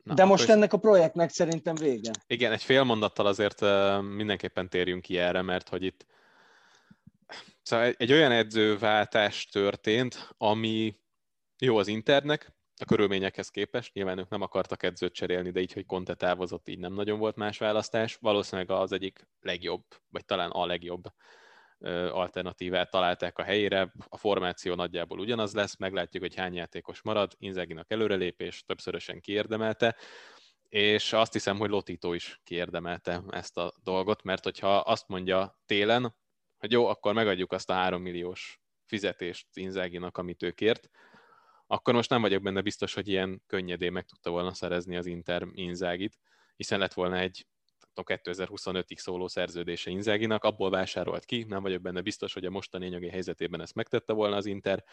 Na, 0.02 0.14
de 0.14 0.24
most 0.24 0.48
ennek 0.48 0.72
a 0.72 0.78
projektnek 0.78 1.30
szerintem 1.30 1.74
vége. 1.74 2.10
Igen, 2.26 2.52
egy 2.52 2.62
fél 2.62 2.82
mondattal 2.82 3.26
azért 3.26 3.60
mindenképpen 4.00 4.68
térjünk 4.68 5.02
ki 5.02 5.18
erre, 5.18 5.42
mert 5.42 5.68
hogy 5.68 5.82
itt 5.82 6.06
szóval 7.62 7.86
egy, 7.86 7.94
egy 7.98 8.12
olyan 8.12 8.32
edzőváltás 8.32 9.46
történt, 9.46 10.34
ami 10.38 10.96
jó 11.58 11.76
az 11.76 11.86
internek, 11.86 12.52
a 12.82 12.84
körülményekhez 12.84 13.48
képest. 13.48 13.94
Nyilván 13.94 14.18
ők 14.18 14.28
nem 14.28 14.42
akartak 14.42 14.82
edzőt 14.82 15.12
cserélni, 15.12 15.50
de 15.50 15.60
így, 15.60 15.72
hogy 15.72 15.86
Conte 15.86 16.14
távozott, 16.14 16.68
így 16.68 16.78
nem 16.78 16.92
nagyon 16.92 17.18
volt 17.18 17.36
más 17.36 17.58
választás. 17.58 18.16
Valószínűleg 18.16 18.70
az 18.70 18.92
egyik 18.92 19.28
legjobb, 19.40 19.84
vagy 20.08 20.24
talán 20.24 20.50
a 20.50 20.66
legjobb 20.66 21.04
alternatívát 22.10 22.90
találták 22.90 23.38
a 23.38 23.42
helyére. 23.42 23.92
A 24.08 24.16
formáció 24.16 24.74
nagyjából 24.74 25.18
ugyanaz 25.18 25.54
lesz, 25.54 25.76
meglátjuk, 25.76 26.22
hogy 26.22 26.34
hány 26.34 26.54
játékos 26.54 27.02
marad. 27.02 27.32
Inzeginak 27.38 27.90
előrelépés, 27.90 28.64
többszörösen 28.64 29.20
kiérdemelte, 29.20 29.96
és 30.68 31.12
azt 31.12 31.32
hiszem, 31.32 31.58
hogy 31.58 31.70
Lotito 31.70 32.12
is 32.12 32.40
kiérdemelte 32.44 33.22
ezt 33.30 33.58
a 33.58 33.72
dolgot, 33.82 34.22
mert 34.22 34.44
hogyha 34.44 34.76
azt 34.76 35.08
mondja 35.08 35.60
télen, 35.66 36.14
hogy 36.58 36.72
jó, 36.72 36.86
akkor 36.86 37.14
megadjuk 37.14 37.52
azt 37.52 37.70
a 37.70 37.74
három 37.74 38.02
milliós 38.02 38.60
fizetést 38.84 39.46
Inzeginak, 39.52 40.18
amit 40.18 40.42
ő 40.42 40.50
kért, 40.50 40.90
akkor 41.72 41.94
most 41.94 42.10
nem 42.10 42.20
vagyok 42.20 42.42
benne 42.42 42.60
biztos, 42.60 42.94
hogy 42.94 43.08
ilyen 43.08 43.42
könnyedén 43.46 43.92
meg 43.92 44.04
tudta 44.04 44.30
volna 44.30 44.54
szerezni 44.54 44.96
az 44.96 45.06
Inter 45.06 45.46
Inzágit, 45.52 46.18
hiszen 46.56 46.78
lett 46.78 46.92
volna 46.92 47.16
egy 47.16 47.46
a 47.94 48.02
2025-ig 48.02 48.96
szóló 48.96 49.28
szerződése 49.28 49.90
Inzáginak, 49.90 50.44
abból 50.44 50.70
vásárolt 50.70 51.24
ki, 51.24 51.44
nem 51.48 51.62
vagyok 51.62 51.82
benne 51.82 52.00
biztos, 52.00 52.32
hogy 52.32 52.44
a 52.44 52.50
mostani 52.50 52.86
anyagi 52.86 53.08
helyzetében 53.08 53.60
ezt 53.60 53.74
megtette 53.74 54.12
volna 54.12 54.36
az 54.36 54.46
Inter, 54.46 54.84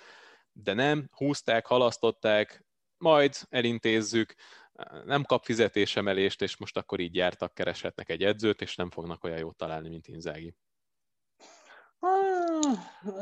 de 0.52 0.74
nem, 0.74 1.10
húzták, 1.12 1.66
halasztották, 1.66 2.66
majd 2.98 3.36
elintézzük, 3.50 4.36
nem 5.06 5.24
kap 5.24 5.44
fizetésemelést, 5.44 6.42
és 6.42 6.58
most 6.58 6.78
akkor 6.78 7.00
így 7.00 7.16
jártak, 7.16 7.54
kereshetnek 7.54 8.10
egy 8.10 8.24
edzőt, 8.24 8.62
és 8.62 8.76
nem 8.76 8.90
fognak 8.90 9.24
olyan 9.24 9.38
jót 9.38 9.58
találni, 9.58 9.90
mint 9.90 10.08
Inzági. 10.08 10.56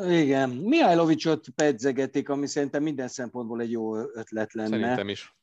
Igen, 0.10 0.50
Mihajlovicsot 0.50 1.50
pedzegetik, 1.56 2.30
ami 2.30 2.48
szerintem 2.48 2.84
minden 2.84 3.08
szempontból 3.08 3.62
egy 3.62 3.72
jó 3.72 3.96
ötlet 3.96 4.54
lenne. 4.54 4.70
Szerintem 4.70 5.10
is. 5.10 5.36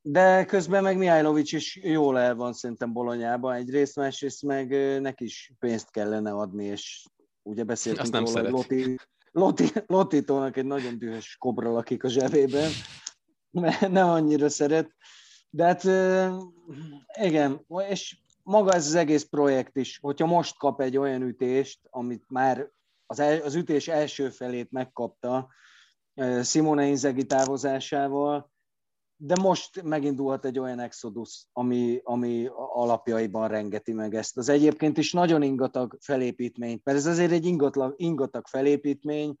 De 0.00 0.44
közben 0.44 0.82
meg 0.82 0.96
Mihajlovics 0.96 1.52
is 1.52 1.76
jól 1.82 2.18
el 2.18 2.34
van 2.34 2.52
szerintem 2.52 2.92
Bolonyában 2.92 3.54
egyrészt, 3.54 3.96
másrészt 3.96 4.42
meg 4.42 4.68
neki 5.00 5.24
is 5.24 5.52
pénzt 5.58 5.90
kellene 5.90 6.32
adni, 6.32 6.64
és 6.64 7.06
ugye 7.42 7.64
beszéltünk 7.64 8.02
Azt 8.02 8.12
nem 8.12 8.24
róla, 8.24 8.40
hogy 8.40 8.50
Loti, 8.50 8.96
Loti, 9.30 9.64
Lotitónak 9.86 10.56
egy 10.56 10.64
nagyon 10.64 10.98
dühös 10.98 11.36
kobra 11.38 11.72
lakik 11.72 12.04
a 12.04 12.08
zsebében, 12.08 12.70
mert 13.50 13.88
nem 13.88 14.08
annyira 14.08 14.48
szeret. 14.48 14.96
De 15.50 15.64
hát 15.64 15.84
igen, 17.20 17.66
és 17.88 18.16
maga 18.42 18.72
ez 18.72 18.86
az 18.86 18.94
egész 18.94 19.24
projekt 19.24 19.76
is, 19.76 19.98
hogyha 19.98 20.26
most 20.26 20.58
kap 20.58 20.80
egy 20.80 20.96
olyan 20.96 21.22
ütést, 21.22 21.80
amit 21.90 22.24
már 22.28 22.70
az, 23.10 23.20
el, 23.20 23.40
az 23.40 23.54
ütés 23.54 23.88
első 23.88 24.28
felét 24.28 24.70
megkapta 24.70 25.48
Simone 26.42 26.86
Inzaghi 26.86 27.26
távozásával, 27.26 28.50
de 29.16 29.34
most 29.40 29.82
megindulhat 29.82 30.44
egy 30.44 30.58
olyan 30.58 30.80
exodus, 30.80 31.46
ami, 31.52 32.00
ami 32.02 32.48
alapjaiban 32.54 33.48
rengeti 33.48 33.92
meg 33.92 34.14
ezt. 34.14 34.36
Az 34.36 34.48
egyébként 34.48 34.98
is 34.98 35.12
nagyon 35.12 35.42
ingatag 35.42 35.96
felépítmény, 36.00 36.80
mert 36.84 36.98
ez 36.98 37.06
azért 37.06 37.32
egy 37.32 37.44
ingatag, 37.44 37.94
ingatag 37.96 38.46
felépítmény, 38.46 39.36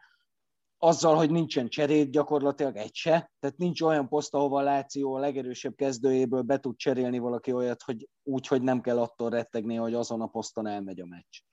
azzal, 0.78 1.16
hogy 1.16 1.30
nincsen 1.30 1.68
cserét 1.68 2.10
gyakorlatilag 2.10 2.76
egy 2.76 2.94
se, 2.94 3.32
tehát 3.40 3.56
nincs 3.56 3.80
olyan 3.80 4.08
poszt, 4.08 4.34
ahova 4.34 4.60
Láció 4.60 5.14
a 5.14 5.18
legerősebb 5.18 5.74
kezdőjéből 5.74 6.42
be 6.42 6.58
tud 6.58 6.76
cserélni 6.76 7.18
valaki 7.18 7.52
olyat, 7.52 7.82
hogy 7.82 8.08
úgy, 8.22 8.46
hogy 8.46 8.62
nem 8.62 8.80
kell 8.80 8.98
attól 8.98 9.30
rettegni, 9.30 9.74
hogy 9.74 9.94
azon 9.94 10.20
a 10.20 10.26
poszton 10.26 10.66
elmegy 10.66 11.00
a 11.00 11.06
meccs. 11.06 11.47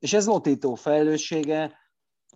És 0.00 0.12
ez 0.12 0.26
Lotító 0.26 0.74
felelőssége, 0.74 1.78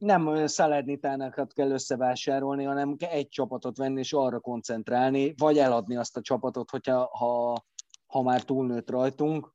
nem 0.01 0.47
Szalernitánákat 0.47 1.53
kell 1.53 1.71
összevásárolni, 1.71 2.65
hanem 2.65 2.97
egy 2.99 3.29
csapatot 3.29 3.77
venni 3.77 3.99
és 3.99 4.13
arra 4.13 4.41
koncentrálni, 4.41 5.35
vagy 5.37 5.59
eladni 5.59 5.97
azt 5.97 6.17
a 6.17 6.21
csapatot, 6.21 6.71
hogyha, 6.71 7.05
ha, 7.17 7.65
ha 8.07 8.23
már 8.23 8.43
túlnőtt 8.43 8.91
rajtunk. 8.91 9.53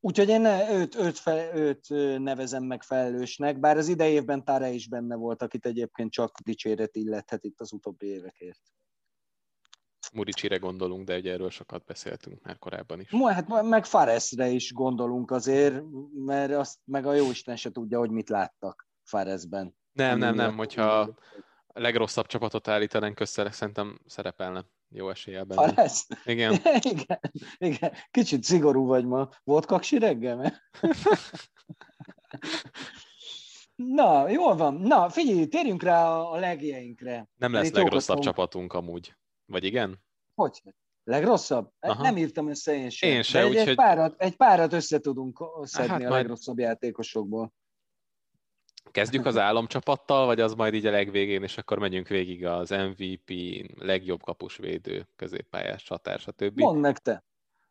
Úgyhogy 0.00 0.28
én 0.28 0.44
őt, 0.70 0.94
őt, 0.94 1.18
fe, 1.18 1.54
őt 1.54 1.88
nevezem 2.18 2.64
meg 2.64 2.82
felelősnek, 2.82 3.60
bár 3.60 3.76
az 3.76 3.88
idei 3.88 4.12
évben 4.12 4.44
Tare 4.44 4.70
is 4.70 4.88
benne 4.88 5.14
volt, 5.14 5.42
akit 5.42 5.66
egyébként 5.66 6.12
csak 6.12 6.38
dicséret 6.40 6.96
illethet 6.96 7.44
itt 7.44 7.60
az 7.60 7.72
utóbbi 7.72 8.06
évekért. 8.06 8.60
Muricsire 10.12 10.56
gondolunk, 10.56 11.06
de 11.06 11.16
ugye 11.16 11.32
erről 11.32 11.50
sokat 11.50 11.84
beszéltünk 11.84 12.42
már 12.42 12.58
korábban 12.58 13.00
is. 13.00 13.10
Hát 13.10 13.62
meg 13.62 13.84
Faresre 13.84 14.48
is 14.48 14.72
gondolunk 14.72 15.30
azért, 15.30 15.82
mert 16.14 16.52
azt 16.52 16.78
meg 16.84 17.06
a 17.06 17.14
jóisten 17.14 17.56
se 17.56 17.70
tudja, 17.70 17.98
hogy 17.98 18.10
mit 18.10 18.28
láttak 18.28 18.88
Faresben. 19.02 19.76
Nem, 19.92 20.18
nem, 20.18 20.34
nem, 20.34 20.56
hogyha 20.56 21.00
a 21.66 21.80
legrosszabb 21.80 22.26
csapatot 22.26 22.68
állítanánk 22.68 23.20
össze, 23.20 23.50
szerintem 23.50 23.98
szerepelne 24.06 24.64
jó 24.88 25.10
eséllyel 25.10 25.44
benne. 25.44 25.72
Fares? 25.72 26.06
Igen. 26.24 26.60
igen. 26.92 27.20
Igen. 27.58 27.92
Kicsit 28.10 28.42
szigorú 28.42 28.86
vagy 28.86 29.04
ma. 29.04 29.28
Volt 29.44 29.66
kaksi 29.66 29.98
reggel? 29.98 30.52
Na, 33.76 34.28
jól 34.28 34.56
van. 34.56 34.74
Na, 34.74 35.10
figyelj, 35.10 35.46
térjünk 35.46 35.82
rá 35.82 36.10
a 36.10 36.36
legjeinkre. 36.36 37.28
Nem 37.36 37.52
lesz 37.52 37.70
legrosszabb 37.70 38.18
csapatunk 38.18 38.72
amúgy. 38.72 39.16
Vagy 39.48 39.64
igen? 39.64 39.98
Hogy? 40.34 40.62
Legrosszabb? 41.04 41.72
Aha. 41.80 42.02
Nem 42.02 42.16
írtam 42.16 42.48
össze 42.48 42.74
én 42.74 42.90
sem. 42.90 43.10
Én 43.10 43.22
sem, 43.22 43.46
egy, 43.46 43.56
egy, 43.56 43.74
párat, 43.74 44.20
egy 44.20 44.36
párat 44.36 44.72
össze 44.72 44.98
tudunk 44.98 45.44
szedni 45.62 45.88
hát 45.90 46.00
a 46.00 46.08
majd... 46.08 46.12
legrosszabb 46.12 46.58
játékosokból. 46.58 47.52
Kezdjük 48.90 49.26
az 49.26 49.36
álomcsapattal, 49.36 50.26
vagy 50.26 50.40
az 50.40 50.54
majd 50.54 50.74
így 50.74 50.86
a 50.86 50.90
legvégén, 50.90 51.42
és 51.42 51.58
akkor 51.58 51.78
megyünk 51.78 52.08
végig 52.08 52.46
az 52.46 52.70
MVP, 52.70 53.32
legjobb 53.78 54.22
kapusvédő, 54.22 55.08
középpályás 55.16 55.82
csatár, 55.82 56.18
stb. 56.18 56.58
Mondd 56.58 56.78
meg 56.78 56.98
te. 56.98 57.24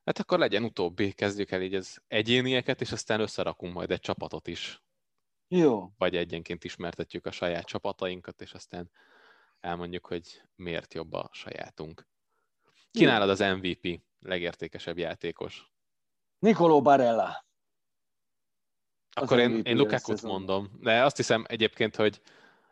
Hát 0.06 0.20
akkor 0.20 0.40
legyen 0.40 0.64
utóbbi, 0.64 1.12
kezdjük 1.12 1.52
el 1.52 1.62
így 1.62 1.76
az 1.76 2.02
egyénieket, 2.08 2.82
és 2.82 2.92
aztán 2.92 3.20
összerakunk 3.20 3.74
majd 3.74 3.92
egy 3.92 4.00
csapatot 4.00 4.48
is. 4.48 4.82
Jó. 5.48 5.92
Vagy 5.98 6.16
egyenként 6.16 6.64
ismertetjük 6.64 7.26
a 7.26 7.32
saját 7.32 7.66
csapatainkat, 7.66 8.42
és 8.42 8.54
aztán 8.54 8.90
elmondjuk, 9.60 10.06
hogy 10.06 10.42
miért 10.56 10.94
jobb 10.94 11.14
a 11.14 11.30
sajátunk. 11.32 12.08
Kínálod 12.92 13.30
az 13.30 13.40
MVP, 13.40 14.02
legértékesebb 14.20 14.98
játékos? 14.98 15.72
Nicolò 16.40 16.82
Barella. 16.82 17.46
Akkor 19.12 19.40
én, 19.40 19.62
én 19.64 19.78
Lukaku-t 19.78 20.22
mondom, 20.22 20.72
de 20.80 21.04
azt 21.04 21.16
hiszem 21.16 21.46
egyébként, 21.48 21.96
hogy 21.96 22.22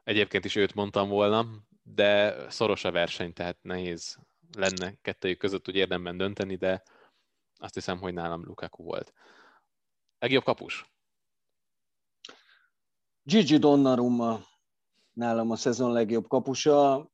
egyébként 0.03 0.45
is 0.45 0.55
őt 0.55 0.73
mondtam 0.73 1.09
volna, 1.09 1.45
de 1.83 2.35
szoros 2.49 2.83
a 2.83 2.91
verseny, 2.91 3.33
tehát 3.33 3.57
nehéz 3.61 4.17
lenne 4.57 4.93
kettőjük 5.01 5.37
között 5.37 5.67
úgy 5.67 5.75
érdemben 5.75 6.17
dönteni, 6.17 6.55
de 6.55 6.83
azt 7.57 7.73
hiszem, 7.73 7.99
hogy 7.99 8.13
nálam 8.13 8.45
Lukaku 8.45 8.83
volt. 8.83 9.13
Legjobb 10.19 10.43
kapus? 10.43 10.93
Gigi 13.23 13.57
Donnarumma 13.57 14.39
nálam 15.15 15.51
a 15.51 15.55
szezon 15.55 15.91
legjobb 15.91 16.27
kapusa. 16.27 17.09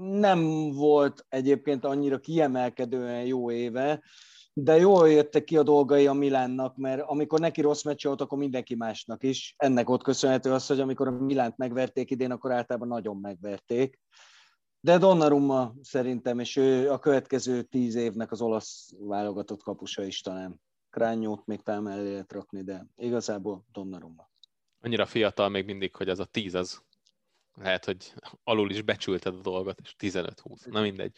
Nem 0.00 0.70
volt 0.70 1.26
egyébként 1.28 1.84
annyira 1.84 2.18
kiemelkedően 2.18 3.24
jó 3.24 3.50
éve, 3.50 4.02
de 4.52 4.76
jól 4.76 5.10
jöttek 5.10 5.44
ki 5.44 5.56
a 5.56 5.62
dolgai 5.62 6.06
a 6.06 6.12
Milánnak, 6.12 6.76
mert 6.76 7.02
amikor 7.06 7.40
neki 7.40 7.60
rossz 7.60 7.82
meccs 7.82 8.04
volt, 8.04 8.20
akkor 8.20 8.38
mindenki 8.38 8.74
másnak 8.74 9.22
is. 9.22 9.54
Ennek 9.56 9.90
ott 9.90 10.02
köszönhető 10.02 10.52
az, 10.52 10.66
hogy 10.66 10.80
amikor 10.80 11.08
a 11.08 11.10
Milánt 11.10 11.56
megverték 11.56 12.10
idén, 12.10 12.30
akkor 12.30 12.52
általában 12.52 12.88
nagyon 12.88 13.16
megverték. 13.16 13.98
De 14.80 14.98
Donnarumma 14.98 15.74
szerintem, 15.82 16.38
és 16.38 16.56
ő 16.56 16.90
a 16.90 16.98
következő 16.98 17.62
tíz 17.62 17.94
évnek 17.94 18.32
az 18.32 18.40
olasz 18.40 18.92
válogatott 18.98 19.62
kapusa 19.62 20.02
is 20.04 20.20
talán. 20.20 20.60
Krányót 20.90 21.46
még 21.46 21.62
talán 21.62 21.82
mellé 21.82 22.10
lehet 22.10 22.32
rakni, 22.32 22.62
de 22.62 22.86
igazából 22.96 23.64
Donnarumma. 23.72 24.30
Annyira 24.80 25.06
fiatal 25.06 25.48
még 25.48 25.64
mindig, 25.64 25.96
hogy 25.96 26.08
az 26.08 26.18
a 26.18 26.24
tíz 26.24 26.54
az 26.54 26.82
lehet, 27.54 27.84
hogy 27.84 28.12
alul 28.44 28.70
is 28.70 28.82
becsülted 28.82 29.34
a 29.34 29.40
dolgot, 29.40 29.80
és 29.82 29.94
15-20, 29.98 30.70
na 30.70 30.80
mindegy. 30.80 31.16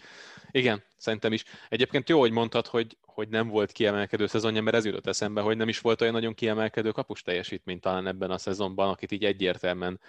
Igen, 0.51 0.85
szerintem 0.97 1.33
is. 1.33 1.45
Egyébként 1.69 2.09
jó, 2.09 2.21
hogy 2.21 2.31
mondtad, 2.31 2.67
hogy, 2.67 2.99
hogy 3.01 3.29
nem 3.29 3.49
volt 3.49 3.73
kiemelkedő 3.73 4.27
szezonja, 4.27 4.63
mert 4.63 4.77
ez 4.77 4.85
jutott 4.85 5.07
eszembe, 5.07 5.41
hogy 5.41 5.57
nem 5.57 5.69
is 5.69 5.81
volt 5.81 6.01
olyan 6.01 6.13
nagyon 6.13 6.35
kiemelkedő 6.35 6.91
kapus 6.91 7.23
teljesítmény 7.23 7.81
talán 7.81 8.07
ebben 8.07 8.31
a 8.31 8.39
szezonban, 8.39 8.89
akit 8.89 9.13
így 9.13 9.25
egyértelműen 9.25 10.01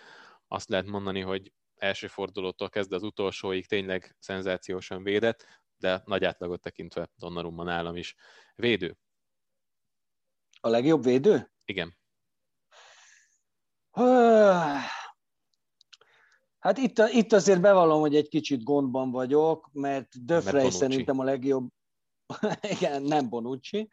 azt 0.47 0.69
lehet 0.69 0.85
mondani, 0.85 1.19
hogy 1.19 1.51
első 1.75 2.07
fordulótól 2.07 2.69
kezdve 2.69 2.95
az 2.95 3.03
utolsóig 3.03 3.67
tényleg 3.67 4.15
szenzációsan 4.19 5.03
védett, 5.03 5.45
de 5.77 6.01
nagy 6.05 6.23
átlagot 6.23 6.61
tekintve 6.61 7.09
Donnarumma 7.15 7.63
nálam 7.63 7.95
is. 7.95 8.15
Védő. 8.55 8.97
A 10.61 10.67
legjobb 10.67 11.03
védő? 11.03 11.51
Igen. 11.65 11.97
Hát 16.63 16.77
itt, 16.77 16.97
itt 16.97 17.33
azért 17.33 17.61
bevallom, 17.61 17.99
hogy 17.99 18.15
egy 18.15 18.27
kicsit 18.27 18.63
gondban 18.63 19.11
vagyok, 19.11 19.69
mert 19.73 20.25
Döfrey 20.25 20.69
szerintem 20.69 21.19
a 21.19 21.23
legjobb, 21.23 21.67
igen, 22.77 23.01
nem 23.01 23.29
Bonucci, 23.29 23.89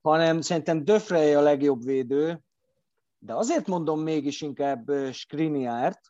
hanem 0.00 0.40
szerintem 0.40 0.84
Döfrey 0.84 1.34
a 1.34 1.40
legjobb 1.40 1.84
védő, 1.84 2.42
de 3.18 3.34
azért 3.34 3.66
mondom 3.66 4.00
mégis 4.00 4.40
inkább 4.40 4.90
Skriniárt, 5.12 6.00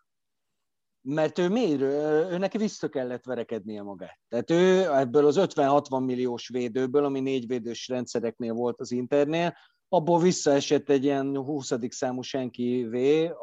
mert 1.00 1.38
ő 1.38 1.48
miért? 1.48 1.80
Ő 1.80 2.38
neki 2.38 2.58
vissza 2.58 2.88
kellett 2.88 3.24
verekednie 3.24 3.82
magát. 3.82 4.18
Tehát 4.28 4.50
ő 4.50 4.92
ebből 4.94 5.26
az 5.26 5.36
50-60 5.38 6.04
milliós 6.04 6.48
védőből, 6.48 7.04
ami 7.04 7.20
négy 7.20 7.46
védős 7.46 7.88
rendszereknél 7.88 8.52
volt 8.52 8.80
az 8.80 8.90
Internél, 8.90 9.56
abból 9.92 10.20
visszaesett 10.20 10.88
egy 10.88 11.04
ilyen 11.04 11.36
20. 11.36 11.72
számú 11.88 12.22
senki 12.22 12.84
V 12.84 12.94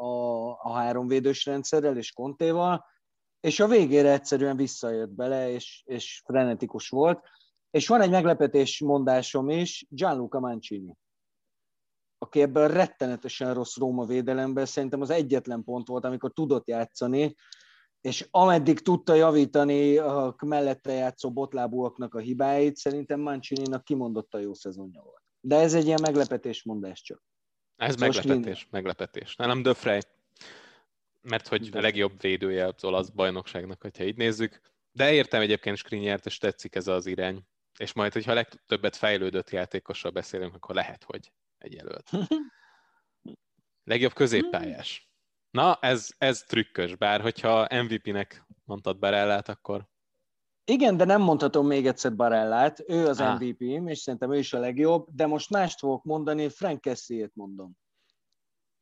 a, 0.02 0.50
a 0.50 0.74
három 0.74 1.08
védős 1.08 1.46
rendszerrel 1.46 1.98
és 1.98 2.12
Kontéval, 2.12 2.86
és 3.40 3.60
a 3.60 3.68
végére 3.68 4.12
egyszerűen 4.12 4.56
visszajött 4.56 5.10
bele, 5.10 5.50
és, 5.52 5.84
és 5.86 6.22
frenetikus 6.26 6.90
volt. 6.90 7.24
És 7.72 7.88
van 7.88 8.02
egy 8.02 8.10
meglepetés 8.10 8.80
mondásom 8.80 9.50
is, 9.50 9.86
Gianluca 9.90 10.40
Mancini, 10.40 10.98
aki 12.18 12.42
ebben 12.42 12.68
rettenetesen 12.68 13.54
rossz 13.54 13.78
Róma 13.78 14.06
védelemben 14.06 14.66
szerintem 14.66 15.02
az 15.02 15.10
egyetlen 15.10 15.64
pont 15.64 15.88
volt, 15.88 16.06
amikor 16.06 16.32
tudott 16.32 16.68
játszani, 16.68 17.36
és 18.02 18.28
ameddig 18.32 18.80
tudta 18.80 19.14
javítani 19.14 19.98
a 19.98 20.36
mellette 20.46 20.92
játszó 20.92 21.32
botlábúaknak 21.32 22.14
a 22.14 22.20
hibáit, 22.20 22.76
szerintem 22.76 23.20
Mancini-nak 23.20 23.84
kimondott 23.84 24.34
a 24.34 24.38
jó 24.38 24.54
szezonja 24.54 25.02
volt. 25.02 25.19
De 25.42 25.56
ez 25.56 25.74
egy 25.74 25.86
ilyen 25.86 26.02
meglepetés 26.02 26.64
mondás 26.64 27.02
csak. 27.02 27.24
Ez 27.76 27.92
szóval 27.92 28.08
meglepetés, 28.08 28.60
mind... 28.62 28.72
meglepetés. 28.72 29.36
Nem 29.36 29.62
Döfrej, 29.62 30.02
mert 31.22 31.48
hogy 31.48 31.70
a 31.74 31.82
legjobb 31.82 32.22
védője 32.22 32.66
az 32.66 32.84
olasz 32.84 33.10
bajnokságnak, 33.10 33.82
hogyha 33.82 34.04
így 34.04 34.18
nézzük. 34.18 34.62
De 34.92 35.14
értem 35.14 35.42
egyébként 35.42 35.78
Skriniert, 35.78 36.26
és 36.26 36.38
tetszik 36.38 36.76
ez 36.76 36.88
az 36.88 37.06
irány. 37.06 37.44
És 37.78 37.94
majd, 37.94 38.14
hogyha 38.14 38.32
a 38.32 38.36
legtöbbet 38.36 38.96
fejlődött 38.96 39.50
játékossal 39.50 40.12
beszélünk, 40.12 40.56
akkor 40.56 40.76
lehet, 40.76 41.04
hogy 41.04 41.32
egy 41.58 41.74
jelölt. 41.74 42.10
Legjobb 43.84 44.14
középpályás. 44.14 45.10
Na, 45.52 45.78
ez, 45.82 46.10
ez 46.18 46.44
trükkös, 46.44 46.96
bár 46.96 47.22
hogyha 47.22 47.84
MVP-nek 47.84 48.46
mondtad 48.64 49.00
Barellát, 49.00 49.50
akkor 49.50 49.89
igen, 50.70 50.98
de 50.98 51.06
nem 51.06 51.22
mondhatom 51.22 51.68
még 51.68 51.88
egyszer 51.88 52.16
Barellát, 52.16 52.84
ő 52.88 53.08
az 53.08 53.20
ah. 53.20 53.40
MVP-m, 53.40 53.88
és 53.88 54.00
szerintem 54.00 54.34
ő 54.34 54.38
is 54.38 54.54
a 54.54 54.60
legjobb, 54.60 55.08
de 55.12 55.28
most 55.28 55.50
mást 55.50 55.80
fogok 55.80 56.04
mondani, 56.04 56.50
Frank 56.50 56.82
Kessiét 56.82 57.36
mondom. 57.36 57.78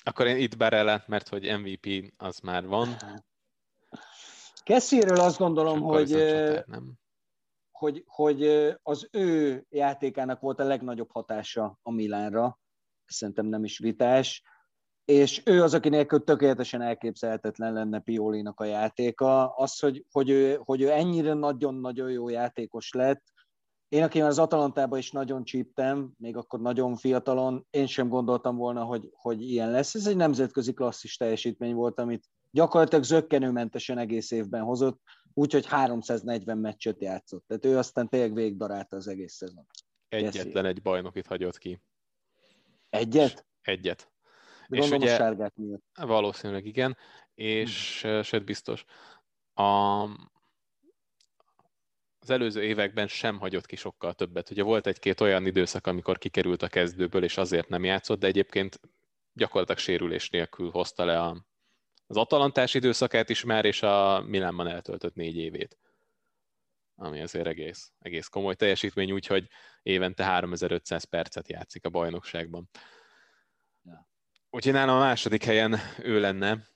Akkor 0.03 0.27
én 0.27 0.37
itt 0.37 0.57
Barellát, 0.57 1.07
mert 1.07 1.27
hogy 1.27 1.59
MVP 1.59 2.13
az 2.17 2.39
már 2.39 2.67
van. 2.67 2.95
Kessiéről 4.63 5.19
azt 5.19 5.37
gondolom, 5.37 5.81
hogy, 5.81 6.09
csatár, 6.09 6.65
nem? 6.67 6.93
hogy, 7.71 8.03
hogy 8.07 8.43
az 8.83 9.07
ő 9.11 9.65
játékának 9.69 10.39
volt 10.39 10.59
a 10.59 10.63
legnagyobb 10.63 11.11
hatása 11.11 11.79
a 11.81 11.91
Milánra, 11.91 12.59
szerintem 13.05 13.45
nem 13.45 13.63
is 13.63 13.77
vitás 13.77 14.43
és 15.07 15.41
ő 15.45 15.63
az, 15.63 15.73
aki 15.73 15.89
nélkül 15.89 16.23
tökéletesen 16.23 16.81
elképzelhetetlen 16.81 17.73
lenne 17.73 17.99
Piolinak 17.99 18.59
a 18.59 18.65
játéka. 18.65 19.47
Az, 19.55 19.79
hogy, 19.79 20.05
hogy, 20.11 20.29
ő, 20.29 20.59
hogy 20.63 20.81
ő 20.81 20.91
ennyire 20.91 21.33
nagyon-nagyon 21.33 22.11
jó 22.11 22.29
játékos 22.29 22.93
lett, 22.93 23.23
én, 23.89 24.03
aki 24.03 24.19
már 24.19 24.29
az 24.29 24.39
Atalantában 24.39 24.99
is 24.99 25.11
nagyon 25.11 25.43
csíptem, 25.43 26.13
még 26.17 26.37
akkor 26.37 26.59
nagyon 26.59 26.95
fiatalon, 26.95 27.67
én 27.69 27.87
sem 27.87 28.09
gondoltam 28.09 28.55
volna, 28.55 28.83
hogy, 28.83 29.09
hogy 29.13 29.41
ilyen 29.41 29.71
lesz. 29.71 29.95
Ez 29.95 30.07
egy 30.07 30.15
nemzetközi 30.15 30.73
klasszis 30.73 31.17
teljesítmény 31.17 31.73
volt, 31.73 31.99
amit 31.99 32.29
gyakorlatilag 32.51 33.03
zöggenőmentesen 33.03 33.97
egész 33.97 34.31
évben 34.31 34.61
hozott, 34.61 35.01
úgyhogy 35.33 35.65
340 35.65 36.57
meccset 36.57 37.01
játszott. 37.01 37.43
Tehát 37.47 37.65
ő 37.65 37.77
aztán 37.77 38.09
tényleg 38.09 38.33
végigdarálta 38.33 38.95
az 38.95 39.07
egész 39.07 39.33
szezon. 39.33 39.65
Egyetlen 40.09 40.65
egy 40.65 40.81
bajnokit 40.81 41.27
hagyott 41.27 41.57
ki. 41.57 41.81
Egyet? 42.89 43.45
Egyet. 43.61 44.11
És 44.69 44.89
ugye, 44.89 45.13
a 45.13 45.15
sárgák 45.15 45.55
miatt. 45.55 45.83
Valószínűleg 45.93 46.65
igen, 46.65 46.97
és 47.35 48.01
hmm. 48.01 48.21
sőt 48.21 48.45
biztos. 48.45 48.85
A, 49.53 50.03
az 52.19 52.29
előző 52.29 52.63
években 52.63 53.07
sem 53.07 53.39
hagyott 53.39 53.65
ki 53.65 53.75
sokkal 53.75 54.13
többet. 54.13 54.49
Ugye 54.49 54.63
volt 54.63 54.87
egy-két 54.87 55.21
olyan 55.21 55.45
időszak, 55.45 55.87
amikor 55.87 56.17
kikerült 56.17 56.61
a 56.61 56.67
kezdőből, 56.67 57.23
és 57.23 57.37
azért 57.37 57.67
nem 57.67 57.83
játszott, 57.83 58.19
de 58.19 58.27
egyébként 58.27 58.79
gyakorlatilag 59.33 59.79
sérülés 59.79 60.29
nélkül 60.29 60.69
hozta 60.69 61.05
le 61.05 61.21
a, 61.21 61.45
az 62.07 62.17
atalantás 62.17 62.73
időszakát 62.73 63.29
is 63.29 63.43
már, 63.43 63.65
és 63.65 63.81
a 63.81 64.21
Milánban 64.21 64.67
eltöltött 64.67 65.15
négy 65.15 65.37
évét. 65.37 65.77
Ami 66.95 67.21
azért 67.21 67.47
egész, 67.47 67.91
egész 67.99 68.27
komoly 68.27 68.55
teljesítmény, 68.55 69.11
úgyhogy 69.11 69.47
évente 69.81 70.23
3500 70.25 71.03
percet 71.03 71.49
játszik 71.49 71.85
a 71.85 71.89
bajnokságban. 71.89 72.69
Úgyhogy 74.49 74.73
nálam 74.73 74.95
a 74.95 74.99
második 74.99 75.43
helyen 75.43 75.75
ő 75.99 76.19
lenne, 76.19 76.67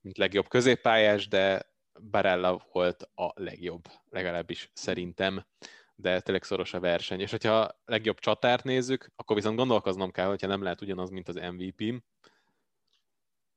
mint 0.00 0.18
legjobb 0.18 0.48
középpályás, 0.48 1.28
de 1.28 1.62
Barella 2.10 2.66
volt 2.72 3.02
a 3.14 3.32
legjobb, 3.34 3.84
legalábbis 4.08 4.70
szerintem, 4.74 5.46
de 5.94 6.20
tényleg 6.20 6.42
szoros 6.44 6.74
a 6.74 6.80
verseny. 6.80 7.20
És 7.20 7.30
hogyha 7.30 7.60
a 7.60 7.80
legjobb 7.84 8.18
csatárt 8.18 8.64
nézzük, 8.64 9.12
akkor 9.16 9.36
viszont 9.36 9.56
gondolkoznom 9.56 10.10
kell, 10.10 10.26
hogyha 10.26 10.46
nem 10.46 10.62
lehet 10.62 10.80
ugyanaz, 10.80 11.10
mint 11.10 11.28
az 11.28 11.34
MVP-m. 11.34 11.96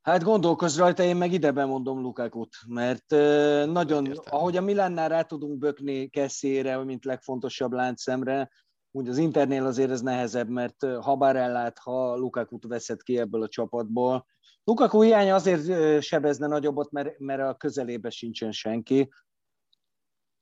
Hát 0.02 0.22
gondolkozz 0.22 0.78
rajta, 0.78 1.02
én 1.02 1.16
meg 1.16 1.32
ide 1.32 1.50
bemondom 1.50 2.00
Lukakut, 2.00 2.56
mert 2.66 3.10
nagyon, 3.66 4.06
Értem. 4.06 4.24
ahogy 4.38 4.56
a 4.56 4.60
Milánnál 4.60 5.08
rá 5.08 5.22
tudunk 5.22 5.58
bökni 5.58 6.08
Kessiére, 6.08 6.76
mint 6.76 7.04
legfontosabb 7.04 7.72
láncszemre, 7.72 8.50
úgy 8.96 9.08
az 9.08 9.18
Internél 9.18 9.66
azért 9.66 9.90
ez 9.90 10.00
nehezebb, 10.00 10.48
mert 10.48 10.84
ha 11.00 11.16
Barellát, 11.16 11.78
ha 11.78 12.16
Lukaku 12.16 12.58
veszed 12.68 13.02
ki 13.02 13.18
ebből 13.18 13.42
a 13.42 13.48
csapatból, 13.48 14.26
Lukaku 14.64 15.00
hiánya 15.00 15.34
azért 15.34 16.02
sebezne 16.02 16.46
nagyobbat, 16.46 16.90
mert, 16.90 17.18
mert 17.18 17.40
a 17.40 17.54
közelébe 17.54 18.10
sincsen 18.10 18.52
senki. 18.52 19.12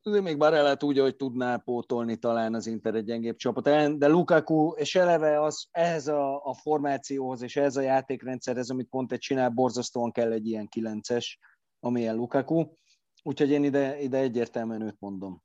De 0.02 0.20
még 0.20 0.38
Barellát 0.38 0.82
úgy, 0.82 0.98
hogy 0.98 1.16
tudná 1.16 1.56
pótolni 1.56 2.16
talán 2.16 2.54
az 2.54 2.66
Inter 2.66 2.94
egy 2.94 3.04
gyengébb 3.04 3.36
csapat 3.36 3.98
de 3.98 4.06
Lukaku, 4.06 4.72
és 4.72 4.94
eleve 4.94 5.42
az, 5.42 5.68
ehhez 5.70 6.08
a, 6.08 6.44
a 6.44 6.54
formációhoz 6.54 7.42
és 7.42 7.56
ehhez 7.56 7.76
a 7.76 7.80
játékrendszerhez, 7.80 8.70
amit 8.70 8.88
pont 8.88 9.12
egy 9.12 9.18
csinál, 9.18 9.48
borzasztóan 9.48 10.12
kell 10.12 10.32
egy 10.32 10.46
ilyen 10.46 10.68
kilences, 10.68 11.38
amilyen 11.80 12.16
Lukaku. 12.16 12.66
Úgyhogy 13.22 13.50
én 13.50 13.64
ide, 13.64 14.00
ide 14.00 14.18
egyértelműen 14.18 14.82
őt 14.82 15.00
mondom. 15.00 15.42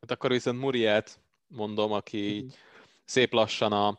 Hát 0.00 0.10
akkor 0.10 0.30
viszont 0.30 0.60
Muriát 0.60 1.20
mondom, 1.50 1.92
aki 1.92 2.36
uh-huh. 2.36 2.52
szép 3.04 3.32
lassan 3.32 3.72
a 3.72 3.98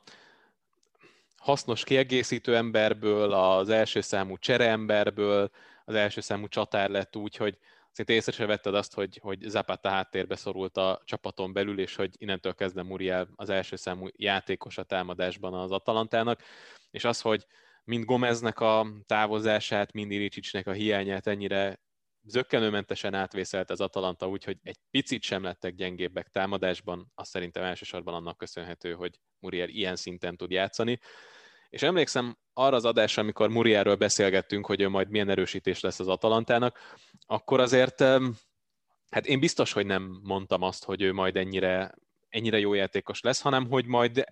hasznos 1.37 1.83
kiegészítő 1.83 2.55
emberből, 2.55 3.33
az 3.33 3.69
első 3.69 4.01
számú 4.01 4.37
csereemberből, 4.37 5.51
az 5.85 5.95
első 5.95 6.21
számú 6.21 6.47
csatár 6.47 6.89
lett 6.89 7.15
úgy, 7.15 7.35
hogy 7.35 7.57
szinte 7.91 8.13
észre 8.13 8.31
se 8.31 8.45
vetted 8.45 8.75
azt, 8.75 8.93
hogy, 8.93 9.19
hogy 9.21 9.39
Zapata 9.41 9.89
háttérbe 9.89 10.35
szorult 10.35 10.77
a 10.77 11.01
csapaton 11.05 11.53
belül, 11.53 11.79
és 11.79 11.95
hogy 11.95 12.09
innentől 12.17 12.53
kezdve 12.53 12.83
Muriel 12.83 13.27
az 13.35 13.49
első 13.49 13.75
számú 13.75 14.07
játékos 14.15 14.77
a 14.77 14.83
támadásban 14.83 15.53
az 15.53 15.71
Atalantának, 15.71 16.41
és 16.91 17.03
az, 17.03 17.21
hogy 17.21 17.45
mind 17.83 18.05
Gomeznek 18.05 18.59
a 18.59 18.87
távozását, 19.05 19.91
mind 19.93 20.11
Iricsicsnek 20.11 20.67
a 20.67 20.71
hiányát 20.71 21.27
ennyire 21.27 21.79
zöggenőmentesen 22.23 23.13
átvészelt 23.13 23.69
az 23.69 23.81
Atalanta, 23.81 24.27
úgyhogy 24.27 24.57
egy 24.63 24.77
picit 24.91 25.21
sem 25.21 25.43
lettek 25.43 25.75
gyengébbek 25.75 26.27
támadásban, 26.27 27.11
azt 27.15 27.29
szerintem 27.29 27.63
elsősorban 27.63 28.13
annak 28.13 28.37
köszönhető, 28.37 28.93
hogy 28.93 29.19
Muriel 29.39 29.69
ilyen 29.69 29.95
szinten 29.95 30.37
tud 30.37 30.51
játszani. 30.51 30.99
És 31.69 31.81
emlékszem 31.81 32.37
arra 32.53 32.75
az 32.75 32.85
adásra, 32.85 33.21
amikor 33.21 33.49
Murielről 33.49 33.95
beszélgettünk, 33.95 34.65
hogy 34.65 34.81
ő 34.81 34.89
majd 34.89 35.09
milyen 35.09 35.29
erősítés 35.29 35.79
lesz 35.79 35.99
az 35.99 36.07
Atalantának, 36.07 36.79
akkor 37.25 37.59
azért 37.59 37.99
hát 39.09 39.25
én 39.25 39.39
biztos, 39.39 39.71
hogy 39.71 39.85
nem 39.85 40.19
mondtam 40.23 40.61
azt, 40.61 40.83
hogy 40.83 41.01
ő 41.01 41.13
majd 41.13 41.37
ennyire, 41.37 41.95
ennyire 42.29 42.59
jó 42.59 42.73
játékos 42.73 43.21
lesz, 43.21 43.41
hanem 43.41 43.69
hogy 43.69 43.85
majd 43.85 44.25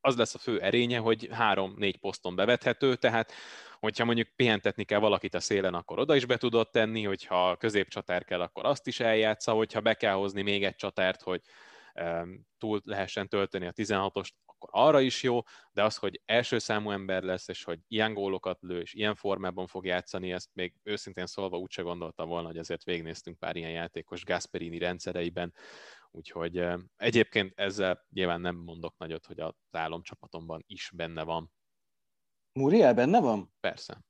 az 0.00 0.16
lesz 0.16 0.34
a 0.34 0.38
fő 0.38 0.60
erénye, 0.60 0.98
hogy 0.98 1.28
három-négy 1.32 1.96
poszton 1.96 2.34
bevethető, 2.34 2.96
tehát 2.96 3.32
hogyha 3.84 4.04
mondjuk 4.04 4.28
pihentetni 4.36 4.84
kell 4.84 4.98
valakit 4.98 5.34
a 5.34 5.40
szélen, 5.40 5.74
akkor 5.74 5.98
oda 5.98 6.16
is 6.16 6.26
be 6.26 6.36
tudod 6.36 6.70
tenni, 6.70 7.04
hogyha 7.04 7.56
középcsatár 7.56 8.24
kell, 8.24 8.40
akkor 8.40 8.64
azt 8.64 8.86
is 8.86 9.00
eljátsza, 9.00 9.52
hogyha 9.52 9.80
be 9.80 9.94
kell 9.94 10.14
hozni 10.14 10.42
még 10.42 10.64
egy 10.64 10.74
csatárt, 10.74 11.22
hogy 11.22 11.40
túl 12.58 12.80
lehessen 12.84 13.28
tölteni 13.28 13.66
a 13.66 13.72
16-ost, 13.72 14.30
akkor 14.46 14.68
arra 14.72 15.00
is 15.00 15.22
jó, 15.22 15.40
de 15.72 15.82
az, 15.82 15.96
hogy 15.96 16.20
első 16.24 16.58
számú 16.58 16.90
ember 16.90 17.22
lesz, 17.22 17.48
és 17.48 17.64
hogy 17.64 17.78
ilyen 17.88 18.14
gólokat 18.14 18.58
lő, 18.62 18.80
és 18.80 18.94
ilyen 18.94 19.14
formában 19.14 19.66
fog 19.66 19.86
játszani, 19.86 20.32
ezt 20.32 20.50
még 20.52 20.74
őszintén 20.82 21.26
szólva 21.26 21.58
úgyse 21.58 21.82
gondoltam 21.82 22.28
volna, 22.28 22.46
hogy 22.46 22.58
azért 22.58 22.84
végnéztünk 22.84 23.38
pár 23.38 23.56
ilyen 23.56 23.70
játékos 23.70 24.24
Gasperini 24.24 24.78
rendszereiben, 24.78 25.54
úgyhogy 26.10 26.66
egyébként 26.96 27.52
ezzel 27.58 28.06
nyilván 28.10 28.40
nem 28.40 28.56
mondok 28.56 28.94
nagyot, 28.96 29.26
hogy 29.26 29.40
az 29.40 29.54
álomcsapatomban 29.70 30.64
is 30.66 30.90
benne 30.94 31.22
van. 31.22 31.52
Muriel 32.54 32.94
benne 32.94 33.20
van? 33.20 33.52
Persze. 33.60 34.04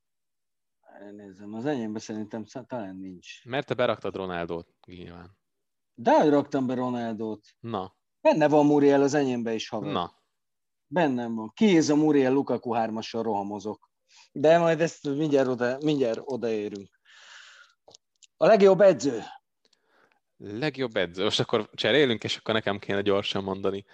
Nézzem, 1.12 1.54
az 1.54 1.66
enyémben 1.66 2.00
szerintem 2.00 2.44
talán 2.44 2.96
nincs. 2.96 3.44
Mert 3.44 3.66
te 3.66 3.74
beraktad 3.74 4.16
Ronaldot, 4.16 4.74
nyilván. 4.86 5.38
De 5.94 6.20
hogy 6.20 6.30
raktam 6.30 6.66
be 6.66 6.74
Ronaldot. 6.74 7.46
Na. 7.60 7.96
Benne 8.20 8.48
van 8.48 8.66
Muriel 8.66 9.02
az 9.02 9.14
enyémbe 9.14 9.54
is, 9.54 9.68
haver. 9.68 9.92
Na. 9.92 10.22
Bennem 10.86 11.34
van. 11.34 11.52
Kiéz 11.54 11.88
a 11.88 11.94
Muriel 11.94 12.32
Lukaku 12.32 12.72
hármassal 12.72 13.22
rohamozok. 13.22 13.90
De 14.32 14.58
majd 14.58 14.80
ezt 14.80 15.04
mindjárt, 15.04 15.48
oda, 15.48 15.78
mindjárt 15.80 16.20
odaérünk. 16.22 17.00
A 18.36 18.46
legjobb 18.46 18.80
edző. 18.80 19.22
Legjobb 20.36 20.96
edző. 20.96 21.22
Most 21.22 21.40
akkor 21.40 21.70
cserélünk, 21.74 22.24
és 22.24 22.36
akkor 22.36 22.54
nekem 22.54 22.78
kéne 22.78 23.00
gyorsan 23.00 23.44
mondani. 23.44 23.84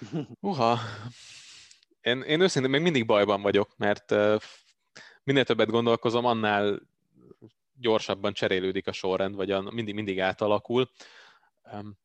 Uha. 0.40 0.78
Én, 2.06 2.20
én 2.22 2.40
őszintén 2.40 2.70
még 2.70 2.80
mindig 2.80 3.06
bajban 3.06 3.42
vagyok, 3.42 3.76
mert 3.76 4.14
minél 5.24 5.44
többet 5.44 5.70
gondolkozom, 5.70 6.24
annál 6.24 6.80
gyorsabban 7.74 8.32
cserélődik 8.32 8.86
a 8.86 8.92
sorrend, 8.92 9.34
vagy 9.34 9.50
a, 9.50 9.60
mindig, 9.60 9.94
mindig 9.94 10.20
átalakul. 10.20 10.90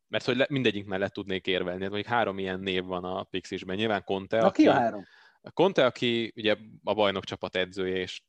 Mert 0.07 0.25
hogy 0.25 0.35
le, 0.35 0.45
mindegyik 0.49 0.85
mellett 0.85 1.13
tudnék 1.13 1.47
érvelni. 1.47 1.81
Hát 1.81 1.91
mondjuk 1.91 2.13
három 2.13 2.39
ilyen 2.39 2.59
név 2.59 2.83
van 2.83 3.03
a 3.03 3.23
Pixisben. 3.23 3.75
Nyilván 3.75 4.03
Conte, 4.03 4.37
Na, 4.37 4.45
aki, 4.45 4.61
ki 4.61 4.67
a 4.67 4.73
három? 4.73 5.05
Conte, 5.53 5.85
aki 5.85 6.33
ugye 6.35 6.55
a 6.83 6.93
bajnok 6.93 7.23
csapat 7.23 7.55
edzője, 7.55 7.95
és 7.95 8.21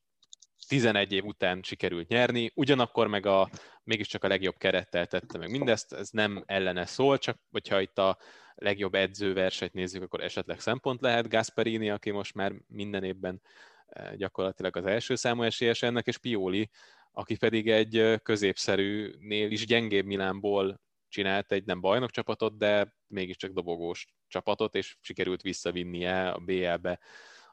11 0.69 1.13
év 1.13 1.25
után 1.25 1.63
sikerült 1.63 2.09
nyerni, 2.09 2.51
ugyanakkor 2.55 3.07
meg 3.07 3.27
a, 3.27 3.51
mégiscsak 3.85 4.25
a 4.25 4.29
legjobb 4.29 4.57
kerettel 4.57 5.07
tette 5.07 5.39
meg 5.39 5.51
mindezt, 5.51 5.93
ez 5.93 6.11
nem 6.11 6.43
ellene 6.47 6.87
szól, 6.87 7.19
csak 7.19 7.39
hogyha 7.51 7.81
itt 7.81 7.99
a 7.99 8.19
legjobb 8.55 8.95
edzőverset 8.95 9.73
nézzük, 9.73 10.03
akkor 10.03 10.21
esetleg 10.21 10.61
szempont 10.61 11.01
lehet 11.01 11.29
Gasperini, 11.29 11.91
aki 11.91 12.11
most 12.11 12.35
már 12.35 12.53
minden 12.67 13.05
évben 13.05 13.43
eh, 13.87 14.15
gyakorlatilag 14.17 14.77
az 14.77 14.87
első 14.87 15.15
számú 15.15 15.43
esélyes 15.43 15.83
ennek, 15.83 16.07
és 16.07 16.19
Pioli, 16.19 16.71
aki 17.13 17.37
pedig 17.37 17.71
egy 17.71 17.99
eh, 17.99 18.19
középszerűnél 18.19 19.51
is 19.51 19.67
gyengébb 19.67 20.07
Milánból 20.07 20.81
csinált 21.09 21.53
egy 21.53 21.65
nem 21.65 21.81
bajnok 21.81 22.11
csapatot, 22.11 22.59
de 22.59 22.95
mégiscsak 23.07 23.53
dobogós 23.53 24.07
csapatot, 24.29 24.75
és 24.75 24.97
sikerült 25.01 25.43
visszavinnie 25.43 26.31
a 26.31 26.39
BL-be 26.39 26.99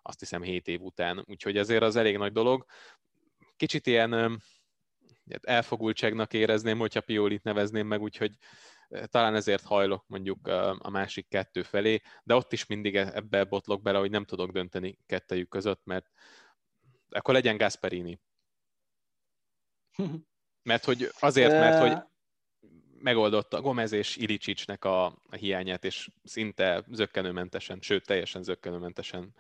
azt 0.02 0.20
hiszem 0.20 0.41
7 0.41 0.68
év 0.68 0.82
után. 0.82 1.24
Úgyhogy 1.28 1.58
azért 1.58 1.84
az 1.84 1.95
elég 1.95 2.18
nagy 2.18 2.32
dolog. 2.32 2.66
Kicsit 3.56 3.88
ilyen 3.88 4.41
elfogultságnak 5.41 6.34
érezném, 6.34 6.78
hogyha 6.78 7.02
Piolit 7.02 7.43
nevezném 7.43 7.88
meg, 7.88 8.02
úgyhogy 8.02 8.32
talán 9.06 9.36
ezért 9.36 9.64
hajlok 9.64 10.04
mondjuk 10.08 10.47
a 10.78 10.89
másik 10.89 11.28
kettő 11.28 11.64
felé, 11.64 12.02
de 12.24 12.36
ott 12.36 12.54
is 12.54 12.66
mindig 12.66 12.95
e-, 12.95 13.12
ebbe 13.14 13.43
botlok 13.43 13.82
bele, 13.82 14.00
hogy 14.00 14.10
nem 14.10 14.26
tudok 14.26 14.52
dönteni 14.52 15.00
kettejük 15.06 15.50
között, 15.50 15.82
mert 15.84 16.06
akkor 17.10 17.34
legyen 17.34 17.58
Gasperini. 17.58 18.20
Mert 20.64 20.84
hogy 20.84 21.10
azért, 21.20 21.52
mert 21.52 21.88
hogy 21.88 22.04
megoldotta 23.00 23.62
Gomez 23.62 23.91
és 23.91 24.16
Ilicicsnek 24.16 24.86
a, 24.86 25.06
a 25.06 25.36
hiányát, 25.36 25.84
és 25.86 26.10
szinte 26.24 26.84
zöggenőmentesen, 26.91 27.82
sőt 27.82 28.06
teljesen 28.06 28.43
zöggenőmentesen 28.43 29.36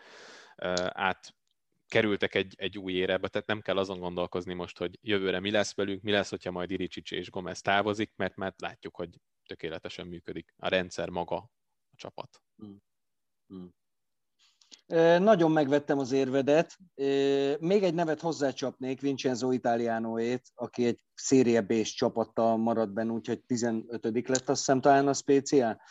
át 0.89 1.33
kerültek 1.87 2.35
egy, 2.35 2.53
egy 2.57 2.77
új 2.77 2.93
érába, 2.93 3.27
tehát 3.27 3.47
nem 3.47 3.61
kell 3.61 3.77
azon 3.77 3.99
gondolkozni 3.99 4.53
most, 4.53 4.77
hogy 4.77 4.99
jövőre 5.01 5.39
mi 5.39 5.51
lesz 5.51 5.75
velük, 5.75 6.01
mi 6.01 6.11
lesz, 6.11 6.29
hogyha 6.29 6.51
majd 6.51 6.71
Iricsics 6.71 7.11
és 7.11 7.29
Gomez 7.29 7.61
távozik, 7.61 8.11
mert 8.15 8.35
már 8.35 8.53
látjuk, 8.57 8.95
hogy 8.95 9.09
tökéletesen 9.45 10.07
működik 10.07 10.53
a 10.57 10.67
rendszer 10.67 11.09
maga, 11.09 11.35
a 11.91 11.95
csapat. 11.95 12.41
Hmm. 12.55 12.81
Hmm. 13.47 13.73
Nagyon 15.23 15.51
megvettem 15.51 15.99
az 15.99 16.11
érvedet. 16.11 16.77
Még 17.59 17.83
egy 17.83 17.93
nevet 17.93 18.21
hozzácsapnék, 18.21 19.01
Vincenzo 19.01 19.51
Italianoét, 19.51 20.51
aki 20.53 20.85
egy 20.85 20.99
Serie 21.13 21.61
b 21.61 21.81
csapattal 21.81 22.57
maradt 22.57 22.93
benne, 22.93 23.11
úgyhogy 23.11 23.43
15 23.43 24.03
lett, 24.03 24.49
azt 24.49 24.59
hiszem 24.59 24.81
talán 24.81 25.07
a 25.07 25.13
speciál. 25.13 25.81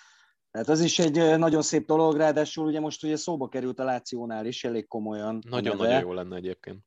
Tehát 0.50 0.68
az 0.68 0.80
is 0.80 0.98
egy 0.98 1.38
nagyon 1.38 1.62
szép 1.62 1.86
dolog, 1.86 2.16
ráadásul 2.16 2.66
ugye 2.66 2.80
most 2.80 3.04
ugye 3.04 3.16
szóba 3.16 3.48
került 3.48 3.78
a 3.78 3.84
Lációnál 3.84 4.46
is 4.46 4.64
elég 4.64 4.86
komolyan. 4.86 5.42
Nagyon-nagyon 5.48 6.00
jó 6.00 6.12
lenne 6.12 6.36
egyébként. 6.36 6.86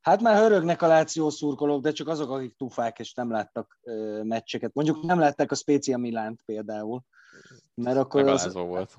Hát 0.00 0.20
már 0.20 0.36
hörögnek 0.36 0.82
a 0.82 0.86
Láció 0.86 1.30
szurkolók, 1.30 1.82
de 1.82 1.92
csak 1.92 2.08
azok, 2.08 2.30
akik 2.30 2.56
tufák 2.56 2.98
és 2.98 3.14
nem 3.14 3.30
láttak 3.30 3.78
ö, 3.82 4.22
meccseket. 4.22 4.74
Mondjuk 4.74 5.02
nem 5.02 5.18
látták 5.18 5.50
a 5.50 5.54
Spezia 5.54 5.98
Milánt 5.98 6.42
például. 6.44 7.02
Mert 7.74 7.96
akkor 7.96 8.28
az... 8.28 8.52
volt. 8.52 8.96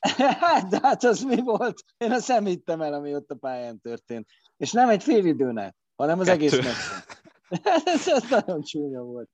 hát, 0.40 0.68
de 0.68 0.78
hát 0.82 1.04
az 1.04 1.22
mi 1.22 1.40
volt? 1.40 1.82
Én 1.96 2.12
azt 2.12 2.28
nem 2.28 2.44
hittem 2.44 2.80
el, 2.80 2.92
ami 2.92 3.14
ott 3.14 3.30
a 3.30 3.34
pályán 3.34 3.80
történt. 3.80 4.28
És 4.56 4.72
nem 4.72 4.88
egy 4.88 5.02
fél 5.02 5.24
időnek, 5.24 5.76
hanem 5.96 6.18
az 6.18 6.26
Kettő. 6.26 6.38
egész 6.38 6.56
meccs. 6.56 7.02
ez, 7.84 8.08
ez 8.08 8.24
nagyon 8.30 8.62
csúnya 8.62 9.02
volt. 9.02 9.30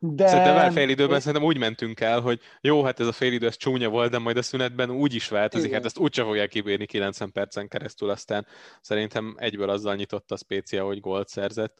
De... 0.00 0.26
Szerintem 0.26 0.54
már 0.54 0.72
fél 0.72 0.88
időben 0.88 1.20
szerintem 1.20 1.48
úgy 1.48 1.58
mentünk 1.58 2.00
el, 2.00 2.20
hogy 2.20 2.40
jó, 2.60 2.82
hát 2.82 3.00
ez 3.00 3.06
a 3.06 3.12
fél 3.12 3.32
idő, 3.32 3.46
ez 3.46 3.56
csúnya 3.56 3.88
volt, 3.88 4.10
de 4.10 4.18
majd 4.18 4.36
a 4.36 4.42
szünetben 4.42 4.90
úgy 4.90 5.14
is 5.14 5.28
változik, 5.28 5.66
Igen. 5.66 5.76
hát 5.76 5.86
ezt 5.86 5.98
úgyse 5.98 6.22
fogják 6.24 6.48
kibírni 6.48 6.86
90 6.86 7.32
percen 7.32 7.68
keresztül, 7.68 8.10
aztán 8.10 8.46
szerintem 8.80 9.34
egyből 9.38 9.70
azzal 9.70 9.94
nyitott 9.94 10.30
a 10.30 10.36
spécia, 10.36 10.84
hogy 10.84 11.00
gólt 11.00 11.28
szerzett. 11.28 11.78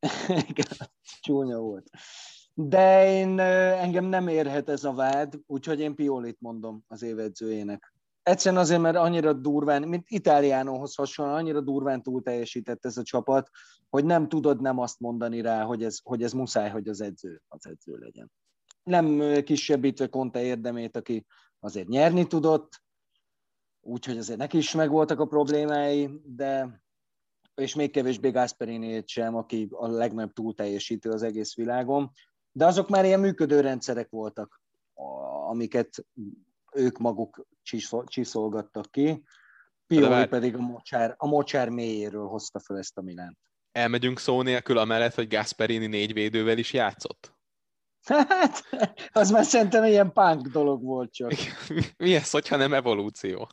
Csúnya 1.20 1.58
volt. 1.58 1.90
De 2.54 3.10
én, 3.10 3.38
engem 3.40 4.04
nem 4.04 4.28
érhet 4.28 4.68
ez 4.68 4.84
a 4.84 4.92
vád, 4.92 5.34
úgyhogy 5.46 5.80
én 5.80 5.94
Piolit 5.94 6.40
mondom 6.40 6.84
az 6.88 7.02
évedzőjének. 7.02 7.94
Egyszerűen 8.28 8.60
azért, 8.60 8.80
mert 8.80 8.96
annyira 8.96 9.32
durván, 9.32 9.88
mint 9.88 10.04
Itáliánóhoz 10.08 10.94
hasonlóan, 10.94 11.38
annyira 11.38 11.60
durván 11.60 12.02
túl 12.02 12.22
teljesített 12.22 12.84
ez 12.84 12.96
a 12.96 13.02
csapat, 13.02 13.50
hogy 13.88 14.04
nem 14.04 14.28
tudod 14.28 14.60
nem 14.60 14.78
azt 14.78 15.00
mondani 15.00 15.40
rá, 15.40 15.64
hogy 15.64 15.84
ez, 15.84 15.98
hogy 16.02 16.22
ez 16.22 16.32
muszáj, 16.32 16.70
hogy 16.70 16.88
az 16.88 17.00
edző 17.00 17.42
az 17.48 17.66
edző 17.66 17.96
legyen. 17.96 18.32
Nem 18.82 19.32
kisebbítve 19.42 20.06
Conte 20.06 20.42
érdemét, 20.42 20.96
aki 20.96 21.26
azért 21.60 21.88
nyerni 21.88 22.26
tudott, 22.26 22.82
úgyhogy 23.80 24.18
azért 24.18 24.38
neki 24.38 24.56
is 24.56 24.74
megvoltak 24.74 25.20
a 25.20 25.26
problémái, 25.26 26.20
de 26.24 26.82
és 27.54 27.74
még 27.74 27.90
kevésbé 27.90 28.30
Gasperini 28.30 29.02
sem, 29.06 29.34
aki 29.34 29.68
a 29.70 29.86
legnagyobb 29.86 30.32
túlteljesítő 30.32 31.10
az 31.10 31.22
egész 31.22 31.54
világon. 31.54 32.10
De 32.52 32.66
azok 32.66 32.88
már 32.88 33.04
ilyen 33.04 33.20
működő 33.20 33.60
rendszerek 33.60 34.10
voltak, 34.10 34.62
amiket 35.48 36.06
ők 36.78 36.98
maguk 36.98 37.46
csiszolgattak 38.06 38.90
ki. 38.90 39.22
Pioli 39.86 40.26
pedig 40.26 40.54
a 40.54 40.60
mocsár, 40.60 41.14
a 41.16 41.26
mocsár 41.26 41.68
mélyéről 41.68 42.26
hozta 42.26 42.60
fel 42.60 42.78
ezt 42.78 42.98
a 42.98 43.02
Milánt. 43.02 43.38
Elmegyünk 43.72 44.18
szó 44.18 44.42
nélkül 44.42 44.78
amellett, 44.78 45.14
hogy 45.14 45.28
Gasperini 45.28 45.86
négy 45.86 46.12
védővel 46.12 46.58
is 46.58 46.72
játszott? 46.72 47.36
Hát, 48.04 48.62
az 49.12 49.30
már 49.30 49.44
szerintem 49.44 49.84
ilyen 49.84 50.12
punk 50.12 50.46
dolog 50.46 50.82
volt 50.82 51.12
csak. 51.12 51.32
Mi 51.96 52.14
ez, 52.14 52.30
hogyha 52.30 52.56
nem 52.56 52.74
evolúció? 52.74 53.48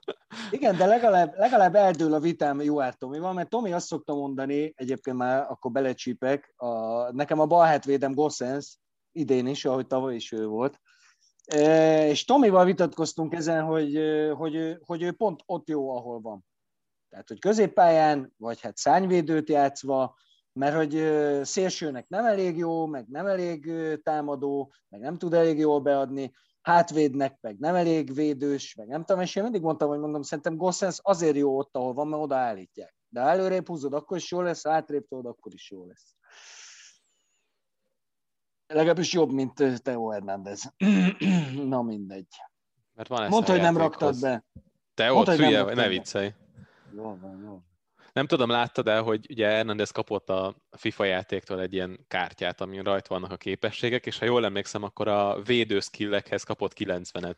Igen, 0.52 0.78
de 0.78 0.86
legalább, 0.86 1.34
legalább 1.38 1.76
eldől 1.76 2.14
a 2.14 2.20
vitám 2.20 2.62
jó 2.62 2.90
Tomival, 2.90 3.34
mert 3.34 3.50
Tomi 3.50 3.74
azt 3.74 3.88
szokta 3.88 4.14
mondani, 4.14 4.74
egyébként 4.76 5.18
már 5.18 5.46
akkor 5.50 5.72
belecsípek, 5.72 6.54
a, 6.56 6.68
nekem 7.12 7.40
a 7.40 7.46
bal 7.46 7.66
hátvédem 7.66 8.14
Gossens, 8.14 8.78
idén 9.12 9.48
is, 9.48 9.66
ahogy 9.66 9.88
tavaly 9.88 10.16
is 10.16 10.32
ő 10.32 10.46
volt, 10.46 10.80
és 12.08 12.26
Tomival 12.26 12.66
vitatkoztunk 12.66 13.34
ezen, 13.34 13.64
hogy, 13.64 14.00
hogy, 14.34 14.78
hogy 14.86 15.02
ő 15.02 15.12
pont 15.12 15.42
ott 15.46 15.68
jó, 15.68 15.96
ahol 15.96 16.22
van. 16.22 16.46
Tehát, 17.10 17.28
hogy 17.28 17.40
középpályán, 17.40 18.34
vagy 18.38 18.62
hát 18.62 18.78
szányvédőt 18.78 19.50
játszva, 19.50 20.16
mert 20.54 20.76
hogy 20.76 20.92
szélsőnek 21.46 22.08
nem 22.08 22.26
elég 22.26 22.58
jó, 22.58 22.86
meg 22.86 23.08
nem 23.08 23.26
elég 23.26 23.72
támadó, 24.04 24.74
meg 24.90 25.02
nem 25.02 25.18
tud 25.18 25.34
elég 25.34 25.58
jól 25.58 25.80
beadni, 25.80 26.34
hátvédnek 26.62 27.38
meg 27.42 27.58
nem 27.60 27.76
elég 27.76 28.14
védős, 28.14 28.76
meg 28.76 28.88
nem 28.88 29.04
tudom, 29.04 29.22
és 29.22 29.36
én 29.36 29.44
mindig 29.44 29.62
mondtam, 29.62 29.90
hogy 29.90 30.00
mondom, 30.00 30.22
szerintem 30.22 30.58
Gossens 30.58 31.00
azért 31.02 31.36
jó 31.36 31.58
ott, 31.58 31.76
ahol 31.76 31.94
van, 31.94 32.08
mert 32.08 32.24
oda 32.24 32.36
állítják. 32.36 32.96
De 33.10 33.22
előrébb 33.22 33.68
húzod, 33.68 33.94
akkor 33.94 34.18
is 34.18 34.32
jó 34.32 34.42
lesz, 34.42 34.68
hátrébb 34.68 35.08
tudod, 35.08 35.26
akkor 35.26 35.54
is 35.54 35.72
jó 35.72 35.86
lesz. 35.86 36.15
Legalábbis 38.68 39.14
jobb, 39.14 39.32
mint 39.32 39.82
Teo 39.84 40.10
Hernández. 40.10 40.74
Na 41.70 41.82
mindegy. 41.82 42.28
Mert 42.94 43.10
van 43.10 43.30
Mondta, 43.30 43.52
hogy 43.52 43.62
nem 43.62 43.78
raktad 43.78 44.20
be. 44.20 44.46
Te 44.94 45.14
ott 45.14 45.30
hülye, 45.30 45.64
ne 45.64 45.88
viccelj. 45.88 46.34
Jó 46.96 47.18
van, 47.22 47.42
jó. 47.46 47.62
Nem 48.14 48.28
tudom, 48.28 48.50
láttad 48.50 48.88
el, 48.88 49.02
hogy 49.02 49.26
ugye 49.30 49.48
Hernandez 49.48 49.92
kapott 49.92 50.30
a 50.30 50.56
FIFA 50.72 51.04
játéktól 51.04 51.62
egy 51.62 51.74
ilyen 51.74 52.06
kártyát, 52.08 52.62
amin 52.62 52.84
rajta 52.84 53.14
vannak 53.14 53.32
a 53.32 53.38
képességek, 53.38 54.06
és 54.06 54.20
ha 54.20 54.26
jól 54.26 54.46
emlékszem, 54.46 54.84
akkor 54.84 55.08
a 55.08 55.42
védő 55.42 55.80
skillekhez 55.80 56.44
kapott 56.44 56.74
90-et. 56.76 57.38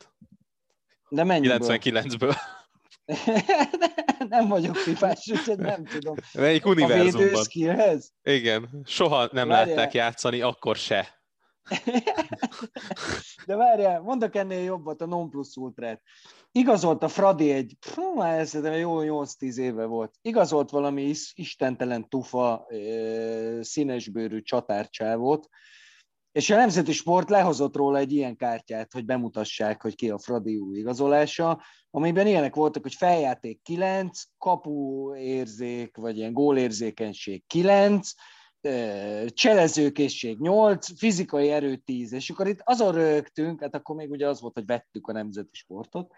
De 1.08 1.24
mennyiből? 1.24 1.58
99-ből. 1.60 2.36
nem 4.28 4.48
vagyok 4.48 4.76
fifás, 4.76 5.28
úgyhogy 5.30 5.58
nem 5.58 5.84
tudom. 5.84 6.16
Melyik 6.32 6.66
univerzumban? 6.66 7.20
A 7.20 7.24
védő 7.24 7.42
skillhez? 7.42 8.12
Igen, 8.22 8.82
soha 8.84 9.28
nem 9.32 9.48
Várjál. 9.48 9.76
látták 9.76 9.94
játszani, 9.94 10.40
akkor 10.40 10.76
se. 10.76 11.17
De 13.46 13.56
várjál, 13.56 14.00
mondok 14.00 14.34
ennél 14.34 14.62
jobbat, 14.62 15.00
a 15.00 15.06
non 15.06 15.30
plus 15.30 15.56
ultrát. 15.56 16.02
Igazolt 16.52 17.02
a 17.02 17.08
Fradi 17.08 17.50
egy, 17.50 17.76
fú, 17.80 18.14
már 18.14 18.38
ez 18.38 18.54
jó 18.54 18.98
8-10 19.00 19.56
éve 19.56 19.84
volt, 19.84 20.14
igazolt 20.22 20.70
valami 20.70 21.02
is, 21.02 21.32
istentelen 21.34 22.08
tufa 22.08 22.66
színesbőrű 23.60 24.40
csatárcsávot, 24.40 25.48
és 26.32 26.50
a 26.50 26.56
Nemzeti 26.56 26.92
Sport 26.92 27.30
lehozott 27.30 27.76
róla 27.76 27.98
egy 27.98 28.12
ilyen 28.12 28.36
kártyát, 28.36 28.92
hogy 28.92 29.04
bemutassák, 29.04 29.82
hogy 29.82 29.94
ki 29.94 30.10
a 30.10 30.18
Fradi 30.18 30.56
új 30.56 30.78
igazolása, 30.78 31.62
amiben 31.90 32.26
ilyenek 32.26 32.54
voltak, 32.54 32.82
hogy 32.82 32.94
feljáték 32.94 33.62
9, 33.62 34.22
kapuérzék, 34.38 35.96
vagy 35.96 36.16
ilyen 36.16 36.32
gólérzékenység 36.32 37.46
9, 37.46 38.10
cselezőkészség 39.26 40.38
8, 40.38 40.98
fizikai 40.98 41.50
erő 41.50 41.76
10, 41.76 42.12
és 42.12 42.30
akkor 42.30 42.46
itt 42.46 42.60
azon 42.64 42.92
rögtünk, 42.92 43.60
hát 43.60 43.74
akkor 43.74 43.96
még 43.96 44.10
ugye 44.10 44.28
az 44.28 44.40
volt, 44.40 44.54
hogy 44.54 44.66
vettük 44.66 45.06
a 45.06 45.12
nemzeti 45.12 45.56
sportot, 45.56 46.12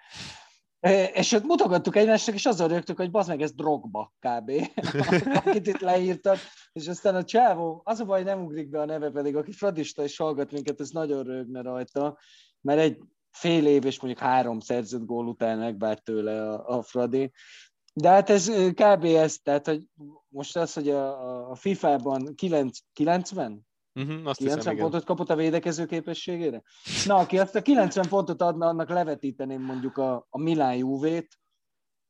és 1.13 1.33
ott 1.33 1.45
mutogattuk 1.45 1.97
egymásnak, 1.97 2.35
és 2.35 2.47
azon 2.47 2.69
rögtük, 2.69 2.97
hogy 2.97 3.11
bazd 3.11 3.29
meg, 3.29 3.43
ez 3.43 3.53
drogba 3.53 4.13
kb. 4.19 4.51
akit 5.45 5.67
itt 5.67 5.81
leírtak, 5.81 6.39
és 6.73 6.89
aztán 6.89 7.15
a 7.15 7.25
csávó, 7.25 7.83
az 7.85 8.01
a 8.01 8.05
baj, 8.05 8.23
nem 8.23 8.43
ugrik 8.43 8.69
be 8.69 8.81
a 8.81 8.85
neve, 8.85 9.11
pedig 9.11 9.37
aki 9.37 9.53
fradista 9.53 10.03
és 10.03 10.17
hallgat 10.17 10.53
minket, 10.53 10.81
ez 10.81 10.91
nagyon 10.91 11.23
rögne 11.23 11.63
rajta, 11.63 12.19
mert 12.61 12.81
egy 12.81 12.99
fél 13.31 13.67
év 13.67 13.85
és 13.85 14.01
mondjuk 14.01 14.25
három 14.25 14.61
szerzett 14.61 15.05
gól 15.05 15.27
után 15.27 15.59
megvárt 15.59 16.05
tőle 16.05 16.51
a, 16.51 16.79
a 16.79 16.83
Fradi, 16.83 17.33
de 17.93 18.09
hát 18.09 18.31
ez 18.31 18.51
kb. 18.75 19.05
ez, 19.05 19.39
tehát 19.39 19.67
hogy 19.67 19.83
most 20.29 20.57
az, 20.57 20.73
hogy 20.73 20.89
a, 20.89 21.51
a 21.51 21.55
FIFA-ban 21.55 22.35
9, 22.35 22.79
90? 22.93 23.69
Uh-huh, 23.95 24.27
azt 24.27 24.39
90 24.39 24.59
hiszem, 24.59 24.77
pontot 24.77 25.03
igen. 25.03 25.17
kapott 25.17 25.31
a 25.31 25.37
védekező 25.37 25.87
képességére? 25.87 26.63
Na, 27.07 27.17
aki 27.17 27.39
azt 27.39 27.55
a 27.55 27.63
90 27.63 28.09
pontot 28.09 28.43
adna, 28.43 28.67
annak 28.67 28.89
levetíteném 28.89 29.63
mondjuk 29.63 29.97
a, 29.97 30.27
a 30.31 30.39
Milán 30.39 30.77
Juve-t, 30.77 31.39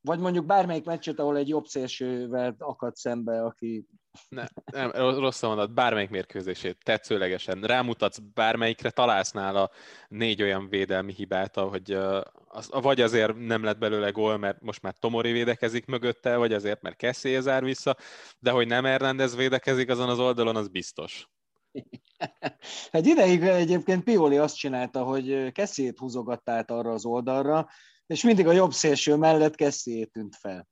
vagy 0.01 0.19
mondjuk 0.19 0.47
bármelyik 0.47 0.85
meccset, 0.85 1.19
ahol 1.19 1.37
egy 1.37 1.49
jobb 1.49 1.67
szélsővel 1.67 2.55
akad 2.59 2.97
szembe, 2.97 3.45
aki... 3.45 3.87
Ne, 4.29 4.45
nem, 4.73 4.91
rossz 5.19 5.43
mondat, 5.43 5.75
bármelyik 5.75 6.11
mérkőzését, 6.11 6.79
tetszőlegesen. 6.85 7.61
Rámutatsz 7.61 8.19
bármelyikre, 8.19 8.91
találsz 8.91 9.31
nála 9.31 9.71
négy 10.09 10.43
olyan 10.43 10.69
védelmi 10.69 11.13
hibát, 11.13 11.55
hogy 11.55 11.93
az, 12.49 12.69
vagy 12.71 13.01
azért 13.01 13.37
nem 13.37 13.65
lett 13.65 13.79
belőle 13.79 14.11
gól, 14.11 14.37
mert 14.37 14.61
most 14.61 14.83
már 14.83 14.95
Tomori 14.99 15.33
védekezik 15.33 15.87
mögötte, 15.87 16.37
vagy 16.37 16.53
azért, 16.53 16.83
mert 16.83 16.97
Kessé 16.97 17.41
zár 17.41 17.65
vissza, 17.65 17.97
de 18.39 18.51
hogy 18.51 18.67
nem 18.67 18.85
Hernández 18.85 19.37
védekezik 19.37 19.89
azon 19.89 20.09
az 20.09 20.19
oldalon, 20.19 20.57
az 20.57 20.69
biztos. 20.69 21.29
Egy 22.91 23.07
ideig 23.15 23.43
egyébként 23.43 24.05
Pioli 24.05 24.39
azt 24.39 24.57
csinálta, 24.57 25.03
hogy 25.03 25.53
Kessiét 25.53 25.99
húzogatta 25.99 26.53
át 26.53 26.71
arra 26.71 26.93
az 26.93 27.05
oldalra, 27.05 27.69
és 28.07 28.23
mindig 28.23 28.47
a 28.47 28.53
jobb 28.53 28.73
szélső 28.73 29.17
mellett 29.17 29.55
Kessiét 29.55 30.13
tűnt 30.13 30.37
fel. 30.37 30.69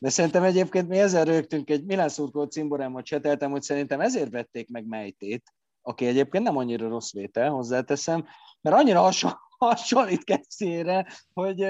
De 0.00 0.08
szerintem 0.08 0.42
egyébként 0.42 0.88
mi 0.88 0.98
ezzel 0.98 1.24
rögtünk, 1.24 1.70
egy 1.70 1.84
Milán 1.84 2.08
szurkoló 2.08 2.44
cimborámmal 2.44 3.02
cseteltem, 3.02 3.50
hogy 3.50 3.62
szerintem 3.62 4.00
ezért 4.00 4.30
vették 4.30 4.68
meg 4.68 4.86
Mejtét, 4.86 5.54
aki 5.82 6.06
egyébként 6.06 6.44
nem 6.44 6.56
annyira 6.56 6.88
rossz 6.88 7.12
vétel, 7.12 7.50
hozzáteszem, 7.50 8.26
mert 8.60 8.76
annyira 8.76 9.00
hasonló, 9.00 9.36
hasonlít 9.58 10.24
Kessiére, 10.24 11.06
hogy 11.32 11.62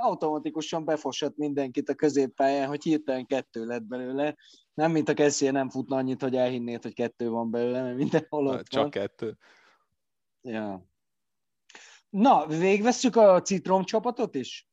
automatikusan 0.00 0.84
befosott 0.84 1.36
mindenkit 1.36 1.88
a 1.88 1.94
középpályán, 1.94 2.68
hogy 2.68 2.82
hirtelen 2.82 3.26
kettő 3.26 3.64
lett 3.64 3.82
belőle. 3.82 4.36
Nem, 4.74 4.92
mint 4.92 5.08
a 5.08 5.14
Kessié 5.14 5.50
nem 5.50 5.70
futna 5.70 5.96
annyit, 5.96 6.22
hogy 6.22 6.36
elhinnéd, 6.36 6.82
hogy 6.82 6.94
kettő 6.94 7.28
van 7.28 7.50
belőle, 7.50 7.82
mert 7.82 7.96
mindenhol 7.96 8.46
ott 8.46 8.66
Csak 8.66 8.80
van. 8.80 8.90
kettő. 8.90 9.36
Ja. 10.42 10.86
Na, 12.10 12.46
végvesszük 12.46 13.16
a 13.16 13.42
Citrom 13.42 13.84
csapatot 13.84 14.34
is? 14.34 14.68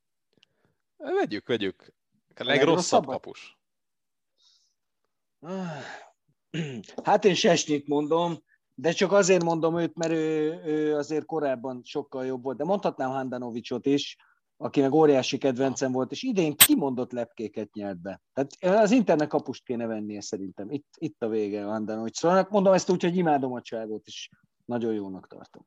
Vegyük, 0.98 1.48
vegyük. 1.48 1.94
A 2.40 2.44
legrosszabb 2.44 3.06
kapus. 3.06 3.58
Hát 7.04 7.26
én 7.26 7.34
Sesnyit 7.34 7.88
mondom, 7.88 8.44
de 8.74 8.92
csak 8.92 9.12
azért 9.12 9.44
mondom 9.44 9.80
őt, 9.80 9.96
mert 9.96 10.12
ő, 10.12 10.62
ő 10.66 10.96
azért 10.96 11.26
korábban 11.26 11.82
sokkal 11.84 12.26
jobb 12.26 12.44
volt. 12.44 12.58
De 12.58 12.64
mondhatnám 12.64 13.10
Handanovicsot 13.10 13.86
is, 13.86 14.18
aki 14.58 14.82
meg 14.82 14.94
óriási 14.94 15.38
kedvencem 15.38 15.92
volt, 15.92 16.12
és 16.12 16.24
idén 16.24 16.56
kimondott 16.56 17.12
lepkéket 17.12 17.74
nyert 17.74 18.02
be. 18.02 18.22
Tehát 18.34 18.82
az 18.84 18.92
internet 18.92 19.28
kapust 19.28 19.64
kéne 19.64 19.86
vennie 19.86 20.22
szerintem. 20.22 20.72
Itt, 20.72 20.88
itt 20.98 21.24
a 21.24 21.28
vége 21.28 21.66
a 21.68 21.70
Handanovics. 21.70 22.18
Szóval 22.18 22.48
mondom 22.50 22.74
ezt 22.74 22.90
úgy, 22.90 23.04
hogy 23.04 23.18
imádom 23.18 23.54
a 23.54 23.62
cságot, 23.62 24.06
és 24.06 24.30
nagyon 24.66 24.94
jónak 24.94 25.28
tartom. 25.28 25.66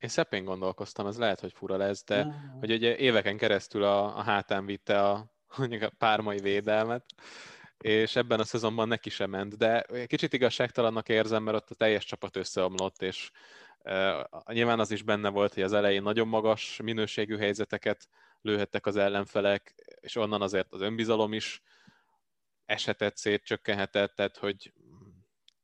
Én 0.00 0.08
szepén 0.08 0.44
gondolkoztam, 0.44 1.06
ez 1.06 1.18
lehet, 1.18 1.40
hogy 1.40 1.52
fura 1.52 1.76
lesz, 1.76 2.04
de 2.04 2.24
uh 2.24 2.32
hogy 2.58 2.72
ugye 2.72 2.96
éveken 2.96 3.36
keresztül 3.36 3.84
a, 3.84 4.16
a 4.18 4.22
hátán 4.22 4.66
vitte 4.66 5.08
a, 5.08 5.32
mondjuk 5.56 5.82
a 5.82 5.92
pármai 5.98 6.38
védelmet, 6.38 7.04
és 7.78 8.16
ebben 8.16 8.40
a 8.40 8.44
szezonban 8.44 8.88
neki 8.88 9.10
sem 9.10 9.30
ment, 9.30 9.56
de 9.56 9.86
kicsit 10.06 10.32
igazságtalannak 10.32 11.08
érzem, 11.08 11.42
mert 11.42 11.56
ott 11.56 11.70
a 11.70 11.74
teljes 11.74 12.04
csapat 12.04 12.36
összeomlott, 12.36 13.02
és 13.02 13.30
uh, 13.84 14.52
nyilván 14.52 14.80
az 14.80 14.90
is 14.90 15.02
benne 15.02 15.28
volt, 15.28 15.54
hogy 15.54 15.62
az 15.62 15.72
elején 15.72 16.02
nagyon 16.02 16.28
magas 16.28 16.80
minőségű 16.82 17.36
helyzeteket 17.36 18.08
lőhettek 18.40 18.86
az 18.86 18.96
ellenfelek, 18.96 19.74
és 20.00 20.16
onnan 20.16 20.42
azért 20.42 20.72
az 20.72 20.80
önbizalom 20.80 21.32
is 21.32 21.62
esetett 22.64 23.16
szét, 23.16 23.44
csökkenhetett, 23.44 24.14
tehát 24.14 24.36
hogy 24.36 24.72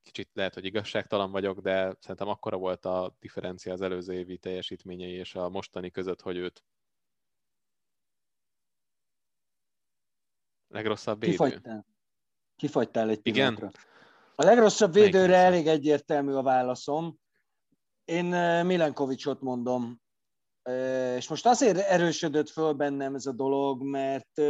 kicsit 0.03 0.31
lehet, 0.35 0.55
hogy 0.55 0.65
igazságtalan 0.65 1.31
vagyok, 1.31 1.61
de 1.61 1.97
szerintem 2.01 2.29
akkora 2.29 2.57
volt 2.57 2.85
a 2.85 3.17
differencia 3.21 3.73
az 3.73 3.81
előző 3.81 4.13
évi 4.13 4.39
teljesítményei 4.39 5.13
és 5.13 5.35
a 5.35 5.49
mostani 5.49 5.91
között, 5.91 6.21
hogy 6.21 6.37
őt 6.37 6.63
legrosszabb 10.69 11.21
védő. 11.21 11.33
Kifagytál. 11.33 11.87
Kifagytál 12.57 13.09
egy 13.09 13.21
pillanatra. 13.21 13.67
Igen? 13.67 13.87
A 14.35 14.45
legrosszabb 14.45 14.93
védőre 14.93 15.37
elég 15.37 15.67
egyértelmű 15.67 16.33
a 16.33 16.43
válaszom. 16.43 17.19
Én 18.05 18.25
Milenkovicsot 18.65 19.41
mondom. 19.41 20.01
És 21.17 21.29
most 21.29 21.47
azért 21.47 21.79
erősödött 21.79 22.49
föl 22.49 22.73
bennem 22.73 23.15
ez 23.15 23.27
a 23.27 23.33
dolog, 23.33 23.83
mert 23.83 24.41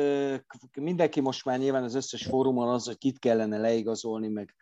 mindenki 0.81 1.21
most 1.21 1.45
már 1.45 1.59
nyilván 1.59 1.83
az 1.83 1.95
összes 1.95 2.25
fórumon 2.25 2.69
az, 2.69 2.87
hogy 2.87 2.99
kit 2.99 3.19
kellene 3.19 3.59
leigazolni, 3.59 4.29
meg 4.29 4.55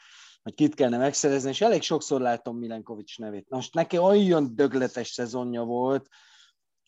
hogy 0.43 0.55
kit 0.55 0.75
kellene 0.75 0.99
megszerezni, 0.99 1.49
és 1.49 1.61
elég 1.61 1.83
sokszor 1.83 2.21
látom 2.21 2.59
Milenkovics 2.59 3.19
nevét. 3.19 3.49
Most 3.49 3.75
neki 3.75 3.99
olyan 3.99 4.55
dögletes 4.55 5.09
szezonja 5.09 5.63
volt, 5.63 6.09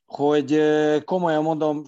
hogy 0.08 0.60
komolyan 1.04 1.42
mondom, 1.42 1.82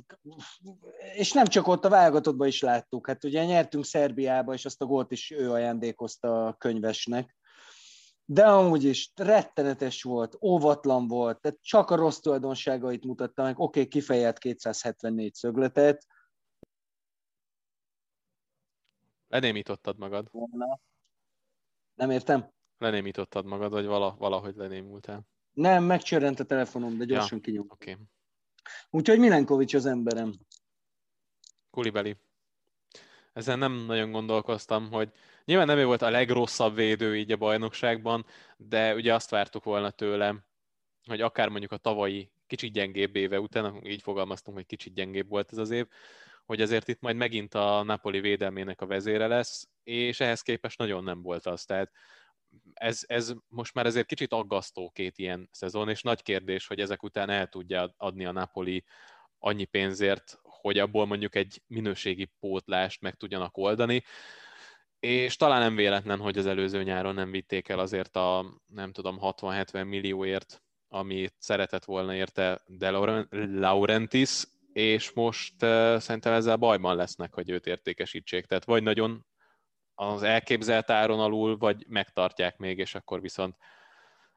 és 1.15 1.33
nem 1.33 1.47
csak 1.47 1.67
ott 1.67 1.85
a 1.85 1.89
válogatottban 1.89 2.47
is 2.47 2.61
láttuk, 2.61 3.07
hát 3.07 3.25
ugye 3.25 3.45
nyertünk 3.45 3.85
Szerbiába, 3.85 4.53
és 4.53 4.65
azt 4.65 4.83
a 4.83 4.87
gólt 4.87 5.13
is 5.13 5.31
ő 5.31 5.51
ajándékozta 5.51 6.47
a 6.47 6.53
könyvesnek, 6.53 7.37
de 8.25 8.47
amúgy 8.47 8.85
is 8.85 9.13
rettenetes 9.15 10.03
volt, 10.03 10.39
óvatlan 10.41 11.09
volt, 11.09 11.41
tehát 11.41 11.59
csak 11.63 11.91
a 11.91 11.97
rossz 11.97 12.19
tulajdonságait 12.19 13.05
mutatta 13.05 13.43
meg, 13.43 13.59
oké, 13.59 13.79
okay, 13.79 13.91
kifejelt 13.91 14.39
274 14.39 15.35
szögletet. 15.35 16.07
Lenémítottad 19.29 19.99
magad. 19.99 20.31
Nem 21.95 22.11
értem? 22.11 22.51
Lenémítottad 22.79 23.45
magad, 23.45 23.71
vagy 23.71 23.87
vala, 23.87 24.15
valahogy 24.19 24.57
lenémultál? 24.57 25.27
Nem, 25.53 25.85
megcsörrent 25.85 26.41
a 26.41 26.45
telefonom, 26.45 26.99
de 26.99 27.05
gyorsan 27.05 27.37
ja, 27.37 27.43
kinyom. 27.43 27.67
Okay. 27.69 27.97
Úgyhogy 28.91 29.19
Milenkovics 29.19 29.75
az 29.75 29.87
emberem. 29.87 30.33
Kulibeli. 31.71 32.17
ezen 33.33 33.59
nem 33.59 33.73
nagyon 33.73 34.11
gondolkoztam, 34.11 34.91
hogy 34.91 35.13
nyilván 35.45 35.67
nem 35.67 35.79
ő 35.79 35.85
volt 35.85 36.03
a 36.03 36.11
legrosszabb 36.11 36.75
védő 36.75 37.17
így 37.17 37.33
a 37.33 37.37
bajnokságban, 37.37 38.27
de 38.57 38.95
ugye 38.95 39.15
azt 39.15 39.31
vártuk 39.31 39.65
volna 39.65 39.91
tőle, 39.91 40.45
hogy 41.07 41.21
akár 41.21 41.49
mondjuk 41.49 41.73
a 41.73 41.77
tavalyi 41.77 42.31
kicsit 42.47 42.73
gyengébb 42.73 43.17
éve 43.17 43.41
után, 43.41 43.85
így 43.85 44.03
fogalmaztunk, 44.03 44.57
hogy 44.57 44.67
kicsit 44.67 44.95
gyengébb 44.95 45.29
volt 45.29 45.53
ez 45.53 45.59
az 45.59 45.71
év, 45.71 45.87
hogy 46.47 46.61
azért 46.61 46.89
itt 46.89 47.01
majd 47.01 47.17
megint 47.17 47.55
a 47.55 47.83
Napoli 47.83 48.21
védelmének 48.21 48.81
a 48.81 48.87
vezére 48.87 49.27
lesz, 49.27 49.69
és 49.83 50.21
ehhez 50.21 50.43
képest 50.43 50.79
nagyon 50.79 51.05
nem 51.05 51.23
volt 51.23 51.47
az. 51.47 51.65
Tehát 51.65 51.93
ez, 52.75 53.03
ez 53.07 53.33
most 53.49 53.75
már 53.75 53.87
ezért 53.87 54.07
kicsit 54.07 54.33
aggasztó 54.33 54.91
két 54.91 55.19
ilyen 55.19 55.49
szezon, 55.53 55.89
és 55.89 56.03
nagy 56.03 56.23
kérdés, 56.23 56.67
hogy 56.67 56.81
ezek 56.81 57.03
után 57.03 57.31
el 57.31 57.47
tudja 57.47 57.95
adni 57.97 58.25
a 58.25 58.33
Napoli 58.33 58.85
annyi 59.39 59.65
pénzért, 59.65 60.39
hogy 60.43 60.79
abból 60.79 61.07
mondjuk 61.07 61.35
egy 61.35 61.63
minőségi 61.67 62.31
pótlást 62.41 63.01
meg 63.01 63.15
tudjanak 63.15 63.57
oldani. 63.57 64.05
És 65.01 65.37
talán 65.37 65.61
nem 65.61 65.75
véletlen, 65.75 66.19
hogy 66.19 66.39
az 66.39 66.47
előző 66.47 66.83
nyáron 66.83 67.15
nem 67.15 67.31
vitték 67.31 67.69
el 67.69 67.79
azért 67.79 68.17
a, 68.17 68.61
nem 68.67 68.93
tudom, 68.93 69.19
60-70 69.21 69.89
millióért, 69.89 70.63
amit 70.89 71.35
szeretett 71.39 71.85
volna 71.85 72.15
érte 72.15 72.61
De 72.67 72.91
Laurentis, 73.31 74.45
és 74.73 75.13
most 75.13 75.63
uh, 75.63 75.97
szerintem 75.99 76.33
ezzel 76.33 76.57
bajban 76.57 76.97
lesznek, 76.97 77.35
hogy 77.35 77.51
őt 77.51 77.67
értékesítsék. 77.67 78.47
Tehát 78.47 78.65
vagy 78.65 78.83
nagyon 78.83 79.27
az 80.01 80.23
elképzelt 80.23 80.91
áron 80.91 81.21
alul, 81.21 81.57
vagy 81.57 81.87
megtartják 81.89 82.57
még, 82.59 82.79
és 82.79 82.95
akkor 82.95 83.21
viszont 83.21 83.57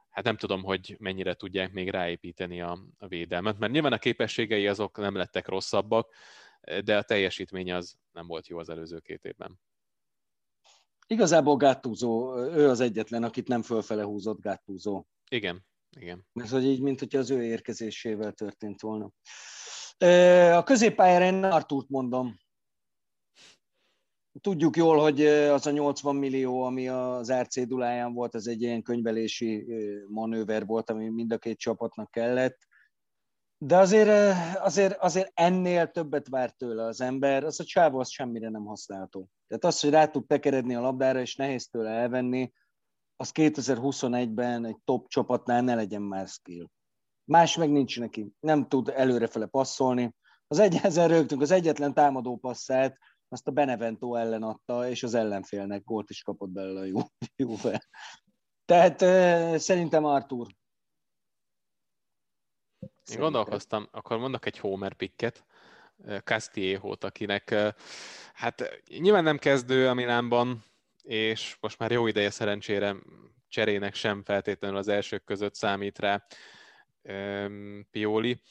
hát 0.10 0.24
nem 0.24 0.38
tudom, 0.38 0.64
hogy 0.64 0.96
mennyire 1.00 1.34
tudják 1.34 1.74
még 1.74 1.90
ráépíteni 1.90 2.62
a, 2.62 2.80
a 2.98 3.08
védelmet, 3.08 3.60
mert 3.60 3.72
nyilván 3.72 3.94
a 3.94 3.98
képességei 3.98 4.68
azok 4.68 4.98
nem 4.98 5.16
lettek 5.16 5.48
rosszabbak, 5.48 6.14
de 6.84 6.98
a 6.98 7.02
teljesítmény 7.02 7.72
az 7.72 7.96
nem 8.12 8.28
volt 8.28 8.48
jó 8.48 8.58
az 8.58 8.70
előző 8.70 9.00
két 9.00 9.26
évben. 9.26 9.60
Igazából 11.08 11.56
Gattuso, 11.56 12.38
ő 12.38 12.70
az 12.70 12.80
egyetlen, 12.80 13.24
akit 13.24 13.48
nem 13.48 13.62
fölfele 13.62 14.04
húzott 14.04 14.42
Gattuso. 14.42 15.04
Igen, 15.30 15.66
igen. 15.98 16.26
Ez 16.34 16.52
hogy 16.52 16.66
így, 16.66 16.82
mint 16.82 17.00
hogy 17.00 17.16
az 17.16 17.30
ő 17.30 17.44
érkezésével 17.44 18.32
történt 18.32 18.82
volna. 18.82 19.12
A 20.56 20.64
középpályára 20.64 21.26
én 21.26 21.44
Artúrt 21.44 21.90
mondom. 21.90 22.38
Tudjuk 24.42 24.76
jól, 24.76 25.00
hogy 25.00 25.26
az 25.26 25.66
a 25.68 25.72
80 25.72 26.16
millió, 26.16 26.62
ami 26.62 26.88
az 26.88 27.34
RC 27.34 27.68
duláján 27.68 28.14
volt, 28.14 28.36
az 28.36 28.48
egy 28.48 28.62
ilyen 28.62 28.82
könyvelési 28.82 29.66
manőver 30.08 30.66
volt, 30.66 30.90
ami 30.90 31.10
mind 31.10 31.34
a 31.34 31.38
két 31.38 31.58
csapatnak 31.58 32.12
kellett. 32.12 32.58
De 33.58 33.78
azért, 33.78 34.36
azért, 34.58 34.98
azért 34.98 35.32
ennél 35.34 35.88
többet 35.88 36.28
várt 36.28 36.58
tőle 36.58 36.84
az 36.84 37.02
ember, 37.02 37.44
az 37.44 37.60
a 37.60 37.64
csávó 37.64 38.00
az 38.00 38.10
semmire 38.10 38.50
nem 38.50 38.66
használható. 38.66 39.30
Tehát 39.48 39.64
az, 39.64 39.80
hogy 39.80 39.90
rá 39.90 40.08
tud 40.08 40.26
tekeredni 40.26 40.76
a 40.76 40.82
labdára, 40.82 41.20
és 41.20 41.36
nehéz 41.36 41.68
tőle 41.68 41.90
elvenni, 41.90 42.52
az 43.16 43.32
2021-ben 43.34 44.66
egy 44.66 44.78
top 44.86 45.08
csapatnál 45.08 45.62
ne 45.62 45.76
legyen 45.76 46.02
már 46.02 46.28
skill. 46.28 46.68
Más 47.24 47.58
meg 47.58 47.72
nincs 47.72 48.00
neki. 48.00 48.32
Nem 48.40 48.68
tud 48.68 48.92
előrefele 48.96 49.46
passzolni. 49.46 50.16
Az 50.48 50.60
egyezer 50.60 51.10
rögtünk, 51.10 51.42
az 51.42 51.52
egyetlen 51.52 51.94
támadó 51.94 52.38
passzát, 52.38 52.98
azt 53.34 53.48
a 53.48 53.52
Benevento 53.52 54.16
ellen 54.16 54.44
adta, 54.44 54.90
és 54.90 55.04
az 55.04 55.14
ellenfélnek 55.14 55.84
gólt 55.84 56.10
is 56.10 56.22
kapott 56.22 56.50
belőle 56.50 57.00
a 57.00 57.10
Juve. 57.36 57.88
Tehát 58.66 59.00
szerintem 59.60 60.06
Artur. 60.06 60.48
Én 63.12 63.20
gondolkoztam, 63.20 63.88
akkor 63.92 64.18
mondok 64.18 64.46
egy 64.46 64.58
Homer 64.58 64.94
picket, 64.94 65.46
Castillejo-t, 66.24 67.04
akinek 67.04 67.56
hát 68.34 68.82
nyilván 69.00 69.24
nem 69.24 69.38
kezdő 69.38 69.90
a 69.90 69.94
Milánban, 69.94 70.64
és 71.02 71.58
most 71.60 71.80
már 71.80 71.92
jó 71.92 72.08
ideje 72.08 72.30
szerencsére 72.30 72.96
cserének 73.48 73.94
sem 73.94 74.24
feltétlenül 74.24 74.78
az 74.78 74.88
elsők 74.88 75.24
között 75.24 75.56
számít 75.56 76.00
rá 76.00 76.26
Pioli, 77.92 78.42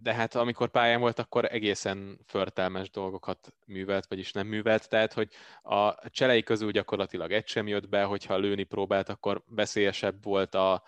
de 0.00 0.14
hát 0.14 0.34
amikor 0.34 0.70
pályán 0.70 1.00
volt, 1.00 1.18
akkor 1.18 1.44
egészen 1.44 2.18
förtelmes 2.26 2.90
dolgokat 2.90 3.54
művelt, 3.66 4.06
vagyis 4.06 4.32
nem 4.32 4.46
művelt, 4.46 4.88
tehát 4.88 5.12
hogy 5.12 5.28
a 5.62 6.08
cselei 6.10 6.42
közül 6.42 6.70
gyakorlatilag 6.70 7.32
egy 7.32 7.46
sem 7.46 7.66
jött 7.66 7.88
be, 7.88 8.02
hogyha 8.02 8.36
lőni 8.36 8.62
próbált, 8.62 9.08
akkor 9.08 9.42
veszélyesebb 9.48 10.24
volt 10.24 10.54
a, 10.54 10.82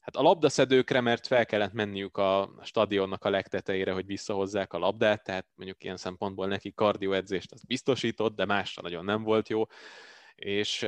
hát 0.00 0.16
a 0.16 0.22
labdaszedőkre, 0.22 1.00
mert 1.00 1.26
fel 1.26 1.46
kellett 1.46 1.72
menniük 1.72 2.16
a 2.16 2.54
stadionnak 2.62 3.24
a 3.24 3.30
legtetejére, 3.30 3.92
hogy 3.92 4.06
visszahozzák 4.06 4.72
a 4.72 4.78
labdát, 4.78 5.24
tehát 5.24 5.46
mondjuk 5.54 5.84
ilyen 5.84 5.96
szempontból 5.96 6.46
neki 6.46 6.72
kardioedzést 6.72 7.52
az 7.52 7.64
biztosított, 7.64 8.36
de 8.36 8.44
másra 8.44 8.82
nagyon 8.82 9.04
nem 9.04 9.22
volt 9.22 9.48
jó, 9.48 9.62
és 10.34 10.82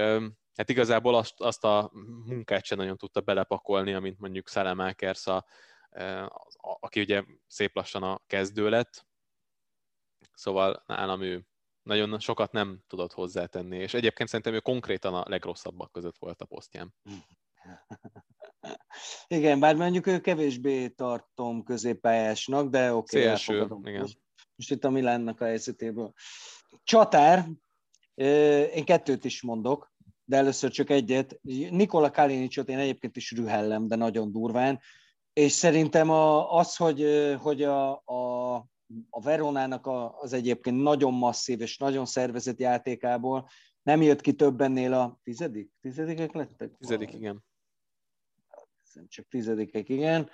hát 0.56 0.70
igazából 0.70 1.14
azt, 1.14 1.40
azt 1.40 1.64
a 1.64 1.90
munkát 2.24 2.64
sem 2.64 2.78
nagyon 2.78 2.96
tudta 2.96 3.20
belepakolni, 3.20 3.94
amint 3.94 4.18
mondjuk 4.18 4.48
Szelemákersz, 4.48 5.26
a, 5.26 5.44
aki 6.80 7.00
ugye 7.00 7.24
szép 7.46 7.74
lassan 7.74 8.02
a 8.02 8.20
kezdő 8.26 8.68
lett, 8.68 9.06
szóval 10.34 10.82
nálam 10.86 11.22
ő 11.22 11.46
nagyon 11.82 12.18
sokat 12.18 12.52
nem 12.52 12.80
tudott 12.86 13.12
hozzátenni, 13.12 13.76
és 13.76 13.94
egyébként 13.94 14.28
szerintem 14.28 14.54
ő 14.54 14.60
konkrétan 14.60 15.14
a 15.14 15.24
legrosszabbak 15.28 15.92
között 15.92 16.18
volt 16.18 16.40
a 16.40 16.44
posztján. 16.44 16.94
Igen, 19.26 19.60
bár 19.60 19.74
mondjuk 19.74 20.06
ő 20.06 20.20
kevésbé 20.20 20.88
tartom 20.88 21.62
középpályásnak, 21.62 22.70
de 22.70 22.94
oké, 22.94 23.18
okay, 23.18 23.36
Szélső, 23.36 23.68
igen. 23.82 24.00
Most, 24.00 24.18
most 24.54 24.70
itt 24.70 24.84
a 24.84 24.90
Milánnak 24.90 25.40
a 25.40 25.44
helyzetéből. 25.44 26.12
Csatár, 26.82 27.46
én 28.74 28.84
kettőt 28.84 29.24
is 29.24 29.42
mondok, 29.42 29.94
de 30.24 30.36
először 30.36 30.70
csak 30.70 30.90
egyet. 30.90 31.40
Nikola 31.70 32.10
Kalinicsot 32.10 32.68
én 32.68 32.78
egyébként 32.78 33.16
is 33.16 33.32
rühellem, 33.32 33.86
de 33.86 33.96
nagyon 33.96 34.32
durván, 34.32 34.80
és 35.36 35.52
szerintem 35.52 36.10
a, 36.10 36.54
az, 36.58 36.76
hogy, 36.76 37.04
hogy 37.40 37.62
a, 37.62 37.92
a, 38.04 38.54
a 39.10 39.20
Veronának 39.22 39.86
a, 39.86 40.20
az 40.20 40.32
egyébként 40.32 40.82
nagyon 40.82 41.14
masszív 41.14 41.60
és 41.60 41.78
nagyon 41.78 42.06
szervezett 42.06 42.58
játékából 42.58 43.48
nem 43.82 44.02
jött 44.02 44.20
ki 44.20 44.32
több 44.32 44.60
ennél 44.60 44.92
a 44.92 45.20
tizedik? 45.22 45.70
Tizedikek 45.80 46.32
lettek? 46.32 46.76
Tizedik, 46.78 47.12
igen. 47.12 47.44
Csak 49.08 49.28
tizedikek, 49.28 49.88
igen. 49.88 50.30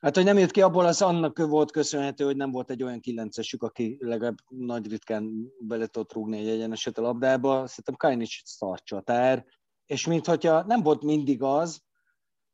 Hát, 0.00 0.14
hogy 0.14 0.24
nem 0.24 0.38
jött 0.38 0.50
ki 0.50 0.62
abból, 0.62 0.86
az 0.86 1.02
annak 1.02 1.38
volt 1.38 1.70
köszönhető, 1.70 2.24
hogy 2.24 2.36
nem 2.36 2.50
volt 2.50 2.70
egy 2.70 2.82
olyan 2.82 3.00
kilencesük, 3.00 3.62
aki 3.62 3.96
legalább 4.00 4.36
nagy 4.48 4.90
ritkán 4.90 5.52
bele 5.60 5.86
tudott 5.86 6.12
rúgni 6.12 6.38
egy 6.38 6.48
egyeneset 6.48 6.98
a 6.98 7.02
labdába. 7.02 7.66
Szerintem 7.66 7.96
Kajnics 7.96 8.44
szar 8.44 8.82
csatár, 8.82 9.44
és 9.86 10.06
mintha 10.06 10.64
nem 10.66 10.82
volt 10.82 11.02
mindig 11.02 11.42
az, 11.42 11.82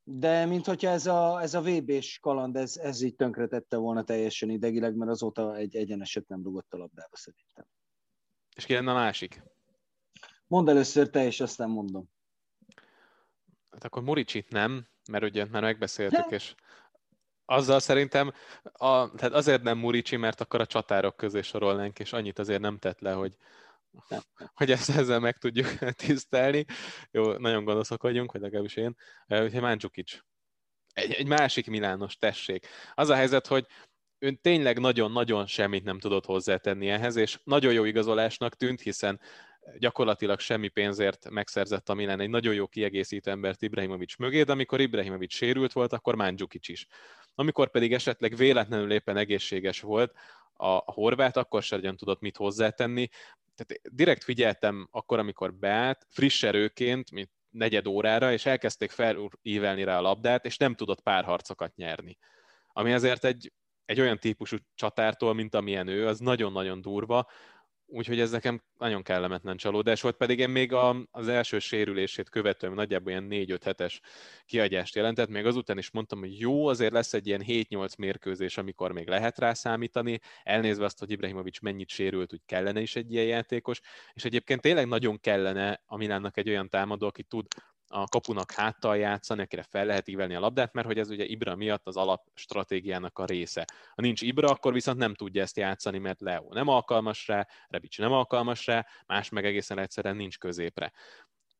de 0.09 0.45
mintha 0.45 0.75
ez 0.81 1.07
a, 1.07 1.41
ez 1.43 1.55
a 1.55 1.61
VB-s 1.61 2.19
kaland, 2.19 2.57
ez, 2.57 2.77
ez 2.77 3.03
így 3.03 3.15
tönkretette 3.15 3.77
volna 3.77 4.05
teljesen 4.05 4.51
idegileg, 4.51 4.95
mert 4.95 5.11
azóta 5.11 5.57
egy 5.57 5.77
egyeneset 5.77 6.29
nem 6.29 6.43
rugott 6.43 6.73
a 6.73 6.77
labdába 6.77 7.17
szerintem. 7.17 7.65
És 8.57 8.65
ki 8.65 8.73
lenne 8.73 8.91
a 8.91 8.95
másik? 8.95 9.43
Mondd 10.47 10.69
először 10.69 11.11
te, 11.11 11.25
és 11.25 11.41
aztán 11.41 11.71
mondom. 11.71 12.11
Hát 13.71 13.85
akkor 13.85 14.03
Muricsit 14.03 14.51
nem, 14.51 14.87
mert 15.11 15.25
ugye 15.25 15.45
már 15.45 15.63
megbeszéltük, 15.63 16.31
és 16.31 16.55
azzal 17.45 17.81
szerintem 17.81 18.33
a, 18.63 19.11
tehát 19.15 19.33
azért 19.33 19.63
nem 19.63 19.79
Murici, 19.79 20.17
mert 20.17 20.41
akkor 20.41 20.61
a 20.61 20.67
csatárok 20.67 21.17
közé 21.17 21.41
sorolnánk, 21.41 21.99
és 21.99 22.13
annyit 22.13 22.39
azért 22.39 22.61
nem 22.61 22.79
tett 22.79 23.01
le, 23.01 23.13
hogy, 23.13 23.37
hogy 24.55 24.71
ezt 24.71 24.91
ezzel 24.91 25.21
meg 25.21 25.39
tudjuk 25.39 25.69
tisztelni. 26.07 26.65
Jó, 27.11 27.33
nagyon 27.33 27.65
gonoszok 27.65 28.03
vagyunk, 28.03 28.33
vagy 28.33 28.41
legalábbis 28.41 28.77
én. 28.77 28.97
Úgyhogy 29.27 29.61
Máncsukics. 29.61 30.19
Egy, 30.93 31.13
egy 31.13 31.27
másik 31.27 31.67
Milános, 31.67 32.17
tessék. 32.17 32.67
Az 32.95 33.09
a 33.09 33.15
helyzet, 33.15 33.47
hogy 33.47 33.67
ön 34.19 34.41
tényleg 34.41 34.79
nagyon-nagyon 34.79 35.47
semmit 35.47 35.85
nem 35.85 35.99
tudott 35.99 36.25
hozzátenni 36.25 36.89
ehhez, 36.89 37.17
és 37.17 37.41
nagyon 37.45 37.73
jó 37.73 37.85
igazolásnak 37.85 38.55
tűnt, 38.55 38.81
hiszen 38.81 39.21
gyakorlatilag 39.79 40.41
semmi 40.41 40.69
pénzért 40.69 41.31
megszerzett 41.31 41.89
a 41.89 41.95
Milán 41.95 42.21
egy 42.21 42.31
nagyon 42.31 42.55
jó 42.55 42.67
kiegészítő 42.67 43.31
embert 43.31 43.63
Ibrahimovic 43.63 44.17
mögé, 44.17 44.43
de 44.43 44.53
amikor 44.53 44.81
Ibrahimovic 44.81 45.35
sérült 45.35 45.73
volt, 45.73 45.93
akkor 45.93 46.15
Mandzukic 46.15 46.69
is. 46.69 46.87
Amikor 47.35 47.71
pedig 47.71 47.93
esetleg 47.93 48.37
véletlenül 48.37 48.93
éppen 48.93 49.17
egészséges 49.17 49.81
volt, 49.81 50.13
a 50.57 50.93
horvát 50.93 51.37
akkor 51.37 51.63
sem 51.63 51.97
tudott 51.97 52.21
mit 52.21 52.37
hozzátenni. 52.37 53.09
Tehát 53.57 53.95
direkt 53.95 54.25
figyeltem 54.25 54.89
akkor, 54.91 55.19
amikor 55.19 55.55
beállt, 55.55 56.07
friss 56.11 56.43
erőként, 56.43 57.11
mint 57.11 57.31
negyed 57.51 57.87
órára, 57.87 58.33
és 58.33 58.47
elkezdték 58.47 58.91
felívelni 58.91 59.85
rá 59.85 59.99
a 59.99 60.01
labdát, 60.01 60.45
és 60.45 60.57
nem 60.57 60.75
tudott 60.75 61.01
párharcokat 61.01 61.77
nyerni. 61.77 62.19
Ami 62.67 62.93
azért 62.93 63.25
egy, 63.25 63.53
egy 63.85 64.01
olyan 64.01 64.19
típusú 64.19 64.57
csatártól, 64.75 65.35
mint 65.35 65.55
amilyen 65.55 65.89
ő, 65.89 66.07
az 66.07 66.19
nagyon-nagyon 66.19 66.81
durva, 66.81 67.29
Úgyhogy 67.89 68.20
ez 68.20 68.30
nekem 68.30 68.62
nagyon 68.78 69.03
kellemetlen 69.03 69.57
csalódás 69.57 70.01
volt, 70.01 70.16
pedig 70.16 70.39
én 70.39 70.49
még 70.49 70.72
a, 70.72 70.97
az 71.11 71.28
első 71.28 71.59
sérülését 71.59 72.28
követően 72.28 72.72
nagyjából 72.72 73.11
ilyen 73.11 73.26
4-5 73.30 73.61
hetes 73.64 74.01
kiagyást 74.45 74.95
jelentett, 74.95 75.28
még 75.28 75.47
azután 75.47 75.78
is 75.78 75.91
mondtam, 75.91 76.18
hogy 76.18 76.41
jó, 76.41 76.66
azért 76.66 76.93
lesz 76.93 77.14
egy 77.14 77.26
ilyen 77.26 77.43
7-8 77.47 77.99
mérkőzés, 77.99 78.59
amikor 78.59 78.93
még 78.93 79.09
lehet 79.09 79.39
rá 79.39 79.53
számítani, 79.53 80.20
elnézve 80.43 80.84
azt, 80.84 80.99
hogy 80.99 81.11
Ibrahimovic 81.11 81.61
mennyit 81.61 81.89
sérült, 81.89 82.32
úgy 82.32 82.43
kellene 82.47 82.80
is 82.80 82.97
egy 82.97 83.12
ilyen 83.12 83.26
játékos, 83.26 83.80
és 84.12 84.24
egyébként 84.24 84.61
tényleg 84.61 84.87
nagyon 84.87 85.20
kellene 85.20 85.82
a 85.87 85.97
Milánnak 85.97 86.37
egy 86.37 86.49
olyan 86.49 86.68
támadó, 86.68 87.07
aki 87.07 87.22
tud 87.22 87.47
a 87.89 88.07
kapunak 88.07 88.53
háttal 88.53 88.97
játszani, 88.97 89.43
akire 89.43 89.62
fel 89.62 89.87
lehet 89.87 90.09
ívelni 90.09 90.34
a 90.34 90.41
labdát, 90.41 90.72
mert 90.72 90.87
hogy 90.87 90.99
ez 90.99 91.11
ugye 91.11 91.24
Ibra 91.24 91.57
miatt 91.57 91.87
az 91.87 91.97
alapstratégiának 91.97 93.18
a 93.18 93.24
része. 93.24 93.64
Ha 93.95 94.03
nincs 94.03 94.22
Ibra, 94.22 94.49
akkor 94.49 94.72
viszont 94.72 94.99
nem 94.99 95.14
tudja 95.14 95.43
ezt 95.43 95.57
játszani, 95.57 95.99
mert 95.99 96.20
Leo 96.20 96.53
nem 96.53 96.68
alkalmas 96.68 97.26
rá, 97.26 97.47
Rebic 97.68 97.99
nem 97.99 98.12
alkalmas 98.12 98.66
rá, 98.66 98.87
más 99.07 99.28
meg 99.28 99.45
egészen 99.45 99.78
egyszerűen 99.78 100.16
nincs 100.16 100.39
középre. 100.39 100.93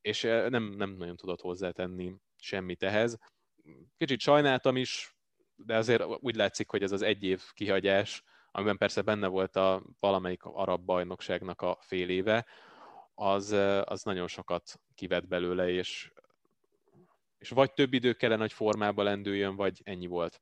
És 0.01 0.23
nem, 0.23 0.75
nem 0.77 0.91
nagyon 0.91 1.17
tudott 1.17 1.41
hozzátenni 1.41 2.15
semmit 2.37 2.83
ehhez. 2.83 3.19
Kicsit 3.97 4.21
sajnáltam 4.21 4.77
is, 4.77 5.17
de 5.57 5.77
azért 5.77 6.05
úgy 6.21 6.37
látszik, 6.37 6.71
hogy 6.71 6.83
ez 6.83 6.93
az 6.93 7.03
egy 7.03 7.25
év 7.25 7.43
kihagyás, 7.53 8.23
amiben 8.51 8.77
persze 8.77 9.03
benne 9.03 9.27
volt 9.27 9.57
a 9.57 9.83
valamelyik 10.01 10.45
arab 10.45 10.85
bajnokságnak 10.85 11.63
a 11.63 11.79
fél 11.81 12.09
éve, 12.09 12.47
az, 13.15 13.51
az 13.85 14.03
nagyon 14.03 14.29
sokat 14.29 14.81
kivett 14.95 15.27
belőle, 15.27 15.69
és 15.69 16.13
és 17.39 17.49
vagy 17.49 17.73
több 17.73 17.93
idő 17.93 18.13
kellene, 18.13 18.41
hogy 18.41 18.53
formába 18.53 19.03
lendüljön, 19.03 19.57
vagy 19.57 19.81
ennyi 19.85 20.07
volt. 20.07 20.41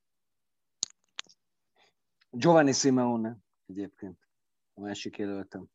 Giovanni 2.31 2.73
Simeone 2.73 3.37
egyébként, 3.67 4.19
a 4.75 4.81
másik 4.81 5.17
jelöltem. 5.17 5.67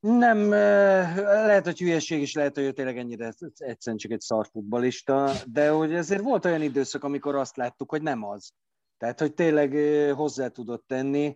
Nem, 0.00 0.50
lehet, 1.20 1.64
hogy 1.64 1.78
hülyeség 1.78 2.20
is, 2.20 2.34
lehet, 2.34 2.54
hogy 2.54 2.64
ő 2.64 2.72
tényleg 2.72 2.98
ennyire 2.98 3.32
egyszerűen 3.56 3.96
csak 3.96 4.10
egy 4.10 4.20
szarfutbalista, 4.20 5.32
de 5.46 5.70
hogy 5.70 5.94
ezért 5.94 6.22
volt 6.22 6.44
olyan 6.44 6.62
időszak, 6.62 7.04
amikor 7.04 7.34
azt 7.34 7.56
láttuk, 7.56 7.90
hogy 7.90 8.02
nem 8.02 8.24
az. 8.24 8.52
Tehát, 8.96 9.20
hogy 9.20 9.34
tényleg 9.34 9.72
hozzá 10.14 10.48
tudott 10.48 10.86
tenni. 10.86 11.34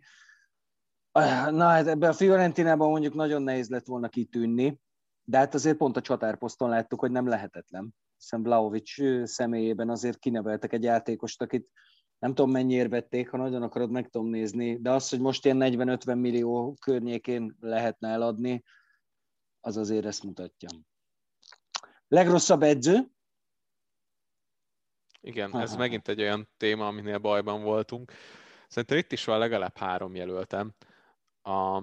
Na 1.51 1.65
hát 1.65 1.87
ebbe 1.87 2.09
a 2.09 2.13
Fiorentinában 2.13 2.91
mondjuk 2.91 3.15
nagyon 3.15 3.43
nehéz 3.43 3.69
lett 3.69 3.87
volna 3.87 4.09
kitűnni, 4.09 4.81
de 5.25 5.39
hát 5.39 5.55
azért 5.55 5.77
pont 5.77 5.97
a 5.97 6.01
csatárposzton 6.01 6.69
láttuk, 6.69 7.01
hogy 7.01 7.11
nem 7.11 7.27
lehetetlen 7.27 7.95
hiszen 8.21 8.43
Vlaovic 8.43 8.91
személyében 9.29 9.91
azért 9.91 10.19
kineveltek 10.19 10.73
egy 10.73 10.83
játékost, 10.83 11.43
akit 11.43 11.71
nem 12.19 12.35
tudom 12.35 12.51
mennyiért 12.51 12.91
vették, 12.91 13.31
ha 13.31 13.37
nagyon 13.37 13.63
akarod, 13.63 13.91
meg 13.91 14.09
tudom 14.09 14.29
nézni, 14.29 14.81
de 14.81 14.91
az, 14.91 15.09
hogy 15.09 15.21
most 15.21 15.45
ilyen 15.45 15.59
40-50 15.61 16.21
millió 16.21 16.75
környékén 16.81 17.57
lehetne 17.61 18.09
eladni, 18.09 18.65
az 19.61 19.77
azért 19.77 20.07
ezt 20.07 20.23
mutatja. 20.23 20.69
Legrosszabb 22.09 22.63
edző? 22.63 23.11
Igen, 25.21 25.57
ez 25.57 25.77
megint 25.77 26.09
egy 26.09 26.21
olyan 26.21 26.49
téma, 26.57 26.87
aminél 26.87 27.19
bajban 27.19 27.63
voltunk. 27.63 28.13
Szerintem 28.69 28.99
itt 28.99 29.13
is 29.13 29.25
van 29.25 29.39
legalább 29.39 29.77
három 29.77 30.15
jelöltem. 30.15 30.75
A, 31.43 31.83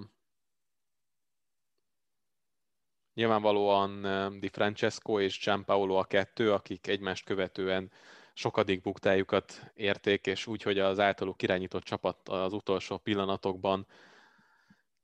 Nyilvánvalóan 3.18 4.02
Di 4.40 4.48
Francesco 4.48 5.20
és 5.20 5.38
Gianpaolo 5.38 5.94
a 5.94 6.04
kettő, 6.04 6.52
akik 6.52 6.86
egymást 6.86 7.24
követően 7.24 7.90
sokadik 8.32 8.80
buktájukat 8.80 9.70
érték, 9.74 10.26
és 10.26 10.46
úgy, 10.46 10.62
hogy 10.62 10.78
az 10.78 10.98
általuk 10.98 11.42
irányított 11.42 11.82
csapat 11.82 12.28
az 12.28 12.52
utolsó 12.52 12.96
pillanatokban 12.96 13.86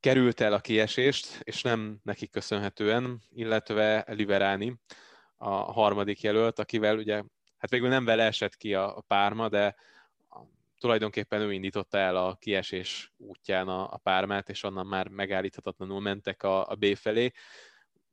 került 0.01 0.41
el 0.41 0.53
a 0.53 0.61
kiesést, 0.61 1.41
és 1.43 1.63
nem 1.63 2.01
neki 2.03 2.29
köszönhetően, 2.29 3.23
illetve 3.33 4.05
Liverani, 4.09 4.81
a 5.37 5.55
harmadik 5.55 6.21
jelölt, 6.21 6.59
akivel 6.59 6.97
ugye, 6.97 7.23
hát 7.59 7.71
végül 7.71 7.89
nem 7.89 8.05
vele 8.05 8.25
esett 8.25 8.57
ki 8.57 8.75
a, 8.75 9.05
párma, 9.07 9.49
de 9.49 9.77
tulajdonképpen 10.79 11.41
ő 11.41 11.53
indította 11.53 11.99
el 11.99 12.17
a 12.17 12.35
kiesés 12.35 13.13
útján 13.17 13.69
a, 13.69 13.93
a 13.93 13.97
pármát, 13.97 14.49
és 14.49 14.63
onnan 14.63 14.87
már 14.87 15.09
megállíthatatlanul 15.09 16.01
mentek 16.01 16.43
a, 16.43 16.69
a 16.69 16.75
B 16.75 16.97
felé 16.97 17.33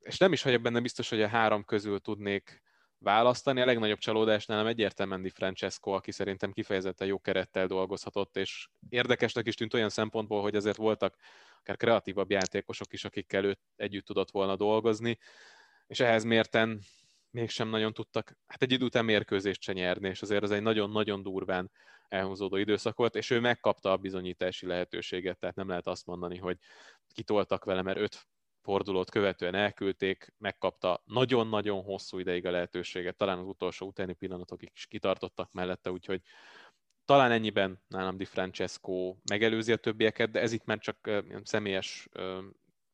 és 0.02 0.18
nem 0.18 0.34
is 0.34 0.44
vagyok 0.44 0.62
benne 0.62 0.80
biztos, 0.80 1.10
hogy 1.10 1.22
a 1.22 1.28
három 1.28 1.64
közül 1.64 2.00
tudnék 2.00 2.62
választani. 2.98 3.62
A 3.62 3.66
legnagyobb 3.66 3.98
csalódás 3.98 4.46
nálam 4.46 4.68
egyértelműen 4.68 5.22
Di 5.22 5.30
Francesco, 5.30 5.92
aki 5.92 6.12
szerintem 6.12 6.52
kifejezetten 6.52 7.08
jó 7.08 7.20
kerettel 7.20 7.68
dolgozhatott, 7.68 8.38
és 8.38 8.70
érdekesnek 8.90 9.48
is 9.48 9.56
tűnt 9.56 9.74
olyan 9.74 9.90
szempontból, 9.90 10.42
hogy 10.42 10.56
azért 10.56 10.78
voltak 10.78 11.16
akár 11.60 11.78
kreatívabb 11.78 12.32
játékosok 12.32 12.94
is, 12.94 13.06
akikkel 13.06 13.46
őt 13.46 13.60
együtt 13.76 14.06
tudott 14.06 14.32
volna 14.32 14.56
dolgozni, 14.56 15.18
és 15.88 16.00
ehhez 16.00 16.24
mérten 16.24 16.82
mégsem 17.30 17.70
nagyon 17.70 17.94
tudtak, 17.94 18.38
hát 18.48 18.62
egy 18.62 18.72
idő 18.72 18.86
után 18.86 19.06
mérkőzést 19.06 19.62
se 19.62 19.74
nyerni, 19.74 20.10
és 20.10 20.22
azért 20.22 20.44
ez 20.44 20.52
egy 20.52 20.62
nagyon-nagyon 20.62 21.24
durván 21.24 21.72
elhúzódó 22.08 22.56
időszak 22.56 22.98
volt, 22.98 23.16
és 23.16 23.30
ő 23.30 23.40
megkapta 23.40 23.92
a 23.92 23.98
bizonyítási 23.98 24.66
lehetőséget, 24.66 25.40
tehát 25.40 25.56
nem 25.56 25.68
lehet 25.68 25.88
azt 25.88 26.06
mondani, 26.06 26.38
hogy 26.38 26.58
kitoltak 27.14 27.64
vele, 27.64 27.82
mert 27.82 27.98
öt 27.98 28.28
fordulót 28.62 29.10
követően 29.10 29.56
elküldték, 29.56 30.34
megkapta 30.38 31.02
nagyon-nagyon 31.06 31.84
hosszú 31.84 32.20
ideig 32.20 32.46
a 32.46 32.52
lehetőséget, 32.52 33.18
talán 33.18 33.38
az 33.38 33.48
utolsó 33.48 33.88
utáni 33.88 34.14
pillanatokig 34.14 34.72
is 34.74 34.86
kitartottak 34.86 35.52
mellette, 35.52 35.92
úgyhogy 35.92 36.22
talán 37.06 37.32
ennyiben 37.32 37.82
nálam 37.88 38.18
Di 38.18 38.26
Francesco 38.26 39.16
megelőzi 39.30 39.72
a 39.72 39.78
többieket, 39.78 40.32
de 40.32 40.40
ez 40.40 40.52
itt 40.52 40.66
már 40.66 40.80
csak 40.80 41.10
személyes 41.44 42.10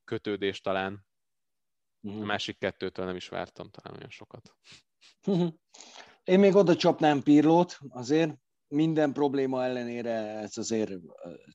kötődés 0.04 0.62
talán. 0.62 1.06
A 2.02 2.26
másik 2.26 2.58
kettőtől 2.58 3.06
nem 3.06 3.16
is 3.16 3.28
vártam 3.28 3.70
talán 3.70 3.98
olyan 3.98 4.10
sokat. 4.10 4.56
Én 6.24 6.40
még 6.40 6.56
oda 6.56 6.76
csapnám 6.76 7.24
Pirlót, 7.24 7.78
azért 7.90 8.34
minden 8.68 9.14
probléma 9.14 9.64
ellenére 9.64 10.12
ez 10.12 10.58
azért 10.58 10.92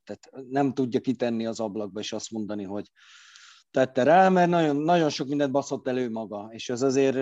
tehát 0.05 0.31
nem 0.49 0.75
tudja 0.75 1.01
kitenni 1.01 1.47
az 1.47 1.61
ablakba, 1.61 2.01
és 2.01 2.13
azt 2.13 2.31
mondani, 2.31 2.65
hogy 2.65 2.91
tette 3.73 4.03
rá, 4.03 4.29
mert 4.29 4.51
nagyon, 4.51 4.77
nagyon 4.77 5.11
sok 5.11 5.29
mindent 5.29 5.53
baszott 5.53 5.89
elő 5.89 6.11
maga, 6.11 6.49
és 6.53 6.69
ez 6.69 6.83
azért 6.83 7.17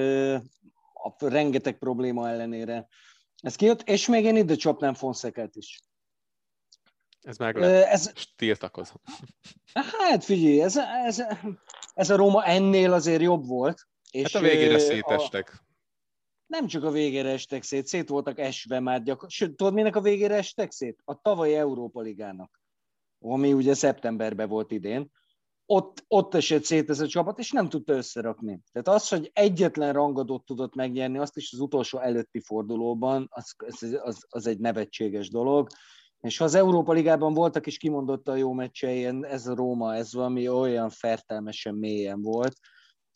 a 0.92 1.28
rengeteg 1.28 1.78
probléma 1.78 2.28
ellenére. 2.28 2.88
Ez 3.36 3.56
kijött, 3.56 3.82
és 3.82 4.08
még 4.08 4.24
én 4.24 4.36
ide 4.36 4.54
csapnám 4.54 4.94
Fonszekát 4.94 5.56
is. 5.56 5.80
Ez 7.20 7.36
meg 7.36 7.56
ez, 7.56 8.12
tiltakozom. 8.36 9.00
Hát 9.72 10.24
figyelj, 10.24 10.62
ez, 10.62 10.76
ez, 11.04 11.22
ez 11.94 12.10
a 12.10 12.16
Róma 12.16 12.44
ennél 12.44 12.92
azért 12.92 13.22
jobb 13.22 13.46
volt. 13.46 13.88
És 14.10 14.32
hát 14.32 14.42
a 14.42 14.46
végére 14.46 14.78
szétestek. 14.78 15.52
A, 15.52 15.68
nem 16.46 16.66
csak 16.66 16.84
a 16.84 16.90
végére 16.90 17.28
estek 17.28 17.62
szét, 17.62 17.86
szét 17.86 18.08
voltak 18.08 18.38
esve 18.38 18.80
már 18.80 19.02
gyakor. 19.02 19.30
Sőt, 19.30 19.56
tudod, 19.56 19.74
minek 19.74 19.96
a 19.96 20.00
végére 20.00 20.34
estek 20.34 20.72
szét? 20.72 21.00
A 21.04 21.20
tavalyi 21.20 21.54
Európa 21.54 22.00
Ligának, 22.00 22.60
ami 23.18 23.52
ugye 23.52 23.74
szeptemberben 23.74 24.48
volt 24.48 24.70
idén 24.70 25.10
ott, 25.72 26.04
ott 26.08 26.34
esett 26.34 26.64
szét 26.64 26.90
ez 26.90 27.00
a 27.00 27.06
csapat, 27.06 27.38
és 27.38 27.50
nem 27.50 27.68
tudta 27.68 27.92
összerakni. 27.92 28.60
Tehát 28.72 29.00
az, 29.00 29.08
hogy 29.08 29.30
egyetlen 29.32 29.92
rangadót 29.92 30.44
tudott 30.44 30.74
megnyerni, 30.74 31.18
azt 31.18 31.36
is 31.36 31.52
az 31.52 31.60
utolsó 31.60 31.98
előtti 31.98 32.40
fordulóban, 32.40 33.28
az, 33.30 33.54
az, 34.02 34.26
az 34.28 34.46
egy 34.46 34.58
nevetséges 34.58 35.28
dolog. 35.28 35.68
És 36.20 36.38
ha 36.38 36.44
az 36.44 36.54
Európa 36.54 36.92
Ligában 36.92 37.34
voltak 37.34 37.66
is 37.66 37.76
kimondotta 37.76 38.32
a 38.32 38.36
jó 38.36 38.52
meccsei, 38.52 39.04
ez 39.22 39.46
a 39.46 39.54
Róma, 39.54 39.94
ez 39.94 40.14
valami 40.14 40.48
olyan 40.48 40.90
fertelmesen 40.90 41.74
mélyen 41.74 42.22
volt. 42.22 42.56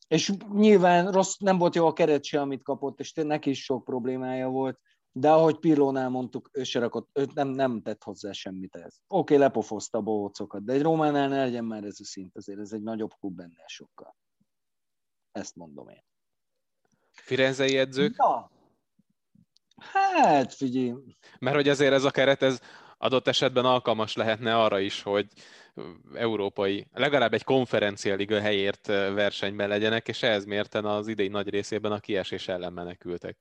És 0.09 0.33
nyilván 0.53 1.13
rossz, 1.13 1.37
nem 1.37 1.59
volt 1.59 1.75
jó 1.75 1.87
a 1.87 1.93
keret 1.93 2.25
se, 2.25 2.41
amit 2.41 2.63
kapott, 2.63 3.01
és 3.01 3.13
neki 3.13 3.51
is 3.51 3.65
sok 3.65 3.85
problémája 3.85 4.49
volt 4.49 4.79
de 5.17 5.31
ahogy 5.31 5.59
Pirlónál 5.59 6.09
mondtuk, 6.09 6.51
ő 6.53 6.63
se 6.63 6.79
rakott, 6.79 7.09
ő 7.13 7.27
nem, 7.35 7.49
nem 7.49 7.83
tett 7.83 8.03
hozzá 8.03 8.33
semmit 8.33 8.77
ez. 8.77 8.95
Oké, 9.07 9.35
okay, 9.35 9.37
lepofozta 9.37 9.99
a 9.99 10.01
bohócokat, 10.01 10.65
de 10.65 10.73
egy 10.73 10.83
Rómánál 10.83 11.29
ne 11.29 11.37
legyen 11.37 11.65
már 11.65 11.85
ez 11.85 11.97
a 12.01 12.05
szint, 12.05 12.37
azért 12.37 12.59
ez 12.59 12.73
egy 12.73 12.83
nagyobb 12.83 13.11
klub 13.19 13.37
benne 13.37 13.65
sokkal. 13.67 14.17
Ezt 15.33 15.57
mondom 15.57 15.89
én. 15.89 16.05
Firenzei 17.11 17.79
edzők? 17.79 18.15
Ja. 18.17 18.51
Hát, 19.77 20.55
figyelj. 20.55 20.95
Mert 21.39 21.57
hogy 21.57 21.69
azért 21.69 21.93
ez 21.93 22.05
a 22.05 22.11
keret, 22.11 22.43
ez 22.43 22.61
adott 22.99 23.27
esetben 23.27 23.65
alkalmas 23.65 24.17
lehetne 24.17 24.59
arra 24.59 24.79
is, 24.79 25.03
hogy 25.03 25.27
európai, 26.15 26.89
legalább 26.93 27.35
egy 27.35 27.45
konferencialiga 27.45 28.41
helyért 28.41 28.87
versenyben 28.87 29.69
legyenek, 29.69 30.09
és 30.09 30.23
ehhez 30.23 30.45
mérten 30.45 30.85
az 30.85 31.09
idei 31.09 31.29
nagy 31.29 31.49
részében 31.49 31.93
a 31.93 32.01
kiesés 32.01 32.49
ellen 32.49 32.73
menekültek. 32.73 33.39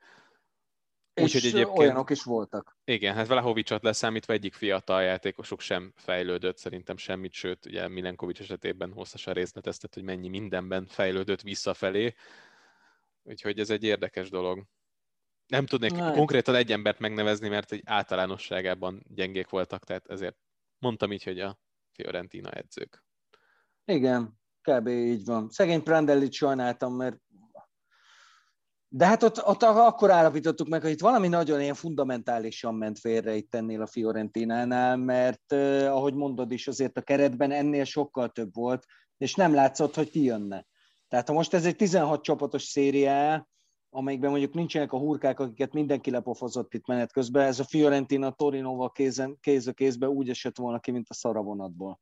Úgyhogy 1.15 1.45
egyébként... 1.45 1.77
olyanok 1.77 2.09
is 2.09 2.23
voltak. 2.23 2.77
Igen, 2.85 3.15
hát 3.15 3.27
Vlahovicsot 3.27 3.83
leszámítva 3.83 4.33
egyik 4.33 4.53
fiatal 4.53 5.01
játékosuk 5.01 5.59
sem 5.59 5.93
fejlődött, 5.95 6.57
szerintem 6.57 6.97
semmit, 6.97 7.33
sőt, 7.33 7.65
ugye 7.65 7.87
Milenkovics 7.87 8.39
esetében 8.39 8.91
hosszasan 8.91 9.33
részleteztet, 9.33 9.93
hogy 9.93 10.03
mennyi 10.03 10.27
mindenben 10.27 10.85
fejlődött 10.85 11.41
visszafelé. 11.41 12.13
Úgyhogy 13.23 13.59
ez 13.59 13.69
egy 13.69 13.83
érdekes 13.83 14.29
dolog. 14.29 14.63
Nem 15.47 15.65
tudnék 15.65 15.91
Na, 15.91 16.11
konkrétan 16.11 16.55
egy 16.55 16.71
embert 16.71 16.99
megnevezni, 16.99 17.49
mert 17.49 17.71
egy 17.71 17.81
általánosságában 17.85 19.03
gyengék 19.07 19.49
voltak, 19.49 19.83
tehát 19.83 20.07
ezért 20.07 20.37
mondtam 20.79 21.11
így, 21.11 21.23
hogy 21.23 21.39
a 21.39 21.59
Fiorentina 21.91 22.49
edzők. 22.49 23.03
Igen, 23.85 24.39
kb. 24.61 24.87
így 24.87 25.25
van. 25.25 25.49
Szegény 25.49 25.83
Prandellit 25.83 26.33
sajnáltam, 26.33 26.93
mert 26.93 27.17
de 28.95 29.05
hát 29.05 29.23
ott, 29.23 29.45
ott 29.45 29.63
akkor 29.63 30.11
állapítottuk 30.11 30.67
meg, 30.67 30.81
hogy 30.81 30.91
itt 30.91 31.01
valami 31.01 31.27
nagyon 31.27 31.61
ilyen 31.61 31.73
fundamentálisan 31.73 32.75
ment 32.75 32.99
félre 32.99 33.35
itt 33.35 33.55
ennél 33.55 33.81
a 33.81 33.87
Fiorentinánál, 33.87 34.97
mert 34.97 35.51
eh, 35.51 35.95
ahogy 35.95 36.13
mondod 36.13 36.51
is, 36.51 36.67
azért 36.67 36.97
a 36.97 37.01
keretben 37.01 37.51
ennél 37.51 37.83
sokkal 37.83 38.29
több 38.29 38.55
volt, 38.55 38.85
és 39.17 39.35
nem 39.35 39.53
látszott, 39.53 39.95
hogy 39.95 40.09
kijönne. 40.09 40.65
Tehát 41.07 41.27
ha 41.27 41.33
most 41.33 41.53
ez 41.53 41.65
egy 41.65 41.75
16 41.75 42.23
csapatos 42.23 42.63
szériá, 42.63 43.47
amelyikben 43.89 44.29
mondjuk 44.29 44.53
nincsenek 44.53 44.93
a 44.93 44.97
hurkák, 44.97 45.39
akiket 45.39 45.73
mindenki 45.73 46.11
lepofozott 46.11 46.73
itt 46.73 46.87
menet 46.87 47.11
közben, 47.11 47.45
ez 47.45 47.59
a 47.59 47.63
Fiorentina 47.63 48.31
Torinoval 48.31 48.91
kézen, 48.91 49.37
kéz 49.39 49.67
a 49.67 49.73
kézbe 49.73 50.09
úgy 50.09 50.29
esett 50.29 50.57
volna 50.57 50.79
ki, 50.79 50.91
mint 50.91 51.09
a 51.09 51.13
szaravonatból. 51.13 51.99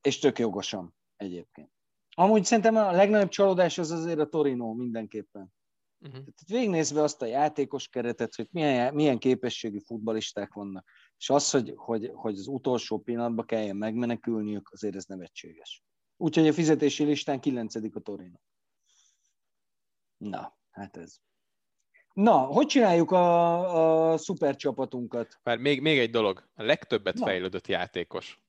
És 0.00 0.18
tök 0.18 0.38
jogosan 0.38 0.94
egyébként. 1.16 1.73
Amúgy 2.14 2.44
szerintem 2.44 2.76
a 2.76 2.90
legnagyobb 2.90 3.28
csalódás 3.28 3.78
az 3.78 3.90
azért 3.90 4.18
a 4.18 4.28
Torino 4.28 4.72
mindenképpen. 4.72 5.52
Uh-huh. 6.00 6.18
Tehát 6.18 6.48
végignézve 6.48 7.02
azt 7.02 7.22
a 7.22 7.26
játékos 7.26 7.88
keretet, 7.88 8.34
hogy 8.34 8.48
milyen, 8.50 8.94
milyen 8.94 9.18
képességű 9.18 9.78
futbalisták 9.78 10.52
vannak, 10.52 10.88
és 11.18 11.30
az, 11.30 11.50
hogy, 11.50 11.72
hogy, 11.76 12.10
hogy 12.14 12.38
az 12.38 12.46
utolsó 12.46 12.98
pillanatban 12.98 13.46
kelljen 13.46 13.76
megmenekülniük, 13.76 14.70
azért 14.72 14.94
ez 14.94 15.04
nevetséges. 15.04 15.82
Úgyhogy 16.16 16.48
a 16.48 16.52
fizetési 16.52 17.04
listán 17.04 17.40
9. 17.40 17.74
a 17.74 18.00
Torino. 18.00 18.38
Na, 20.16 20.58
hát 20.70 20.96
ez. 20.96 21.16
Na, 22.12 22.38
hogy 22.38 22.66
csináljuk 22.66 23.10
a, 23.10 24.12
a 24.12 24.16
szuper 24.16 24.56
csapatunkat? 24.56 25.40
Már 25.42 25.58
még, 25.58 25.80
még 25.80 25.98
egy 25.98 26.10
dolog. 26.10 26.48
A 26.54 26.62
legtöbbet 26.62 27.14
Na. 27.14 27.24
fejlődött 27.24 27.66
játékos. 27.66 28.40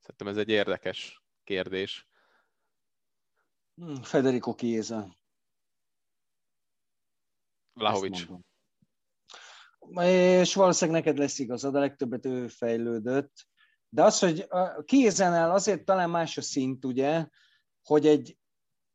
Szerintem 0.00 0.28
ez 0.28 0.36
egy 0.36 0.48
érdekes 0.48 1.22
kérdés. 1.44 2.07
Hmm, 3.78 4.02
Federico 4.02 4.54
Chiesa. 4.54 5.16
Vlahovics. 7.72 8.26
És 10.02 10.54
valószínűleg 10.54 11.00
neked 11.00 11.18
lesz 11.18 11.38
igazad, 11.38 11.74
a 11.74 11.78
legtöbbet 11.78 12.26
ő 12.26 12.48
fejlődött. 12.48 13.46
De 13.88 14.02
az, 14.02 14.18
hogy 14.18 14.46
a 14.48 14.84
Chiesa-nál 14.84 15.50
azért 15.50 15.84
talán 15.84 16.10
más 16.10 16.36
a 16.36 16.42
szint, 16.42 16.84
ugye, 16.84 17.26
hogy 17.82 18.06
egy 18.06 18.38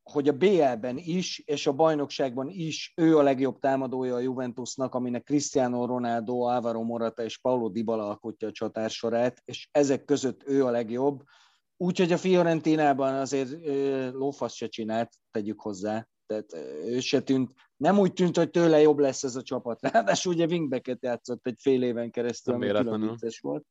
hogy 0.04 0.28
a 0.28 0.38
BL-ben 0.38 0.98
is, 0.98 1.40
és 1.40 1.68
a 1.68 1.74
bajnokságban 1.74 2.50
is 2.50 2.94
ő 2.96 3.18
a 3.18 3.22
legjobb 3.22 3.60
támadója 3.60 4.16
a 4.16 4.20
Juventusnak, 4.20 4.96
aminek 4.96 5.24
Cristiano 5.24 5.86
Ronaldo, 5.86 6.50
Álvaro 6.50 6.84
Morata 6.84 7.24
és 7.24 7.38
Paulo 7.38 7.70
Dybala 7.70 8.08
alkotja 8.08 8.48
a 8.48 8.52
csatársorát, 8.52 9.42
és 9.46 9.70
ezek 9.72 10.06
között 10.06 10.44
ő 10.48 10.66
a 10.66 10.72
legjobb. 10.72 11.24
Úgyhogy 11.78 12.11
a 12.11 12.17
Fiorentinában 12.17 13.13
azért 13.13 13.65
lófasz 14.13 14.53
se 14.53 14.67
csinált, 14.67 15.13
tegyük 15.32 15.61
hozzá. 15.61 16.07
Tehát 16.26 16.53
ő 16.86 16.99
se 16.99 17.21
tűnt, 17.21 17.53
nem 17.78 17.99
úgy 17.99 18.13
tűnt, 18.13 18.38
hogy 18.38 18.49
tőle 18.49 18.82
jobb 18.82 18.97
lesz 18.97 19.24
ez 19.24 19.36
a 19.36 19.41
csapat. 19.41 19.82
Ráadásul 19.91 20.34
ugye 20.34 20.45
wingbacket 20.45 21.03
játszott 21.03 21.47
egy 21.47 21.57
fél 21.61 21.84
éven 21.84 22.11
keresztül, 22.11 22.53
ami 22.53 22.67
külön 22.67 23.19
volt. 23.41 23.65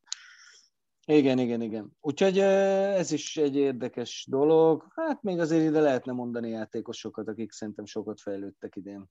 Igen, 1.06 1.38
igen, 1.38 1.60
igen. 1.60 1.96
Úgyhogy 2.00 2.38
ez 2.38 3.10
is 3.10 3.36
egy 3.36 3.56
érdekes 3.56 4.26
dolog. 4.28 4.86
Hát 4.94 5.22
még 5.22 5.38
azért 5.38 5.64
ide 5.68 5.80
lehetne 5.80 6.12
mondani 6.12 6.48
játékosokat, 6.48 7.28
akik 7.28 7.52
szerintem 7.52 7.84
sokat 7.84 8.20
fejlődtek 8.20 8.76
idén. 8.76 9.10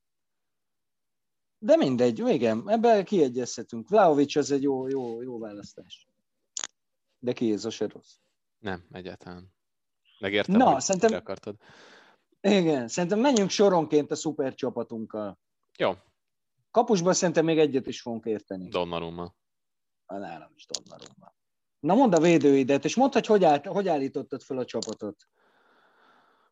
De 1.57 1.75
mindegy, 1.75 2.19
igen, 2.19 2.69
ebben 2.69 3.05
kiegyezhetünk. 3.05 3.89
Vlaovic 3.89 4.35
az 4.35 4.51
egy 4.51 4.61
jó, 4.61 4.87
jó, 4.87 5.21
jó 5.21 5.39
választás. 5.39 6.07
De 7.19 7.33
ki 7.33 7.51
ez 7.51 7.65
a 7.65 7.69
se 7.69 7.87
rossz. 7.87 8.15
Nem, 8.61 8.83
egyáltalán. 8.91 9.53
Megértem, 10.19 10.55
Na, 10.55 10.71
hogy 10.71 10.81
szerintem... 10.81 11.13
akartad. 11.13 11.55
Igen, 12.41 12.87
szerintem 12.87 13.19
menjünk 13.19 13.49
soronként 13.49 14.11
a 14.11 14.15
szuper 14.15 14.53
csapatunkkal. 14.53 15.39
Jó. 15.77 15.91
Kapusban 16.71 17.13
szerintem 17.13 17.45
még 17.45 17.59
egyet 17.59 17.87
is 17.87 18.01
fogunk 18.01 18.25
érteni. 18.25 18.69
Donnarumma. 18.69 19.35
A 20.05 20.17
nálam 20.17 20.51
is 20.55 20.65
Donnarumma. 20.65 21.33
Na 21.79 21.93
mondd 21.93 22.15
a 22.15 22.19
védőidet, 22.19 22.85
és 22.85 22.95
mondd, 22.95 23.13
hogy 23.13 23.25
hogy, 23.25 23.43
állt, 23.43 23.65
hogy 23.65 23.87
állítottad 23.87 24.41
fel 24.41 24.57
a 24.57 24.65
csapatot. 24.65 25.27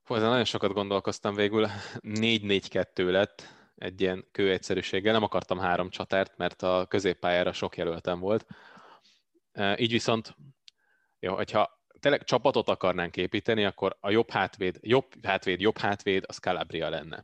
Hú, 0.03 0.15
ezen 0.15 0.29
nagyon 0.29 0.45
sokat 0.45 0.73
gondolkoztam 0.73 1.35
végül. 1.35 1.67
4-4-2 2.01 3.11
lett 3.11 3.43
egy 3.75 4.01
ilyen 4.01 4.27
kőegyszerűséggel. 4.31 5.13
Nem 5.13 5.23
akartam 5.23 5.57
három 5.57 5.89
csatárt, 5.89 6.37
mert 6.37 6.61
a 6.61 6.85
középpályára 6.89 7.53
sok 7.53 7.77
jelöltem 7.77 8.19
volt. 8.19 8.45
Így 9.75 9.91
viszont, 9.91 10.35
jó, 11.19 11.35
hogyha 11.35 11.78
tényleg 11.99 12.23
csapatot 12.23 12.69
akarnánk 12.69 13.17
építeni, 13.17 13.65
akkor 13.65 13.97
a 13.99 14.09
jobb 14.09 14.29
hátvéd, 14.29 14.77
jobb 14.81 15.25
hátvéd, 15.25 15.59
jobb 15.59 15.77
hátvéd, 15.77 16.23
az 16.27 16.37
Calabria 16.37 16.89
lenne. 16.89 17.23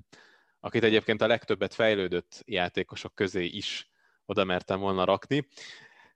Akit 0.59 0.83
egyébként 0.83 1.21
a 1.21 1.27
legtöbbet 1.27 1.73
fejlődött 1.73 2.41
játékosok 2.45 3.15
közé 3.15 3.45
is 3.45 3.89
oda 4.25 4.43
mertem 4.43 4.79
volna 4.79 5.03
rakni. 5.03 5.47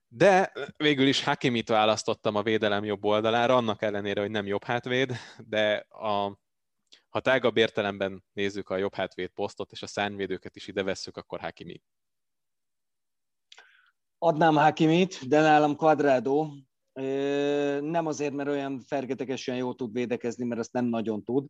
De 0.08 0.52
végül 0.76 1.06
is 1.06 1.24
Hakimit 1.24 1.68
választottam 1.68 2.34
a 2.34 2.42
védelem 2.42 2.84
jobb 2.84 3.04
oldalára, 3.04 3.56
annak 3.56 3.82
ellenére, 3.82 4.20
hogy 4.20 4.30
nem 4.30 4.46
jobb 4.46 4.64
hátvéd, 4.64 5.12
de 5.38 5.86
a, 5.88 6.38
ha 7.08 7.20
tágabb 7.20 7.56
értelemben 7.56 8.24
nézzük 8.32 8.68
a 8.68 8.76
jobb 8.76 8.94
hátvéd 8.94 9.28
posztot, 9.28 9.72
és 9.72 9.82
a 9.82 9.86
szárnyvédőket 9.86 10.56
is 10.56 10.66
ide 10.66 10.82
vesszük, 10.82 11.16
akkor 11.16 11.40
Hakimi. 11.40 11.82
Adnám 14.18 14.54
Hakimit, 14.54 15.28
de 15.28 15.40
nálam 15.40 15.76
Quadrado. 15.76 16.50
Nem 17.80 18.06
azért, 18.06 18.32
mert 18.32 18.48
olyan 18.48 18.80
fergetegesen 18.80 19.56
jól 19.56 19.74
tud 19.74 19.92
védekezni, 19.92 20.44
mert 20.44 20.60
azt 20.60 20.72
nem 20.72 20.84
nagyon 20.84 21.24
tud, 21.24 21.46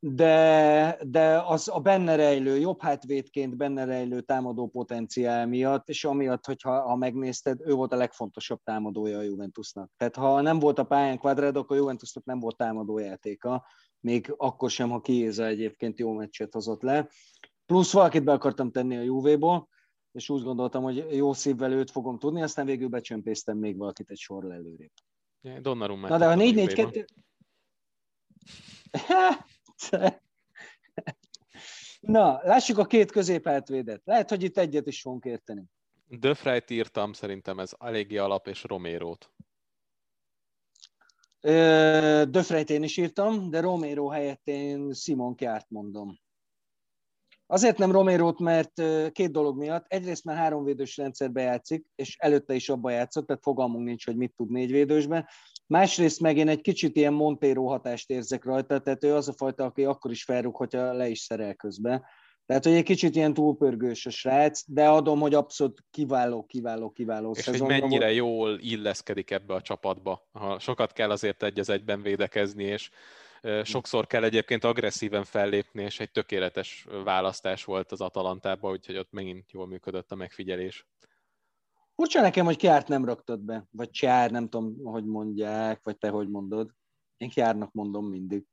de, 0.00 0.98
de 1.06 1.42
az 1.46 1.68
a 1.72 1.80
benne 1.80 2.16
rejlő, 2.16 2.58
jobb 2.58 2.82
hátvédként 2.82 3.56
benne 3.56 3.84
rejlő 3.84 4.20
támadó 4.20 4.68
potenciál 4.68 5.46
miatt, 5.46 5.88
és 5.88 6.04
amiatt, 6.04 6.46
hogyha 6.46 6.80
ha 6.80 6.96
megnézted, 6.96 7.60
ő 7.64 7.72
volt 7.72 7.92
a 7.92 7.96
legfontosabb 7.96 8.60
támadója 8.64 9.18
a 9.18 9.22
Juventusnak. 9.22 9.90
Tehát 9.96 10.16
ha 10.16 10.40
nem 10.40 10.58
volt 10.58 10.78
a 10.78 10.84
pályán 10.84 11.18
Quadrado, 11.18 11.60
akkor 11.60 11.76
a 11.76 11.80
Juventusnak 11.80 12.24
nem 12.24 12.40
volt 12.40 12.56
támadó 12.56 12.98
játéka, 12.98 13.66
még 14.00 14.34
akkor 14.36 14.70
sem, 14.70 14.90
ha 14.90 15.00
Kiéza 15.00 15.46
egyébként 15.46 15.98
jó 15.98 16.12
meccset 16.12 16.52
hozott 16.52 16.82
le. 16.82 17.08
Plusz 17.66 17.92
valakit 17.92 18.24
be 18.24 18.32
akartam 18.32 18.70
tenni 18.70 18.96
a 18.96 19.02
Juvéból, 19.02 19.68
és 20.18 20.28
úgy 20.28 20.42
gondoltam, 20.42 20.82
hogy 20.82 21.06
jó 21.10 21.32
szívvel 21.32 21.72
őt 21.72 21.90
fogom 21.90 22.18
tudni, 22.18 22.42
aztán 22.42 22.66
végül 22.66 22.88
becsömpésztem 22.88 23.58
még 23.58 23.76
valakit 23.76 24.10
egy 24.10 24.18
sorra 24.18 24.52
előrébb. 24.52 24.92
Donnarumma. 25.60 26.08
Na 26.08 26.18
de 26.18 26.26
a 26.26 26.34
4-4-2... 26.34 27.06
Na, 32.00 32.40
lássuk 32.42 32.78
a 32.78 32.86
két 32.86 33.10
középhátvédet. 33.10 34.02
Lehet, 34.04 34.28
hogy 34.28 34.42
itt 34.42 34.58
egyet 34.58 34.86
is 34.86 35.00
fogunk 35.00 35.24
érteni. 35.24 35.64
Döfrejt 36.06 36.70
írtam, 36.70 37.12
szerintem 37.12 37.58
ez 37.58 37.72
eléggé 37.78 38.16
alap, 38.16 38.46
és 38.46 38.64
Romérót. 38.64 39.32
Döfrejt 42.30 42.70
én 42.70 42.82
is 42.82 42.96
írtam, 42.96 43.50
de 43.50 43.60
Romero 43.60 44.08
helyett 44.08 44.46
én 44.48 44.92
Simon 44.92 45.34
Kjárt 45.34 45.70
mondom. 45.70 46.18
Azért 47.50 47.78
nem 47.78 47.92
Romérót, 47.92 48.38
mert 48.38 48.82
két 49.12 49.30
dolog 49.30 49.58
miatt. 49.58 49.84
Egyrészt 49.88 50.24
már 50.24 50.36
háromvédős 50.36 50.96
rendszerbe 50.96 51.42
játszik, 51.42 51.86
és 51.94 52.16
előtte 52.18 52.54
is 52.54 52.68
abba 52.68 52.90
játszott, 52.90 53.26
tehát 53.26 53.42
fogalmunk 53.42 53.84
nincs, 53.84 54.04
hogy 54.04 54.16
mit 54.16 54.32
tud 54.36 54.50
négyvédősben. 54.50 55.26
Másrészt 55.66 56.20
meg 56.20 56.36
én 56.36 56.48
egy 56.48 56.60
kicsit 56.60 56.96
ilyen 56.96 57.12
Montero 57.12 57.64
hatást 57.66 58.10
érzek 58.10 58.44
rajta, 58.44 58.78
tehát 58.78 59.04
ő 59.04 59.14
az 59.14 59.28
a 59.28 59.32
fajta, 59.32 59.64
aki 59.64 59.84
akkor 59.84 60.10
is 60.10 60.24
felrúg, 60.24 60.56
hogyha 60.56 60.92
le 60.92 61.08
is 61.08 61.18
szerel 61.18 61.54
közben. 61.54 62.04
Tehát, 62.46 62.64
hogy 62.64 62.72
egy 62.72 62.82
kicsit 62.82 63.16
ilyen 63.16 63.34
túlpörgős 63.34 64.06
a 64.06 64.10
srác, 64.10 64.62
de 64.66 64.88
adom, 64.88 65.20
hogy 65.20 65.34
abszolút 65.34 65.84
kiváló, 65.90 66.44
kiváló, 66.46 66.90
kiváló 66.90 67.34
És 67.36 67.46
hogy 67.46 67.60
mennyire 67.60 68.04
volt. 68.04 68.16
jól 68.16 68.58
illeszkedik 68.60 69.30
ebbe 69.30 69.54
a 69.54 69.60
csapatba. 69.60 70.28
Ha 70.32 70.58
sokat 70.58 70.92
kell 70.92 71.10
azért 71.10 71.42
egy 71.42 71.58
az 71.58 71.68
egyben 71.68 72.02
védekezni, 72.02 72.64
és 72.64 72.90
sokszor 73.62 74.06
kell 74.06 74.24
egyébként 74.24 74.64
agresszíven 74.64 75.24
fellépni, 75.24 75.82
és 75.82 76.00
egy 76.00 76.10
tökéletes 76.10 76.86
választás 77.04 77.64
volt 77.64 77.92
az 77.92 78.00
Atalantában, 78.00 78.72
úgyhogy 78.72 78.96
ott 78.96 79.12
megint 79.12 79.52
jól 79.52 79.66
működött 79.66 80.12
a 80.12 80.14
megfigyelés. 80.14 80.86
Furcsa 81.94 82.20
nekem, 82.20 82.44
hogy 82.44 82.56
Kiárt 82.56 82.88
nem 82.88 83.04
raktad 83.04 83.40
be, 83.40 83.66
vagy 83.70 83.90
Csár, 83.90 84.30
nem 84.30 84.48
tudom, 84.48 84.84
hogy 84.84 85.04
mondják, 85.04 85.80
vagy 85.82 85.98
te 85.98 86.08
hogy 86.08 86.28
mondod. 86.28 86.70
Én 87.16 87.28
Kiárnak 87.28 87.72
mondom 87.72 88.06
mindig. 88.06 88.44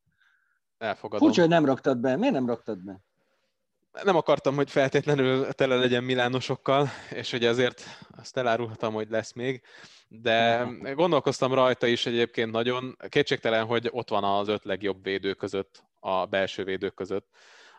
Elfogadom. 0.77 1.27
Furcsa, 1.27 1.41
hogy 1.41 1.49
nem 1.49 1.65
raktad 1.65 1.97
be. 1.97 2.15
Miért 2.15 2.33
nem 2.33 2.45
raktad 2.45 2.83
be? 2.83 2.99
Nem 4.03 4.15
akartam, 4.15 4.55
hogy 4.55 4.69
feltétlenül 4.72 5.53
tele 5.53 5.76
legyen 5.76 6.03
milánosokkal, 6.03 6.88
és 7.11 7.31
hogy 7.31 7.45
ezért 7.45 7.84
azt 8.17 8.38
elárulhatom, 8.38 8.93
hogy 8.93 9.09
lesz 9.09 9.34
még, 9.34 9.63
de 10.07 10.67
gondolkoztam 10.93 11.53
rajta 11.53 11.88
is 11.88 12.05
egyébként 12.05 12.51
nagyon. 12.51 12.97
Kétségtelen, 13.09 13.65
hogy 13.65 13.89
ott 13.91 14.09
van 14.09 14.23
az 14.23 14.47
öt 14.47 14.63
legjobb 14.63 15.03
védő 15.03 15.34
között, 15.34 15.84
a 15.99 16.26
belső 16.26 16.63
védők 16.63 16.93
között. 16.93 17.30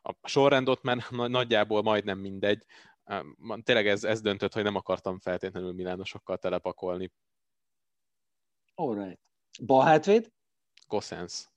A 0.03 0.29
sorrend 0.29 0.69
ott 0.69 0.83
már 0.83 1.11
nagyjából 1.11 1.83
majdnem 1.83 2.19
mindegy, 2.19 2.65
tényleg 3.63 3.87
ez, 3.87 4.05
ez 4.05 4.21
döntött, 4.21 4.53
hogy 4.53 4.63
nem 4.63 4.77
akartam 4.77 5.19
feltétlenül 5.19 5.73
milánosokkal 5.73 6.37
telepakolni. 6.37 7.13
Alright. 8.75 9.21
Bal 9.67 9.85
hátvéd? 9.85 10.33
Gossens. 10.87 11.49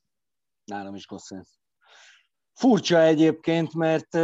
Nálam 0.64 0.96
is 0.96 1.08
Gossens. 1.08 1.59
Furcsa 2.60 3.02
egyébként, 3.02 3.74
mert 3.74 4.18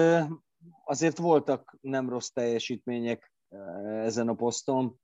azért 0.86 1.18
voltak 1.18 1.78
nem 1.82 2.10
rossz 2.10 2.28
teljesítmények 2.28 3.34
ezen 3.84 4.28
a 4.28 4.34
poszton, 4.34 5.00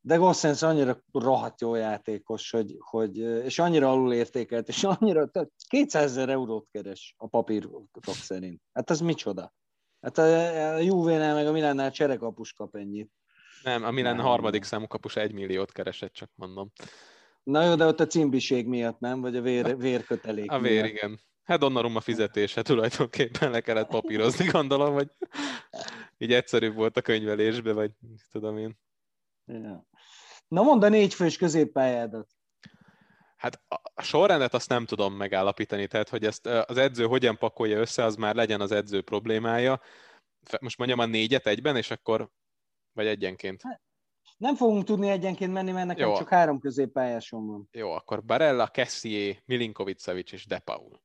de 0.00 0.16
Gossens 0.16 0.62
annyira 0.62 1.02
rohadt 1.12 1.60
jó 1.60 1.74
játékos, 1.74 2.50
hogy, 2.50 2.76
hogy, 2.78 3.18
és 3.18 3.58
annyira 3.58 3.90
alulértékelt, 3.90 4.68
és 4.68 4.84
annyira, 4.84 5.26
tehát 5.26 5.50
200 5.68 6.10
ezer 6.10 6.28
eurót 6.28 6.66
keres 6.70 7.14
a 7.18 7.26
papírok 7.26 7.88
szerint. 8.04 8.60
Hát 8.72 8.90
az 8.90 9.00
micsoda? 9.00 9.54
Hát 10.00 10.18
a, 10.18 10.74
a 10.74 10.78
Juve-nál 10.78 11.34
meg 11.34 11.46
a 11.46 11.52
Milánnál 11.52 11.90
cserekapus 11.90 12.52
kap 12.52 12.76
ennyit. 12.76 13.10
Nem, 13.62 13.84
a 13.84 13.90
Milán 13.90 14.20
harmadik 14.20 14.64
számú 14.64 14.86
kapus 14.86 15.16
egy 15.16 15.32
milliót 15.32 15.72
keresett, 15.72 16.12
csak 16.12 16.30
mondom. 16.34 16.72
Na 17.42 17.64
jó, 17.64 17.74
de 17.74 17.86
ott 17.86 18.00
a 18.00 18.06
cimbiség 18.06 18.66
miatt 18.66 18.98
nem? 18.98 19.20
Vagy 19.20 19.36
a 19.36 19.40
vér, 19.40 19.76
vérkötelék 19.76 20.50
A 20.50 20.60
vér, 20.60 20.82
miatt. 20.82 20.86
igen. 20.86 21.20
Hát 21.44 21.58
Donnarumma 21.58 22.00
fizetése 22.00 22.62
tulajdonképpen 22.62 23.50
le 23.50 23.60
kellett 23.60 23.88
papírozni, 23.88 24.46
gondolom, 24.46 24.94
hogy 24.94 25.10
így 26.18 26.32
egyszerűbb 26.32 26.74
volt 26.74 26.96
a 26.96 27.00
könyvelésbe, 27.00 27.72
vagy 27.72 27.90
tudom 28.30 28.58
én. 28.58 28.78
Ja. 29.46 29.86
Na 30.48 30.62
mondd 30.62 30.84
a 30.84 30.88
négyfős 30.88 31.36
középpályádat. 31.36 32.28
Hát 33.36 33.62
a 33.94 34.02
sorrendet 34.02 34.54
azt 34.54 34.68
nem 34.68 34.84
tudom 34.84 35.14
megállapítani, 35.14 35.86
tehát 35.86 36.08
hogy 36.08 36.24
ezt 36.24 36.46
az 36.46 36.76
edző 36.76 37.06
hogyan 37.06 37.38
pakolja 37.38 37.78
össze, 37.78 38.04
az 38.04 38.16
már 38.16 38.34
legyen 38.34 38.60
az 38.60 38.72
edző 38.72 39.02
problémája. 39.02 39.80
Most 40.60 40.78
mondjam 40.78 40.98
a 40.98 41.06
négyet 41.06 41.46
egyben, 41.46 41.76
és 41.76 41.90
akkor, 41.90 42.30
vagy 42.92 43.06
egyenként. 43.06 43.62
Nem 44.36 44.54
fogunk 44.54 44.84
tudni 44.84 45.08
egyenként 45.08 45.52
menni, 45.52 45.72
mert 45.72 45.86
nekem 45.86 46.08
Jó. 46.08 46.16
csak 46.16 46.28
három 46.28 46.58
középpályásom 46.58 47.46
van. 47.46 47.68
Jó, 47.72 47.90
akkor 47.90 48.24
Barella, 48.24 48.66
Kessié, 48.66 49.42
Milinkovic-Savic 49.44 50.32
és 50.32 50.46
Depaul. 50.46 51.03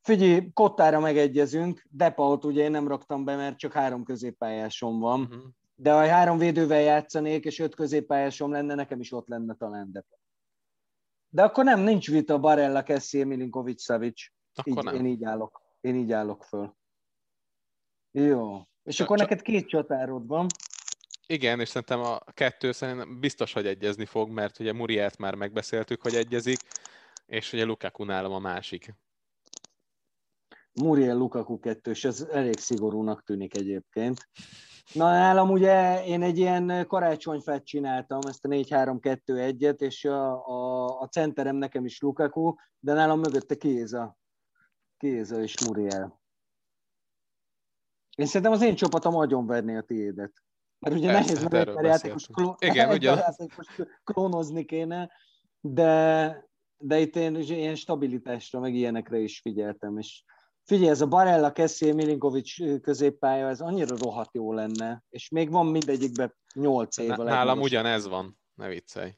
Figyelj, 0.00 0.50
Kottára 0.52 1.00
megegyezünk, 1.00 1.82
Depaut 1.90 2.44
ugye 2.44 2.62
én 2.62 2.70
nem 2.70 2.88
raktam 2.88 3.24
be, 3.24 3.36
mert 3.36 3.58
csak 3.58 3.72
három 3.72 4.04
középpályásom 4.04 4.98
van. 4.98 5.20
Uh-huh. 5.20 5.42
De 5.74 5.92
ha 5.92 6.06
három 6.06 6.38
védővel 6.38 6.80
játszanék, 6.80 7.44
és 7.44 7.58
öt 7.58 7.74
középpályásom 7.74 8.50
lenne, 8.52 8.74
nekem 8.74 9.00
is 9.00 9.12
ott 9.12 9.28
lenne 9.28 9.54
talán 9.54 9.92
Depa. 9.92 10.16
De 11.28 11.42
akkor 11.42 11.64
nem, 11.64 11.80
nincs 11.80 12.10
vita 12.10 12.38
Barella, 12.38 12.82
Kessié, 12.82 13.24
Milinkovic, 13.24 13.82
Savic. 13.82 14.26
Akkor 14.54 14.78
Így, 14.78 14.84
nem. 14.84 14.94
én 14.94 15.06
így 15.06 15.24
állok. 15.24 15.62
Én 15.80 15.94
így 15.94 16.12
állok 16.12 16.44
föl. 16.44 16.76
Jó. 18.10 18.60
És 18.82 18.96
Csak- 18.96 19.06
akkor 19.06 19.18
csak- 19.18 19.28
neked 19.28 19.44
két 19.44 19.68
csatárod 19.68 20.26
van. 20.26 20.46
Igen, 21.26 21.60
és 21.60 21.68
szerintem 21.68 22.00
a 22.00 22.18
kettő 22.18 22.72
szerintem 22.72 23.20
biztos, 23.20 23.52
hogy 23.52 23.66
egyezni 23.66 24.04
fog, 24.04 24.30
mert 24.30 24.58
ugye 24.58 24.72
Murielt 24.72 25.18
már 25.18 25.34
megbeszéltük, 25.34 26.02
hogy 26.02 26.14
egyezik, 26.14 26.58
és 27.28 27.52
ugye 27.52 27.64
Lukaku 27.64 28.04
nálam 28.04 28.32
a 28.32 28.38
másik. 28.38 28.94
Muriel 30.72 31.16
Lukaku 31.16 31.58
kettős, 31.58 32.04
ez 32.04 32.20
elég 32.20 32.58
szigorúnak 32.58 33.24
tűnik 33.24 33.56
egyébként. 33.56 34.28
Na 34.92 35.10
nálam 35.10 35.50
ugye 35.50 36.04
én 36.04 36.22
egy 36.22 36.38
ilyen 36.38 36.86
karácsonyfát 36.86 37.64
csináltam, 37.64 38.20
ezt 38.28 38.44
a 38.44 38.48
4-3-2-1-et, 38.48 39.80
és 39.80 40.04
a, 40.04 40.46
a, 40.46 41.00
a 41.00 41.08
centerem 41.08 41.56
nekem 41.56 41.84
is 41.84 42.00
Lukaku, 42.00 42.54
de 42.78 42.92
nálam 42.92 43.20
mögötte 43.20 43.54
Kéza. 43.54 44.16
Kéza 44.96 45.42
és 45.42 45.66
Muriel. 45.66 46.20
Én 48.16 48.26
szerintem 48.26 48.52
az 48.52 48.62
én 48.62 48.74
csapatom 48.74 49.16
agyonverné 49.16 49.76
a 49.76 49.82
tiédet. 49.82 50.32
Mert 50.78 50.96
ugye 50.96 51.12
Persze, 51.12 51.32
nehéz, 51.32 51.42
hát 51.42 51.52
mert 51.52 51.66
játékos, 51.66 52.26
beszéltünk. 52.28 52.36
kló... 52.36 52.56
Igen, 52.58 52.90
ugye. 52.90 53.24
klónozni 54.04 54.64
kéne, 54.64 55.10
de, 55.60 56.47
de 56.78 56.98
itt 56.98 57.16
én 57.16 57.36
ilyen 57.36 57.74
stabilitásra, 57.74 58.60
meg 58.60 58.74
ilyenekre 58.74 59.18
is 59.18 59.40
figyeltem, 59.40 59.98
és 59.98 60.22
Figyelj, 60.68 60.90
ez 60.90 61.00
a 61.00 61.06
Barella, 61.06 61.52
Kessié, 61.52 61.92
Milinkovic 61.92 62.80
középpálya, 62.82 63.48
ez 63.48 63.60
annyira 63.60 63.96
rohadt 63.96 64.34
jó 64.34 64.52
lenne, 64.52 65.04
és 65.08 65.28
még 65.28 65.50
van 65.50 65.66
mindegyikben 65.66 66.34
8 66.54 66.96
év 66.96 67.08
Nálam 67.08 67.60
ugyanez 67.60 68.06
van, 68.06 68.38
ne 68.54 68.68
viccelj. 68.68 69.14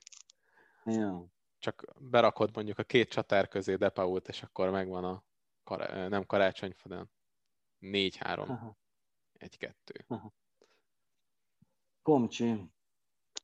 Ja. 0.85 1.27
Csak 1.59 1.85
berakod 1.99 2.51
mondjuk 2.55 2.79
a 2.79 2.83
két 2.83 3.09
csatár 3.09 3.49
közé 3.49 3.75
Depault, 3.75 4.29
és 4.29 4.43
akkor 4.43 4.71
megvan 4.71 5.05
a 5.05 5.25
kará- 5.65 6.09
nem 6.09 6.27
karácsonyfa, 6.27 6.89
de 6.89 7.07
4-3, 7.81 8.49
Aha. 8.49 8.77
1-2. 9.39 10.07
Komcsi. 12.03 12.71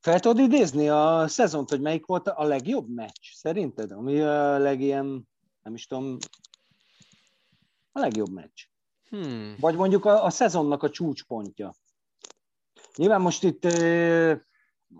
Fel 0.06 0.20
tudod 0.20 0.38
idézni 0.38 0.88
a 0.88 1.24
szezont, 1.28 1.70
hogy 1.70 1.80
melyik 1.80 2.06
volt 2.06 2.28
a 2.28 2.44
legjobb 2.44 2.88
meccs, 2.88 3.32
szerinted? 3.32 3.92
Ami 3.92 4.20
a 4.20 4.58
legilyen, 4.58 5.28
nem 5.62 5.74
is 5.74 5.86
tudom, 5.86 6.16
a 7.92 7.98
legjobb 7.98 8.30
meccs. 8.30 8.62
Hmm. 9.08 9.56
Vagy 9.60 9.76
mondjuk 9.76 10.04
a, 10.04 10.24
a 10.24 10.30
szezonnak 10.30 10.82
a 10.82 10.90
csúcspontja. 10.90 11.74
Nyilván 12.96 13.20
most 13.20 13.42
itt 13.42 13.64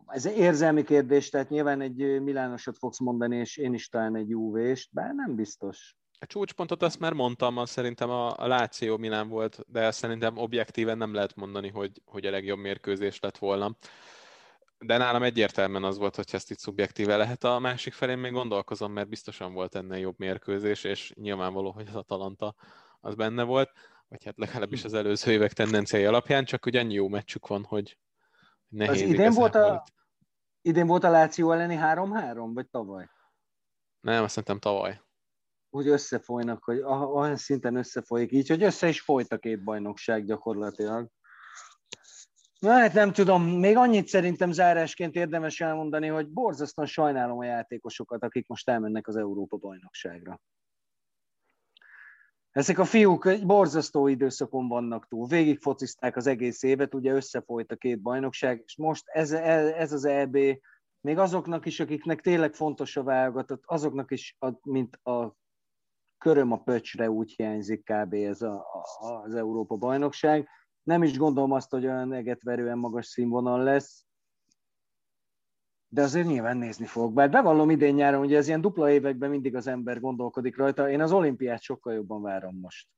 ez 0.06 0.24
érzelmi 0.24 0.84
kérdés, 0.84 1.28
tehát 1.28 1.48
nyilván 1.48 1.80
egy 1.80 2.20
Milánosot 2.20 2.78
fogsz 2.78 3.00
mondani, 3.00 3.36
és 3.36 3.56
én 3.56 3.74
is 3.74 3.88
talán 3.88 4.16
egy 4.16 4.34
UV-st, 4.34 4.88
bár 4.92 5.14
nem 5.14 5.34
biztos. 5.34 5.96
A 6.18 6.26
csúcspontot 6.26 6.82
azt 6.82 6.98
már 6.98 7.12
mondtam, 7.12 7.56
az 7.56 7.70
szerintem 7.70 8.10
a, 8.10 8.38
a 8.38 8.46
Láció 8.46 8.96
Milán 8.96 9.28
volt, 9.28 9.58
de 9.66 9.90
szerintem 9.90 10.36
objektíven 10.36 10.98
nem 10.98 11.14
lehet 11.14 11.34
mondani, 11.34 11.68
hogy, 11.68 12.02
hogy 12.04 12.26
a 12.26 12.30
legjobb 12.30 12.58
mérkőzés 12.58 13.20
lett 13.20 13.38
volna. 13.38 13.76
De 14.78 14.96
nálam 14.96 15.22
egyértelműen 15.22 15.84
az 15.84 15.98
volt, 15.98 16.16
hogy 16.16 16.28
ezt 16.32 16.50
itt 16.50 16.58
szubjektíve 16.58 17.16
lehet. 17.16 17.44
A 17.44 17.58
másik 17.58 17.92
felén 17.92 18.18
még 18.18 18.32
gondolkozom, 18.32 18.92
mert 18.92 19.08
biztosan 19.08 19.52
volt 19.52 19.74
ennél 19.74 19.98
jobb 19.98 20.18
mérkőzés, 20.18 20.84
és 20.84 21.12
nyilvánvaló, 21.14 21.70
hogy 21.70 21.86
az 21.88 21.94
Atalanta 21.94 22.54
az 23.00 23.14
benne 23.14 23.42
volt, 23.42 23.70
vagy 24.08 24.24
hát 24.24 24.38
legalábbis 24.38 24.84
az 24.84 24.94
előző 24.94 25.32
évek 25.32 25.52
tendenciái 25.52 26.04
alapján, 26.04 26.44
csak 26.44 26.66
ugye 26.66 26.80
annyi 26.80 26.94
jó 26.94 27.08
meccsük 27.08 27.46
van, 27.46 27.64
hogy 27.64 27.98
nehéz 28.68 29.00
idén 29.00 29.32
volt 29.32 29.54
a- 29.54 29.58
igazából. 29.58 29.84
Idén 30.60 30.86
volt 30.86 31.04
a 31.04 31.10
Láció 31.10 31.52
elleni 31.52 31.76
3-3, 31.80 32.50
vagy 32.54 32.68
tavaly? 32.68 33.08
Nem, 34.00 34.22
azt 34.22 34.30
szerintem 34.30 34.58
tavaly. 34.58 35.00
Úgy 35.70 35.88
összefolynak, 35.88 36.64
hogy 36.64 36.80
olyan 37.14 37.36
szinten 37.36 37.76
összefolyik 37.76 38.32
így, 38.32 38.48
hogy 38.48 38.62
össze 38.62 38.88
is 38.88 39.00
folyt 39.00 39.32
a 39.32 39.38
két 39.38 39.64
bajnokság 39.64 40.24
gyakorlatilag. 40.24 41.08
Na 42.66 42.72
hát 42.72 42.92
nem 42.92 43.12
tudom, 43.12 43.42
még 43.42 43.76
annyit 43.76 44.08
szerintem 44.08 44.50
zárásként 44.52 45.14
érdemes 45.14 45.60
elmondani, 45.60 46.06
hogy 46.06 46.28
borzasztóan 46.28 46.86
sajnálom 46.86 47.38
a 47.38 47.44
játékosokat, 47.44 48.22
akik 48.22 48.46
most 48.46 48.68
elmennek 48.68 49.08
az 49.08 49.16
Európa 49.16 49.56
bajnokságra. 49.56 50.40
Ezek 52.50 52.78
a 52.78 52.84
fiúk 52.84 53.26
egy 53.26 53.46
borzasztó 53.46 54.06
időszakon 54.06 54.68
vannak 54.68 55.08
túl. 55.08 55.26
Végig 55.26 55.58
focizták 55.58 56.16
az 56.16 56.26
egész 56.26 56.62
évet, 56.62 56.94
ugye 56.94 57.12
összefolyt 57.12 57.72
a 57.72 57.76
két 57.76 58.00
bajnokság, 58.00 58.62
és 58.64 58.76
most 58.76 59.08
ez, 59.08 59.32
ez 59.32 59.92
az 59.92 60.04
EB 60.04 60.36
még 61.00 61.18
azoknak 61.18 61.66
is, 61.66 61.80
akiknek 61.80 62.20
tényleg 62.20 62.54
fontos 62.54 62.96
a 62.96 63.02
válogatott, 63.02 63.62
azoknak 63.66 64.10
is, 64.10 64.36
mint 64.62 64.96
a 64.96 65.36
köröm 66.18 66.52
a 66.52 66.62
pöcsre 66.62 67.10
úgy 67.10 67.32
hiányzik 67.36 67.84
kb. 67.84 68.14
ez 68.14 68.42
a, 68.42 68.54
a, 68.98 69.06
az 69.24 69.34
Európa 69.34 69.76
bajnokság. 69.76 70.48
Nem 70.86 71.02
is 71.02 71.16
gondolom 71.16 71.52
azt, 71.52 71.70
hogy 71.70 71.84
olyan 71.84 72.12
egetverően 72.12 72.78
magas 72.78 73.06
színvonal 73.06 73.62
lesz, 73.62 74.04
de 75.88 76.02
azért 76.02 76.26
nyilván 76.26 76.56
nézni 76.56 76.86
fogok. 76.86 77.12
Bár 77.12 77.30
bevallom 77.30 77.70
idén 77.70 77.94
nyáron, 77.94 78.24
ugye 78.24 78.36
ez 78.36 78.46
ilyen 78.46 78.60
dupla 78.60 78.90
években 78.90 79.30
mindig 79.30 79.54
az 79.54 79.66
ember 79.66 80.00
gondolkodik 80.00 80.56
rajta. 80.56 80.90
Én 80.90 81.00
az 81.00 81.12
olimpiát 81.12 81.62
sokkal 81.62 81.94
jobban 81.94 82.22
várom 82.22 82.58
most. 82.58 82.88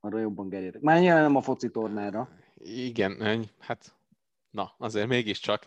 Arra 0.00 0.18
jobban 0.18 0.48
gerjedek. 0.48 0.80
Már 0.80 1.00
nyilván 1.00 1.22
nem 1.22 1.36
a 1.36 1.42
foci 1.42 1.70
tornára. 1.70 2.28
Igen, 2.54 3.44
hát 3.58 3.94
na, 4.50 4.74
azért 4.78 5.08
mégiscsak. 5.08 5.66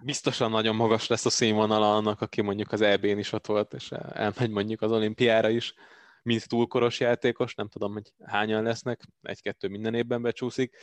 Biztosan 0.00 0.50
nagyon 0.50 0.76
magas 0.76 1.06
lesz 1.06 1.26
a 1.26 1.30
színvonala 1.30 1.96
annak, 1.96 2.20
aki 2.20 2.42
mondjuk 2.42 2.72
az 2.72 2.80
EB-n 2.80 3.18
is 3.18 3.32
ott 3.32 3.46
volt, 3.46 3.74
és 3.74 3.92
elmegy 3.92 4.50
mondjuk 4.50 4.82
az 4.82 4.92
olimpiára 4.92 5.48
is, 5.48 5.74
mint 6.26 6.48
túlkoros 6.48 7.00
játékos, 7.00 7.54
nem 7.54 7.68
tudom, 7.68 7.92
hogy 7.92 8.12
hányan 8.24 8.62
lesznek, 8.62 9.00
egy-kettő 9.22 9.68
minden 9.68 9.94
évben 9.94 10.22
becsúszik. 10.22 10.76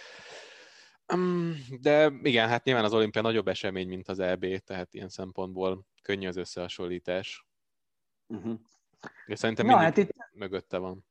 De 1.81 2.11
igen, 2.21 2.47
hát 2.47 2.63
nyilván 2.63 2.83
az 2.83 2.93
olimpia 2.93 3.21
nagyobb 3.21 3.47
esemény, 3.47 3.87
mint 3.87 4.07
az 4.07 4.19
EB, 4.19 4.45
tehát 4.57 4.93
ilyen 4.93 5.09
szempontból 5.09 5.85
könnyű 6.01 6.27
az 6.27 6.35
összehasonlítás. 6.35 7.45
Uh-huh. 8.27 8.59
És 9.25 9.39
szerintem 9.39 9.65
mindig 9.65 9.83
hát 9.83 9.97
itt 9.97 10.11
mögötte 10.33 10.77
van. 10.77 11.05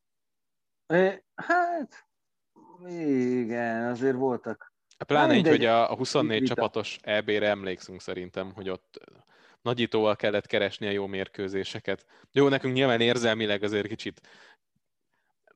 Hát, 1.34 2.06
igen, 2.86 3.84
azért 3.84 4.16
voltak. 4.16 4.72
Pláne 5.06 5.26
Na, 5.26 5.34
így, 5.34 5.48
hogy 5.48 5.64
a 5.64 5.90
a 5.90 5.96
24 5.96 6.40
Vita. 6.40 6.54
csapatos 6.54 6.98
EB-re 7.02 7.48
emlékszünk 7.48 8.00
szerintem, 8.00 8.52
hogy 8.52 8.68
ott 8.68 9.00
nagyítóval 9.62 10.16
kellett 10.16 10.46
keresni 10.46 10.86
a 10.86 10.90
jó 10.90 11.06
mérkőzéseket. 11.06 12.06
Jó, 12.32 12.48
nekünk 12.48 12.74
nyilván 12.74 13.00
érzelmileg 13.00 13.62
azért 13.62 13.86
kicsit 13.86 14.20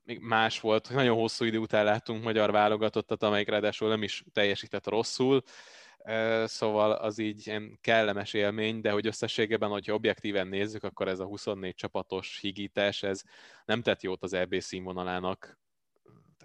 még 0.07 0.19
más 0.19 0.59
volt, 0.59 0.89
nagyon 0.89 1.17
hosszú 1.17 1.45
idő 1.45 1.57
után 1.57 1.85
láttunk 1.85 2.23
magyar 2.23 2.51
válogatottat, 2.51 3.23
amelyik 3.23 3.49
ráadásul 3.49 3.89
nem 3.89 4.03
is 4.03 4.23
teljesített 4.33 4.87
rosszul. 4.87 5.41
szóval 6.45 6.91
az 6.91 7.17
így 7.17 7.47
ilyen 7.47 7.77
kellemes 7.81 8.33
élmény, 8.33 8.81
de 8.81 8.91
hogy 8.91 9.07
összességében, 9.07 9.69
hogyha 9.69 9.93
objektíven 9.93 10.47
nézzük, 10.47 10.83
akkor 10.83 11.07
ez 11.07 11.19
a 11.19 11.25
24 11.25 11.75
csapatos 11.75 12.39
higítás, 12.41 13.03
ez 13.03 13.21
nem 13.65 13.81
tett 13.81 14.01
jót 14.01 14.23
az 14.23 14.33
EB 14.33 14.59
színvonalának. 14.59 15.57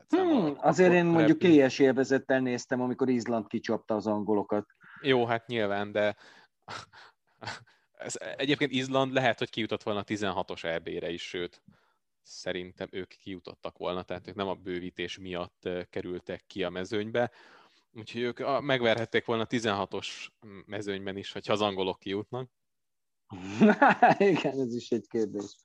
Hmm, 0.08 0.54
azért 0.56 0.92
én 0.92 1.04
mondjuk 1.04 1.38
kélyes 1.38 1.78
élvezettel 1.78 2.40
néztem, 2.40 2.80
amikor 2.80 3.08
Izland 3.08 3.46
kicsapta 3.46 3.94
az 3.94 4.06
angolokat. 4.06 4.66
Jó, 5.00 5.26
hát 5.26 5.46
nyilván, 5.46 5.92
de 5.92 6.16
ez, 7.92 8.14
egyébként 8.36 8.72
Izland 8.72 9.12
lehet, 9.12 9.38
hogy 9.38 9.50
kijutott 9.50 9.82
volna 9.82 10.00
a 10.00 10.04
16-os 10.04 10.64
EB-re 10.64 11.10
is, 11.10 11.22
sőt, 11.28 11.62
szerintem 12.22 12.88
ők 12.90 13.08
kijutottak 13.08 13.78
volna, 13.78 14.02
tehát 14.02 14.28
ők 14.28 14.34
nem 14.34 14.48
a 14.48 14.54
bővítés 14.54 15.18
miatt 15.18 15.68
kerültek 15.90 16.44
ki 16.46 16.64
a 16.64 16.70
mezőnybe, 16.70 17.30
úgyhogy 17.92 18.20
ők 18.20 18.60
megverhették 18.60 19.24
volna 19.24 19.42
a 19.42 19.46
16-os 19.46 20.08
mezőnyben 20.66 21.16
is, 21.16 21.32
hogyha 21.32 21.52
az 21.52 21.60
angolok 21.60 21.98
kijutnak. 21.98 22.50
Igen, 24.18 24.60
ez 24.60 24.74
is 24.74 24.90
egy 24.90 25.06
kérdés. 25.08 25.56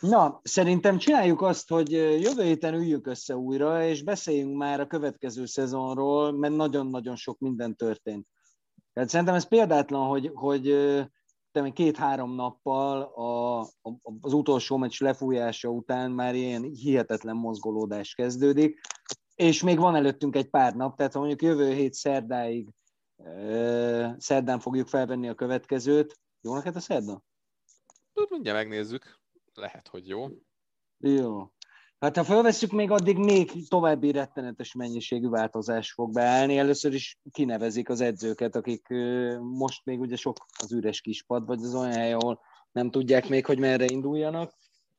Na, 0.00 0.40
szerintem 0.42 0.98
csináljuk 0.98 1.42
azt, 1.42 1.68
hogy 1.68 1.92
jövő 1.92 2.42
héten 2.42 2.74
üljük 2.74 3.06
össze 3.06 3.36
újra, 3.36 3.84
és 3.84 4.02
beszéljünk 4.02 4.56
már 4.56 4.80
a 4.80 4.86
következő 4.86 5.46
szezonról, 5.46 6.32
mert 6.32 6.54
nagyon-nagyon 6.54 7.16
sok 7.16 7.38
minden 7.38 7.76
történt. 7.76 8.26
Tehát 8.92 9.08
szerintem 9.08 9.34
ez 9.34 9.48
példátlan, 9.48 10.08
hogy, 10.08 10.30
hogy 10.34 10.74
két-három 11.72 12.34
nappal 12.34 13.02
a, 13.02 13.60
a, 13.60 13.98
az 14.20 14.32
utolsó 14.32 14.76
meccs 14.76 15.00
lefújása 15.00 15.68
után 15.68 16.10
már 16.10 16.34
ilyen 16.34 16.62
hihetetlen 16.62 17.36
mozgolódás 17.36 18.14
kezdődik, 18.14 18.80
és 19.34 19.62
még 19.62 19.78
van 19.78 19.94
előttünk 19.94 20.36
egy 20.36 20.50
pár 20.50 20.74
nap, 20.74 20.96
tehát 20.96 21.12
ha 21.12 21.18
mondjuk 21.18 21.42
jövő 21.42 21.72
hét 21.72 21.94
szerdáig 21.94 22.68
szerdán 24.16 24.60
fogjuk 24.60 24.88
felvenni 24.88 25.28
a 25.28 25.34
következőt. 25.34 26.18
Jó 26.40 26.54
neked 26.54 26.76
a 26.76 26.80
szerda? 26.80 27.22
Mindjárt 28.30 28.58
megnézzük. 28.58 29.20
Lehet, 29.54 29.88
hogy 29.88 30.08
jó. 30.08 30.26
Jó. 30.98 31.50
Hát 32.02 32.16
ha 32.16 32.24
felveszünk, 32.24 32.72
még 32.72 32.90
addig 32.90 33.16
még 33.16 33.68
további 33.68 34.10
rettenetes 34.10 34.74
mennyiségű 34.74 35.28
változás 35.28 35.92
fog 35.92 36.12
beállni. 36.12 36.58
Először 36.58 36.94
is 36.94 37.18
kinevezik 37.30 37.88
az 37.88 38.00
edzőket, 38.00 38.56
akik 38.56 38.86
most 39.40 39.84
még 39.84 40.00
ugye 40.00 40.16
sok 40.16 40.36
az 40.58 40.72
üres 40.72 41.00
kispad, 41.00 41.46
vagy 41.46 41.62
az 41.62 41.74
olyan 41.74 41.92
hely, 41.92 42.12
ahol 42.12 42.40
nem 42.72 42.90
tudják 42.90 43.28
még, 43.28 43.46
hogy 43.46 43.58
merre 43.58 43.84
induljanak. 43.84 44.54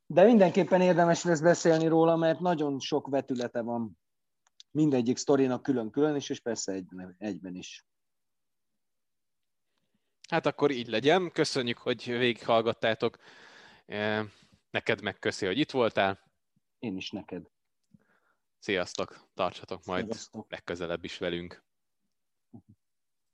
De 0.06 0.24
mindenképpen 0.24 0.80
érdemes 0.80 1.24
lesz 1.24 1.40
beszélni 1.40 1.86
róla, 1.86 2.16
mert 2.16 2.40
nagyon 2.40 2.80
sok 2.80 3.08
vetülete 3.08 3.60
van 3.60 3.98
mindegyik 4.70 5.16
sztorinak 5.16 5.62
külön-külön 5.62 6.16
is, 6.16 6.30
és 6.30 6.40
persze 6.40 6.82
egyben 7.18 7.54
is. 7.54 7.86
Hát 10.28 10.46
akkor 10.46 10.70
így 10.70 10.88
legyen. 10.88 11.30
Köszönjük, 11.32 11.78
hogy 11.78 12.04
végighallgattátok. 12.04 13.18
Neked 14.70 15.02
megköszi, 15.02 15.46
hogy 15.46 15.58
itt 15.58 15.70
voltál. 15.70 16.23
Én 16.84 16.96
is 16.96 17.10
neked. 17.10 17.50
Sziasztok, 18.58 19.28
tartsatok 19.34 19.84
majd 19.84 20.04
Sziasztok. 20.04 20.50
legközelebb 20.50 21.04
is 21.04 21.18
velünk. 21.18 21.63